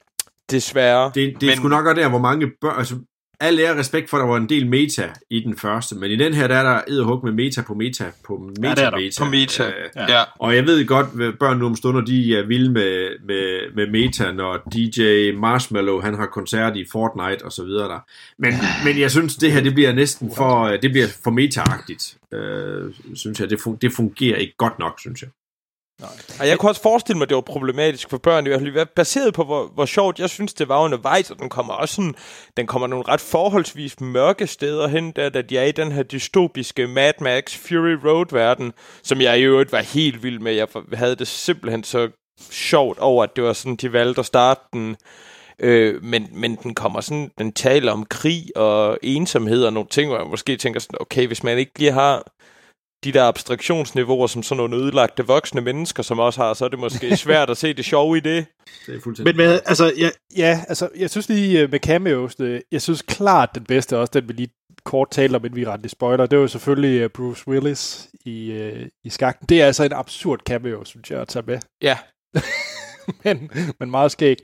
[0.51, 1.12] desværre.
[1.15, 2.95] Det, det er sgu nok også der, hvor mange børn, altså
[3.43, 6.16] al ære respekt for, at der var en del meta i den første, men i
[6.16, 8.90] den her, der er der edderhug med meta på meta på meta, Ja, det er
[8.90, 8.97] der.
[8.98, 9.24] meta.
[9.24, 9.64] På meta.
[9.66, 10.12] Øh, Ja.
[10.19, 10.23] ja.
[10.39, 13.86] og jeg ved godt, at børn nu om stunder, de er vilde med, med, med
[13.90, 17.98] meta, når DJ Marshmallow, han har koncert i Fortnite og så videre der.
[18.39, 18.55] Men,
[18.85, 22.36] men jeg synes, det her, det bliver næsten for, det bliver for meta-agtigt.
[22.39, 25.31] Øh, synes jeg, det, fun- det fungerer ikke godt nok, synes jeg.
[26.41, 28.47] Og jeg kunne også forestille mig, at det var problematisk for børn.
[28.47, 31.31] I hvert fald baseret på, hvor, hvor sjovt jeg synes, det var undervejs.
[31.31, 32.15] Og den kommer også sådan,
[32.57, 36.03] den kommer nogle ret forholdsvis mørke steder hen, der, da de er i den her
[36.03, 38.73] dystopiske Mad Max Fury Road-verden,
[39.03, 40.53] som jeg i øvrigt var helt vild med.
[40.53, 42.09] Jeg havde det simpelthen så
[42.51, 44.97] sjovt over, at det var sådan, de valgte at starte den.
[45.59, 50.09] Øh, men, men den kommer sådan, den taler om krig og ensomhed og nogle ting,
[50.09, 52.24] hvor jeg måske tænker sådan, okay, hvis man ikke lige har
[53.05, 56.79] de der abstraktionsniveauer, som sådan nogle ødelagte voksne mennesker, som også har, så er det
[56.79, 58.47] måske svært at se det sjove i det.
[58.87, 59.37] Det er fuldstændig.
[59.37, 62.37] Men hvad, altså, jeg, Ja, altså, jeg synes lige øh, med cameos,
[62.73, 64.49] jeg synes klart den bedste, også den vi lige
[64.85, 68.53] kort talte om, inden vi rendte spoiler, det var jo selvfølgelig øh, Bruce Willis i,
[68.53, 69.47] øh, i skakten.
[69.49, 71.59] Det er altså en absurd cameo, synes jeg, at tage med.
[71.83, 71.99] Ja,
[73.24, 73.51] men,
[73.81, 74.37] men meget skæg.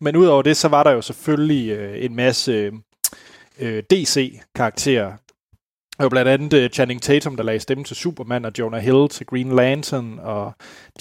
[0.00, 2.72] Men udover det, så var der jo selvfølgelig en masse
[3.58, 5.12] øh, DC-karakterer.
[5.98, 9.08] Der var blandt andet øh, Channing Tatum, der lagde stemme til Superman, og Jonah Hill
[9.08, 10.52] til Green Lantern, og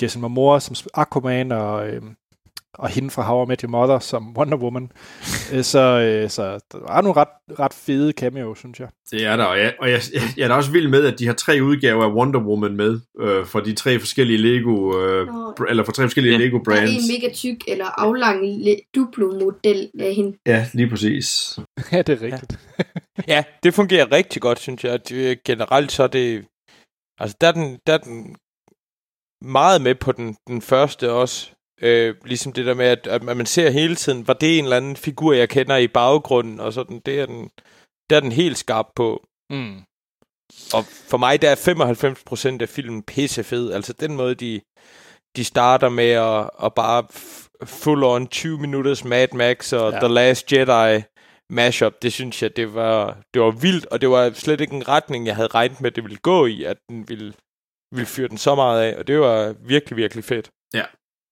[0.01, 2.01] Jason Momoa som Aquaman, og, øh,
[2.73, 4.91] og hende fra How I Met Your Mother som Wonder Woman.
[5.53, 8.87] Øh, så, øh, så der var nogle ret, ret fede cameo, synes jeg.
[9.11, 11.19] Det er der, og jeg, og jeg, jeg, jeg er da også vild med, at
[11.19, 15.27] de har tre udgaver af Wonder Woman med, øh, for de tre forskellige Lego, øh,
[15.69, 16.39] eller for tre forskellige Ja.
[16.45, 16.91] Lego Der er brands.
[16.91, 18.39] en mega tyk eller aflang
[18.95, 20.37] Duplo-model af hende.
[20.45, 21.59] Ja, lige præcis.
[21.91, 22.59] ja, det er rigtigt.
[22.79, 22.83] ja,
[23.63, 24.99] det fungerer rigtig godt, synes jeg.
[25.45, 26.45] Generelt så er det...
[27.19, 28.35] Altså, der er den, der er den
[29.41, 31.51] meget med på den, den første også.
[31.81, 34.77] Øh, ligesom det der med, at, at man ser hele tiden, var det en eller
[34.77, 37.49] anden figur, jeg kender i baggrunden, og sådan, det er den,
[38.09, 39.27] der er den helt skarp på.
[39.49, 39.81] Mm.
[40.73, 43.71] Og for mig, der er 95% af filmen pissefed.
[43.71, 44.61] Altså den måde, de,
[45.35, 47.03] de starter med at, at bare
[47.65, 49.95] full on 20 minutters Mad Max og Ja.
[49.95, 49.99] ja.
[49.99, 51.03] The Last Jedi
[51.49, 54.87] mashup, det synes jeg, det var, det var vildt, og det var slet ikke en
[54.87, 57.33] retning, jeg havde regnet med, det ville gå i, at den ville,
[57.95, 60.49] ville fyre den så meget af, og det var virkelig, virkelig fedt.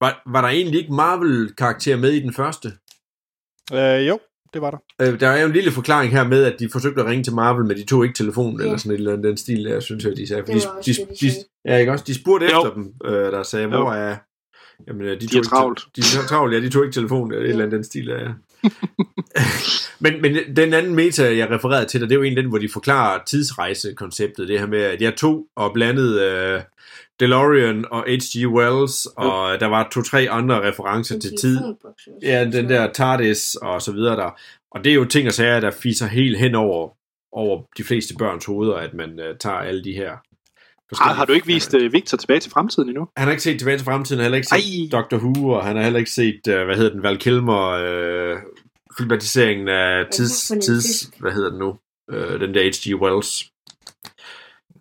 [0.01, 2.67] Var, var der egentlig ikke Marvel-karakter med i den første?
[3.73, 4.19] Øh, jo,
[4.53, 4.77] det var der.
[5.01, 7.33] Øh, der er jo en lille forklaring her med, at de forsøgte at ringe til
[7.33, 8.65] Marvel, men de tog ikke telefonen, Ja.
[8.65, 10.43] eller sådan et eller andet den stil, der synes jeg, de sagde.
[10.45, 11.31] For Det de, de, de de,
[11.65, 12.03] ja, ikke også?
[12.07, 12.59] De spurgte Jo.
[12.61, 14.17] efter dem, øh, der sagde, hvor er...
[14.87, 15.81] Jamen, de, De tog er ikke- travlt.
[15.95, 18.19] De er travlt, ja, de tog ikke telefonen, eller et eller andet den stil, der,
[18.19, 18.29] ja.
[20.03, 22.49] men, men den anden meta, jeg refererede til dig, det er jo en af den,
[22.49, 26.61] hvor de forklarer tidsrejsekonceptet, det her med, at jeg tog og blandede uh,
[27.19, 28.47] DeLorean og H.G.
[28.47, 31.59] Wells, og der var to-tre andre referencer En til tid.
[32.21, 34.39] Ja, den der TARDIS og så videre der.
[34.71, 36.89] Og det er jo ting og sager, der fiser helt hen over,
[37.31, 40.11] over de fleste børns hoveder, at man uh, tager alle de her
[40.93, 43.07] har, har du ikke vist uh, Victor tilbage til fremtiden endnu?
[43.17, 44.99] Han har ikke set Tilbage til Fremtiden, han har heller ikke set Ej.
[44.99, 48.39] Doctor Who, og han har heller ikke set, uh, hvad hedder den, Val Kilmer, uh,
[48.97, 51.77] filmatiseringen af tids, tids hvad hedder den nu,
[52.13, 53.01] uh, den der H.G.
[53.01, 53.51] Wells.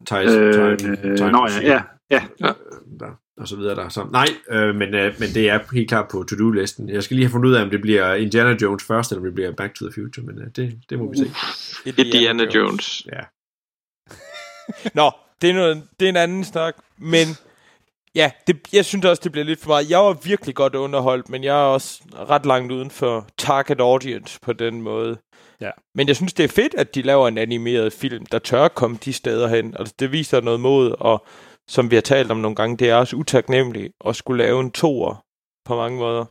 [0.06, 2.24] Time, Øh, time, øh, time nå ja, Machine, ja, ja.
[2.48, 2.54] øh,
[3.00, 3.88] der, og så videre der.
[3.88, 6.88] Så, nej, øh, men, øh, men det er helt klart på to-do-listen.
[6.88, 9.24] Jeg skal lige have fundet ud af, om det bliver Indiana Jones først, eller om
[9.24, 11.32] det bliver Back to the Future, men øh, det, det må vi se.
[12.04, 13.06] Indiana Jones.
[13.12, 13.20] Ja.
[14.94, 15.10] Nå,
[15.42, 17.26] det er, noget, det er en anden snak, men
[18.14, 19.90] ja, det, jeg synes også, det bliver lidt for meget.
[19.90, 24.38] Jeg var virkelig godt underholdt, men jeg er også ret langt uden for target audience
[24.42, 25.16] på den måde.
[25.60, 25.70] Ja.
[25.94, 28.98] Men jeg synes, det er fedt, at de laver en animeret film, der tør komme
[29.04, 29.74] de steder hen.
[29.78, 31.26] Altså, det viser noget mod, og
[31.68, 34.70] som vi har talt om nogle gange, det er også utaknemmeligt at skulle lave en
[34.70, 35.24] toer
[35.64, 36.24] på mange måder.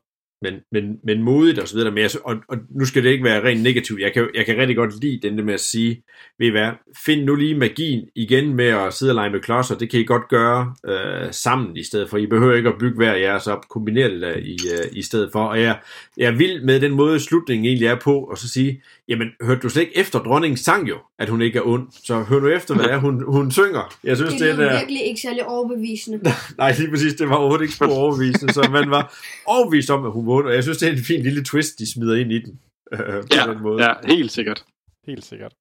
[0.43, 1.91] Men, men, men modigt og så videre.
[1.91, 4.01] Men jeg, og, og nu skal det ikke være rent negativt.
[4.01, 6.03] Jeg kan, jeg kan rigtig godt lide den der med at sige,
[6.39, 6.69] ved I hvad,
[7.05, 9.75] find nu lige magien igen med at sidde og lege med klodser.
[9.75, 12.17] Det kan I godt gøre øh, sammen i stedet for.
[12.17, 13.63] I behøver ikke at bygge hver jeres op.
[13.85, 15.43] Det der i, øh, i stedet for.
[15.43, 15.79] Og jeg,
[16.17, 19.61] jeg er vild med den måde, slutningen egentlig er på, og så sige, jamen, hørte
[19.61, 21.87] du slet ikke efter dronningen sang jo, at hun ikke er ond.
[22.03, 23.95] Så hør nu efter, hvad det er, hun, hun synger.
[24.03, 26.19] Jeg synes, Det er virkelig ikke særlig overbevisende.
[26.57, 27.13] Nej, lige præcis.
[27.13, 29.13] Det var overhovedet ikke spor overbevisende, så man var
[29.45, 30.49] overbevist om, at hun vundet.
[30.49, 32.59] Og jeg synes, det er en fin lille twist, de smider ind i den.
[32.93, 33.83] Øh, på Ja, den måde.
[33.83, 34.65] ja, helt sikkert.
[35.07, 35.53] Helt sikkert.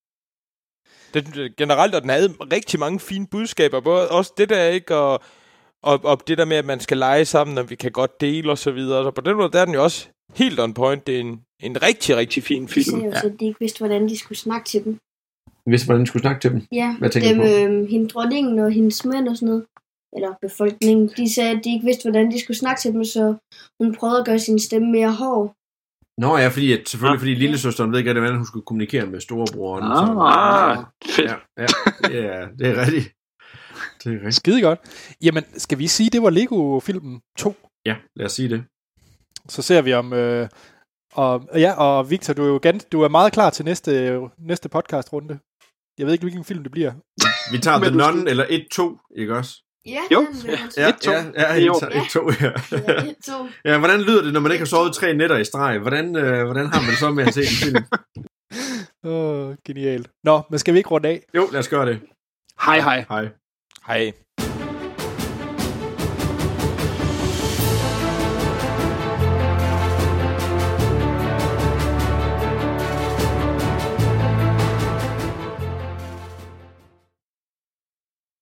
[1.14, 5.20] Det, generelt, og den havde rigtig mange fine budskaber, både også det der, ikke, og,
[5.82, 8.50] og, og det der med, at man skal lege sammen, og vi kan godt dele
[8.50, 9.04] og så videre.
[9.04, 11.06] Så på den måde, der er den jo også helt on point.
[11.06, 12.84] Det er en, en rigtig, rigtig fin De film.
[12.84, 14.98] sagde jo så, at de ikke vidste, hvordan de skulle snakke til dem.
[15.66, 16.62] Hvis man skulle snakke til dem.
[16.72, 19.64] Ja, Hvad dem, øh, hende dronningen og hendes mænd og sådan noget,
[20.16, 23.34] eller befolkningen, de sagde, at de ikke vidste, hvordan de skulle snakke til dem, så
[23.80, 25.54] hun prøvede at gøre sin stemme mere hård.
[26.18, 27.20] Nå ja, fordi, at, selvfølgelig Ah.
[27.20, 29.84] fordi lillesøsteren ved ikke, hvordan hun skulle kommunikere med storebroren.
[29.84, 30.84] Ah,
[31.16, 31.30] fedt.
[31.30, 31.66] ja, ja,
[32.08, 33.08] det er, det er rigtigt.
[34.04, 34.34] Det er rigtigt.
[34.34, 34.80] Skide godt.
[35.22, 37.54] Jamen, skal vi sige, det var Lego-filmen 2?
[37.86, 38.64] Ja, lad os sige det.
[39.48, 40.12] Så ser vi om...
[40.12, 40.48] Øh,
[41.14, 44.68] og, ja, og Victor, du er jo gans, du er meget klar til næste, næste
[44.68, 45.38] podcast-runde.
[45.98, 46.92] Jeg ved ikke, hvilken film det bliver.
[47.52, 49.62] Vi tager The Nun, eller 1-2, ikke også?
[49.86, 50.26] Ja, Jo.
[50.42, 51.10] den Ja, Et, to.
[51.10, 51.72] ja, ja, Jo.
[51.72, 52.52] 1-2, ja.
[52.72, 53.48] Ja, et, to.
[53.70, 55.78] Ja, hvordan lyder det, når man ikke har sovet tre nætter i streg?
[55.78, 57.84] Hvordan, øh, hvordan har man det så med at se en film?
[59.12, 60.08] Åh, genialt.
[60.24, 61.22] Nå, men skal vi ikke runde af?
[61.34, 62.00] Jo, lad os gøre det.
[62.64, 63.04] Hej hej.
[63.08, 63.28] Hej.
[63.86, 64.12] Hej.